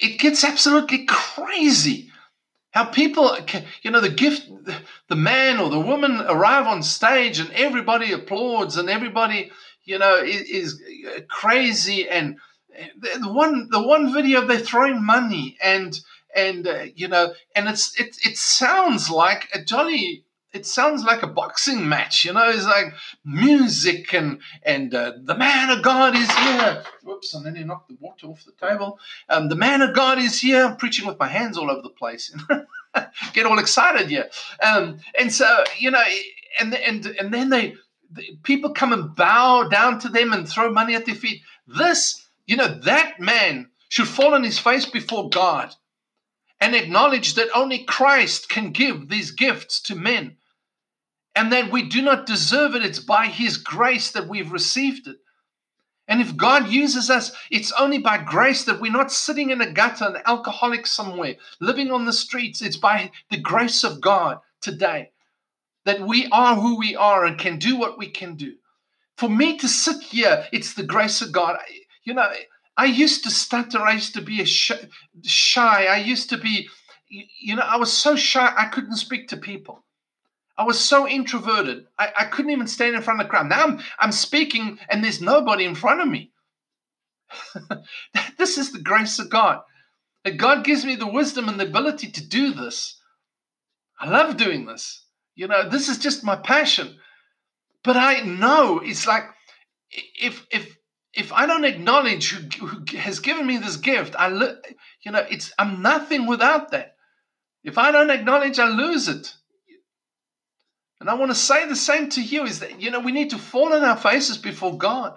it 0.00 0.18
gets 0.18 0.44
absolutely 0.44 1.04
crazy 1.06 2.10
how 2.72 2.84
people 2.84 3.36
you 3.82 3.90
know 3.90 4.00
the 4.00 4.08
gift 4.08 4.48
the 5.08 5.16
man 5.16 5.60
or 5.60 5.70
the 5.70 5.80
woman 5.80 6.20
arrive 6.22 6.66
on 6.66 6.82
stage 6.82 7.38
and 7.38 7.50
everybody 7.52 8.12
applauds 8.12 8.76
and 8.76 8.90
everybody 8.90 9.50
you 9.84 9.98
know 9.98 10.16
is, 10.16 10.42
is 10.42 10.82
crazy 11.28 12.08
and 12.08 12.36
the 13.20 13.32
one 13.32 13.68
the 13.70 13.82
one 13.82 14.12
video 14.12 14.44
they're 14.44 14.58
throwing 14.58 15.04
money 15.04 15.56
and 15.62 16.00
and 16.34 16.66
uh, 16.66 16.84
you 16.96 17.06
know 17.06 17.32
and 17.54 17.68
it's 17.68 17.98
it, 18.00 18.16
it 18.24 18.36
sounds 18.36 19.08
like 19.08 19.48
a 19.54 19.62
jolly 19.62 20.23
it 20.54 20.64
sounds 20.64 21.02
like 21.02 21.24
a 21.24 21.26
boxing 21.26 21.88
match, 21.88 22.24
you 22.24 22.32
know. 22.32 22.48
It's 22.48 22.64
like 22.64 22.94
music 23.24 24.14
and 24.14 24.40
and 24.62 24.94
uh, 24.94 25.14
the 25.22 25.36
man 25.36 25.70
of 25.70 25.82
God 25.82 26.16
is 26.16 26.30
here. 26.30 26.84
Whoops! 27.02 27.34
And 27.34 27.44
then 27.44 27.56
he 27.56 27.64
knocked 27.64 27.88
the 27.88 27.96
water 28.00 28.28
off 28.28 28.44
the 28.44 28.52
table. 28.52 28.98
Um, 29.28 29.48
the 29.48 29.56
man 29.56 29.82
of 29.82 29.94
God 29.94 30.18
is 30.18 30.40
here. 30.40 30.64
I'm 30.64 30.76
preaching 30.76 31.06
with 31.06 31.18
my 31.18 31.26
hands 31.26 31.58
all 31.58 31.70
over 31.70 31.82
the 31.82 31.90
place. 31.90 32.34
Get 33.32 33.46
all 33.46 33.58
excited, 33.58 34.10
yeah. 34.10 34.26
Um, 34.62 35.00
and 35.18 35.32
so 35.32 35.64
you 35.78 35.90
know, 35.90 36.02
and 36.60 36.72
and 36.72 37.04
and 37.06 37.34
then 37.34 37.50
they 37.50 37.74
people 38.44 38.72
come 38.72 38.92
and 38.92 39.14
bow 39.16 39.64
down 39.64 39.98
to 40.00 40.08
them 40.08 40.32
and 40.32 40.48
throw 40.48 40.70
money 40.70 40.94
at 40.94 41.04
their 41.04 41.16
feet. 41.16 41.42
This, 41.66 42.28
you 42.46 42.56
know, 42.56 42.78
that 42.82 43.18
man 43.18 43.70
should 43.88 44.06
fall 44.06 44.34
on 44.34 44.44
his 44.44 44.58
face 44.58 44.86
before 44.86 45.30
God 45.30 45.74
and 46.60 46.76
acknowledge 46.76 47.34
that 47.34 47.48
only 47.54 47.82
Christ 47.82 48.48
can 48.48 48.70
give 48.70 49.08
these 49.08 49.32
gifts 49.32 49.80
to 49.82 49.96
men 49.96 50.36
and 51.34 51.52
that 51.52 51.70
we 51.70 51.88
do 51.88 52.02
not 52.02 52.26
deserve 52.26 52.74
it. 52.74 52.84
It's 52.84 53.00
by 53.00 53.26
His 53.26 53.56
grace 53.56 54.10
that 54.12 54.28
we've 54.28 54.52
received 54.52 55.06
it. 55.06 55.16
And 56.06 56.20
if 56.20 56.36
God 56.36 56.68
uses 56.68 57.08
us, 57.08 57.32
it's 57.50 57.72
only 57.72 57.98
by 57.98 58.18
grace 58.18 58.64
that 58.64 58.80
we're 58.80 58.92
not 58.92 59.10
sitting 59.10 59.50
in 59.50 59.60
a 59.62 59.70
gutter, 59.70 60.04
an 60.04 60.22
alcoholic 60.26 60.86
somewhere, 60.86 61.36
living 61.60 61.90
on 61.90 62.04
the 62.04 62.12
streets. 62.12 62.60
It's 62.60 62.76
by 62.76 63.10
the 63.30 63.38
grace 63.38 63.84
of 63.84 64.02
God 64.02 64.38
today 64.60 65.12
that 65.84 66.00
we 66.00 66.28
are 66.30 66.56
who 66.56 66.78
we 66.78 66.96
are 66.96 67.24
and 67.24 67.38
can 67.38 67.58
do 67.58 67.76
what 67.76 67.98
we 67.98 68.08
can 68.08 68.36
do. 68.36 68.54
For 69.16 69.28
me 69.28 69.56
to 69.58 69.68
sit 69.68 70.02
here, 70.02 70.46
it's 70.52 70.74
the 70.74 70.82
grace 70.82 71.22
of 71.22 71.32
God. 71.32 71.56
You 72.04 72.14
know, 72.14 72.30
I 72.76 72.86
used 72.86 73.24
to 73.24 73.30
stutter. 73.30 73.78
I 73.78 73.92
used 73.92 74.14
to 74.14 74.20
be 74.20 74.44
shy. 74.44 75.86
I 75.86 75.98
used 75.98 76.30
to 76.30 76.38
be, 76.38 76.68
you 77.08 77.56
know, 77.56 77.62
I 77.62 77.76
was 77.76 77.92
so 77.92 78.16
shy 78.16 78.52
I 78.56 78.66
couldn't 78.66 78.96
speak 78.96 79.28
to 79.28 79.36
people. 79.36 79.84
I 80.56 80.64
was 80.64 80.78
so 80.78 81.08
introverted. 81.08 81.86
I, 81.98 82.12
I 82.16 82.24
couldn't 82.26 82.52
even 82.52 82.66
stand 82.66 82.94
in 82.94 83.02
front 83.02 83.20
of 83.20 83.26
the 83.26 83.30
crowd. 83.30 83.48
Now 83.48 83.64
I'm, 83.64 83.80
I'm 83.98 84.12
speaking 84.12 84.78
and 84.88 85.02
there's 85.02 85.20
nobody 85.20 85.64
in 85.64 85.74
front 85.74 86.00
of 86.00 86.08
me. 86.08 86.30
this 88.38 88.56
is 88.56 88.72
the 88.72 88.80
grace 88.80 89.18
of 89.18 89.30
God. 89.30 89.60
That 90.24 90.38
God 90.38 90.64
gives 90.64 90.84
me 90.84 90.96
the 90.96 91.06
wisdom 91.06 91.48
and 91.48 91.60
the 91.60 91.66
ability 91.66 92.10
to 92.12 92.26
do 92.26 92.52
this. 92.52 92.98
I 93.98 94.08
love 94.08 94.36
doing 94.36 94.64
this. 94.64 95.04
You 95.34 95.48
know, 95.48 95.68
this 95.68 95.88
is 95.88 95.98
just 95.98 96.24
my 96.24 96.36
passion. 96.36 96.96
But 97.82 97.96
I 97.96 98.20
know 98.22 98.78
it's 98.78 99.06
like 99.06 99.24
if 99.92 100.46
if 100.50 100.76
if 101.12 101.32
I 101.32 101.46
don't 101.46 101.64
acknowledge 101.64 102.30
who, 102.30 102.66
who 102.66 102.96
has 102.96 103.20
given 103.20 103.46
me 103.46 103.58
this 103.58 103.76
gift, 103.76 104.16
I 104.18 104.28
look. 104.28 104.66
you 105.02 105.12
know, 105.12 105.24
it's 105.30 105.52
I'm 105.58 105.82
nothing 105.82 106.26
without 106.26 106.70
that. 106.70 106.96
If 107.62 107.76
I 107.76 107.92
don't 107.92 108.10
acknowledge, 108.10 108.58
I 108.58 108.68
lose 108.68 109.08
it. 109.08 109.34
And 111.04 111.10
I 111.10 111.14
want 111.16 111.30
to 111.30 111.34
say 111.34 111.68
the 111.68 111.76
same 111.76 112.08
to 112.08 112.22
you 112.22 112.44
is 112.44 112.60
that, 112.60 112.80
you 112.80 112.90
know, 112.90 112.98
we 112.98 113.12
need 113.12 113.28
to 113.28 113.38
fall 113.38 113.74
on 113.74 113.84
our 113.84 113.94
faces 113.94 114.38
before 114.38 114.78
God. 114.78 115.12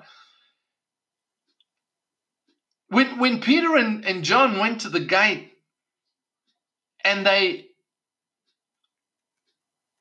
When, 2.89 3.17
when 3.19 3.39
Peter 3.39 3.73
and, 3.77 4.03
and 4.03 4.25
John 4.25 4.59
went 4.59 4.81
to 4.81 4.89
the 4.89 4.99
gate 4.99 5.49
and 7.05 7.25
they 7.25 7.67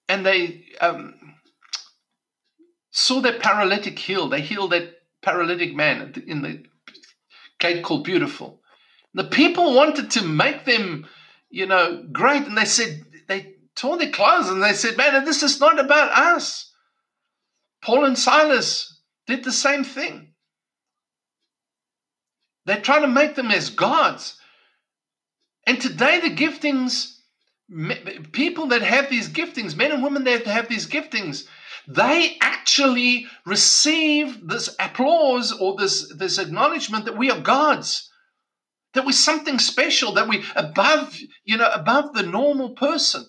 and 0.08 0.26
they 0.26 0.64
um, 0.80 1.14
saw 2.90 3.20
that 3.20 3.38
paralytic 3.38 3.96
healed, 3.96 4.32
they 4.32 4.40
healed 4.40 4.72
that 4.72 4.92
paralytic 5.22 5.72
man 5.72 6.20
in 6.26 6.42
the 6.42 6.64
gate 7.60 7.84
called 7.84 8.02
Beautiful. 8.02 8.60
The 9.14 9.22
people 9.22 9.76
wanted 9.76 10.10
to 10.10 10.22
make 10.22 10.64
them, 10.64 11.06
you 11.48 11.66
know, 11.66 12.04
great, 12.10 12.42
and 12.42 12.58
they 12.58 12.64
said, 12.64 13.04
tore 13.76 13.98
their 13.98 14.10
clothes 14.10 14.48
and 14.48 14.62
they 14.62 14.72
said, 14.72 14.96
Man, 14.96 15.24
this 15.24 15.42
is 15.42 15.60
not 15.60 15.78
about 15.78 16.10
us. 16.10 16.72
Paul 17.82 18.04
and 18.04 18.18
Silas 18.18 19.00
did 19.26 19.44
the 19.44 19.52
same 19.52 19.84
thing. 19.84 20.32
They 22.64 22.76
try 22.76 23.00
to 23.00 23.06
make 23.06 23.36
them 23.36 23.50
as 23.50 23.70
gods. 23.70 24.38
And 25.66 25.80
today, 25.80 26.20
the 26.20 26.30
giftings, 26.30 27.16
people 28.32 28.68
that 28.68 28.82
have 28.82 29.08
these 29.08 29.28
giftings, 29.28 29.76
men 29.76 29.92
and 29.92 30.02
women 30.02 30.24
that 30.24 30.46
have 30.46 30.68
these 30.68 30.88
giftings, 30.88 31.44
they 31.86 32.36
actually 32.40 33.26
receive 33.44 34.46
this 34.46 34.74
applause 34.80 35.52
or 35.52 35.76
this, 35.76 36.12
this 36.16 36.38
acknowledgement 36.38 37.04
that 37.04 37.16
we 37.16 37.30
are 37.30 37.40
gods, 37.40 38.10
that 38.94 39.06
we're 39.06 39.12
something 39.12 39.60
special, 39.60 40.14
that 40.14 40.28
we're 40.28 40.42
above, 40.56 41.16
you 41.44 41.56
know, 41.56 41.70
above 41.72 42.14
the 42.14 42.24
normal 42.24 42.70
person. 42.70 43.26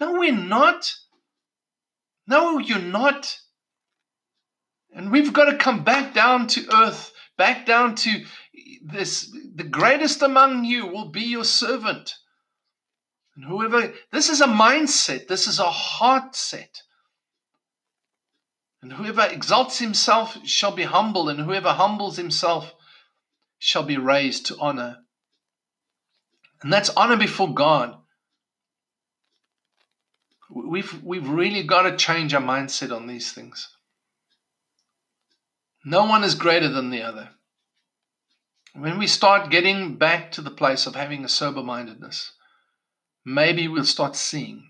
No, 0.00 0.12
we're 0.12 0.32
not. 0.32 0.92
No, 2.26 2.58
you're 2.58 2.78
not. 2.78 3.38
And 4.92 5.10
we've 5.12 5.32
got 5.32 5.50
to 5.50 5.56
come 5.56 5.84
back 5.84 6.14
down 6.14 6.46
to 6.48 6.74
earth, 6.74 7.12
back 7.36 7.66
down 7.66 7.94
to 7.96 8.24
this. 8.84 9.30
The 9.54 9.64
greatest 9.64 10.22
among 10.22 10.64
you 10.64 10.86
will 10.86 11.10
be 11.10 11.22
your 11.22 11.44
servant. 11.44 12.14
And 13.36 13.44
whoever, 13.44 13.92
this 14.12 14.30
is 14.30 14.40
a 14.40 14.46
mindset, 14.46 15.28
this 15.28 15.46
is 15.46 15.58
a 15.58 15.64
heart 15.64 16.34
set. 16.34 16.82
And 18.82 18.94
whoever 18.94 19.26
exalts 19.26 19.78
himself 19.78 20.38
shall 20.46 20.72
be 20.72 20.84
humble, 20.84 21.28
and 21.28 21.40
whoever 21.40 21.72
humbles 21.72 22.16
himself 22.16 22.72
shall 23.58 23.82
be 23.82 23.96
raised 23.96 24.46
to 24.46 24.56
honor. 24.58 24.98
And 26.62 26.72
that's 26.72 26.90
honor 26.90 27.16
before 27.16 27.52
God. 27.52 27.96
We've, 30.64 31.02
we've 31.02 31.28
really 31.28 31.62
got 31.62 31.82
to 31.82 31.96
change 31.96 32.32
our 32.32 32.40
mindset 32.40 32.94
on 32.94 33.06
these 33.06 33.32
things. 33.32 33.68
No 35.84 36.06
one 36.06 36.24
is 36.24 36.34
greater 36.34 36.68
than 36.68 36.90
the 36.90 37.02
other. 37.02 37.30
When 38.74 38.98
we 38.98 39.06
start 39.06 39.50
getting 39.50 39.96
back 39.96 40.32
to 40.32 40.40
the 40.40 40.50
place 40.50 40.86
of 40.86 40.94
having 40.94 41.24
a 41.24 41.28
sober 41.28 41.62
mindedness, 41.62 42.32
maybe 43.24 43.68
we'll 43.68 43.84
start 43.84 44.16
seeing 44.16 44.68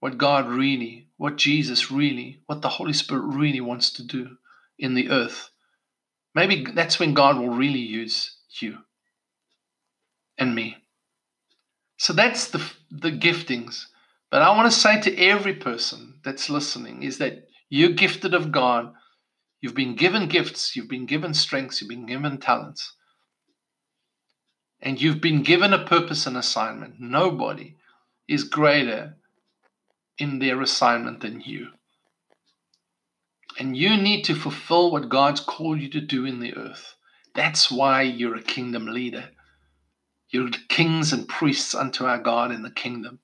what 0.00 0.18
God 0.18 0.48
really, 0.48 1.08
what 1.18 1.36
Jesus 1.36 1.90
really, 1.90 2.42
what 2.46 2.62
the 2.62 2.68
Holy 2.70 2.94
Spirit 2.94 3.22
really 3.22 3.60
wants 3.60 3.90
to 3.94 4.02
do 4.02 4.36
in 4.78 4.94
the 4.94 5.10
earth. 5.10 5.50
Maybe 6.34 6.64
that's 6.74 6.98
when 6.98 7.12
God 7.12 7.38
will 7.38 7.50
really 7.50 7.80
use 7.80 8.36
you 8.60 8.78
and 10.38 10.54
me. 10.54 10.76
So 11.98 12.14
that's 12.14 12.48
the, 12.48 12.62
the 12.90 13.10
giftings. 13.10 13.84
But 14.30 14.42
I 14.42 14.56
want 14.56 14.70
to 14.70 14.78
say 14.78 15.00
to 15.00 15.18
every 15.18 15.54
person 15.54 16.20
that's 16.24 16.48
listening 16.48 17.02
is 17.02 17.18
that 17.18 17.48
you're 17.68 17.90
gifted 17.90 18.32
of 18.32 18.52
God. 18.52 18.92
You've 19.60 19.74
been 19.74 19.96
given 19.96 20.28
gifts, 20.28 20.76
you've 20.76 20.88
been 20.88 21.06
given 21.06 21.34
strengths, 21.34 21.80
you've 21.80 21.90
been 21.90 22.06
given 22.06 22.38
talents. 22.38 22.94
And 24.80 25.00
you've 25.00 25.20
been 25.20 25.42
given 25.42 25.72
a 25.72 25.84
purpose 25.84 26.26
and 26.26 26.36
assignment. 26.36 26.94
Nobody 26.98 27.76
is 28.28 28.44
greater 28.44 29.16
in 30.16 30.38
their 30.38 30.60
assignment 30.62 31.20
than 31.20 31.40
you. 31.40 31.68
And 33.58 33.76
you 33.76 33.96
need 33.96 34.22
to 34.24 34.34
fulfill 34.34 34.90
what 34.90 35.08
God's 35.08 35.40
called 35.40 35.80
you 35.80 35.90
to 35.90 36.00
do 36.00 36.24
in 36.24 36.40
the 36.40 36.56
earth. 36.56 36.94
That's 37.34 37.70
why 37.70 38.02
you're 38.02 38.36
a 38.36 38.42
kingdom 38.42 38.86
leader. 38.86 39.30
You're 40.30 40.50
kings 40.68 41.12
and 41.12 41.28
priests 41.28 41.74
unto 41.74 42.06
our 42.06 42.18
God 42.18 42.52
in 42.52 42.62
the 42.62 42.70
kingdom. 42.70 43.18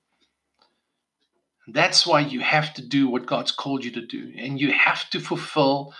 That's 1.67 2.07
why 2.07 2.21
you 2.21 2.39
have 2.39 2.73
to 2.75 2.81
do 2.81 3.09
what 3.09 3.25
God's 3.25 3.51
called 3.51 3.83
you 3.83 3.91
to 3.91 4.05
do. 4.05 4.33
And 4.37 4.59
you 4.59 4.71
have 4.71 5.09
to 5.09 5.19
fulfill 5.19 5.93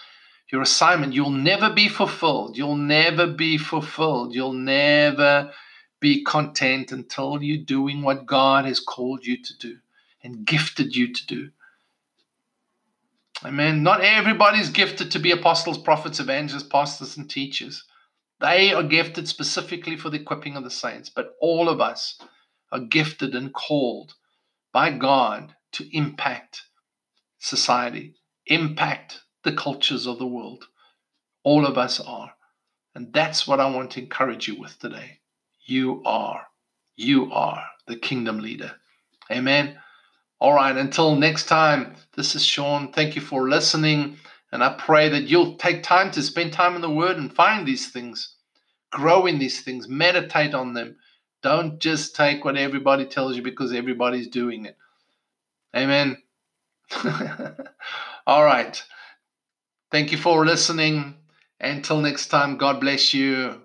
your 0.52 0.62
assignment. 0.62 1.14
You'll 1.14 1.30
never 1.30 1.70
be 1.70 1.90
fulfilled. 1.90 2.58
You'll 2.58 2.78
never 2.78 3.28
be 3.28 3.58
fulfilled. 3.58 4.34
You'll 4.34 4.54
never 4.54 5.52
be 6.00 6.24
content 6.24 6.92
until 6.92 7.44
you're 7.44 7.66
doing 7.66 8.02
what 8.02 8.26
God 8.26 8.66
has 8.66 8.80
called 8.80 9.26
you 9.26 9.42
to 9.42 9.58
do 9.58 9.78
and 10.24 10.46
gifted 10.46 10.96
you 10.96 11.12
to 11.14 11.26
do. 11.28 11.50
Amen. 13.44 13.84
Not 13.84 14.02
everybody's 14.02 14.70
gifted 14.70 15.12
to 15.12 15.20
be 15.20 15.32
apostles, 15.32 15.78
prophets, 15.78 16.20
evangelists, 16.20 16.64
pastors, 16.64 17.18
and 17.18 17.30
teachers. 17.30 17.84
They 18.40 18.74
are 18.74 18.84
gifted 18.84 19.28
specifically 19.28 19.98
for 19.98 20.10
the 20.10 20.20
equipping 20.22 20.56
of 20.56 20.64
the 20.64 20.72
saints, 20.72 21.10
but 21.10 21.36
all 21.42 21.68
of 21.68 21.82
us 21.82 22.20
are 22.72 22.80
gifted 22.80 23.36
and 23.36 23.54
called 23.54 24.14
by 24.72 24.92
God 24.92 25.56
to 25.74 25.88
impact 25.96 26.64
society, 27.40 28.16
impact 28.46 29.22
the 29.44 29.54
cultures 29.54 30.08
of 30.08 30.20
the 30.20 30.28
world. 30.28 30.66
All 31.44 31.66
of 31.66 31.78
us 31.78 32.00
are. 32.00 32.34
And 32.96 33.14
that's 33.14 33.48
what 33.48 33.60
I 33.60 33.70
want 33.70 33.92
to 33.92 34.02
encourage 34.02 34.48
you 34.48 34.60
with 34.60 34.80
today. 34.80 35.20
You 35.66 36.02
are. 36.06 36.48
You 36.96 37.32
are 37.32 37.64
the 37.86 37.96
kingdom 37.96 38.40
leader. 38.40 38.72
Amen. 39.32 39.78
All 40.40 40.54
right. 40.54 40.76
Until 40.76 41.16
next 41.16 41.46
time, 41.46 41.96
this 42.16 42.36
is 42.36 42.46
Sean. 42.46 42.92
Thank 42.92 43.16
you 43.16 43.22
for 43.22 43.50
listening. 43.50 44.18
And 44.52 44.64
I 44.64 44.74
pray 44.74 45.10
that 45.10 45.24
you'll 45.24 45.56
take 45.58 45.84
time 45.84 46.12
to 46.12 46.22
spend 46.22 46.54
time 46.54 46.76
in 46.76 46.82
the 46.82 46.90
Word 46.90 47.18
and 47.18 47.34
find 47.34 47.68
these 47.68 47.90
things, 47.90 48.36
grow 48.92 49.26
in 49.26 49.40
these 49.40 49.62
things, 49.62 49.88
meditate 49.88 50.54
on 50.54 50.74
them. 50.74 50.96
Don't 51.44 51.80
just 51.80 52.16
take 52.16 52.44
what 52.44 52.58
everybody 52.58 53.06
tells 53.06 53.36
you 53.36 53.44
because 53.44 53.74
everybody's 53.74 54.28
doing 54.28 54.66
it. 54.66 54.78
Amen. 55.78 56.18
All 58.28 58.44
right. 58.44 58.82
Thank 59.92 60.12
you 60.12 60.18
for 60.18 60.46
listening. 60.46 61.16
Until 61.60 62.02
next 62.02 62.28
time, 62.28 62.58
God 62.58 62.80
bless 62.82 63.14
you. 63.14 63.62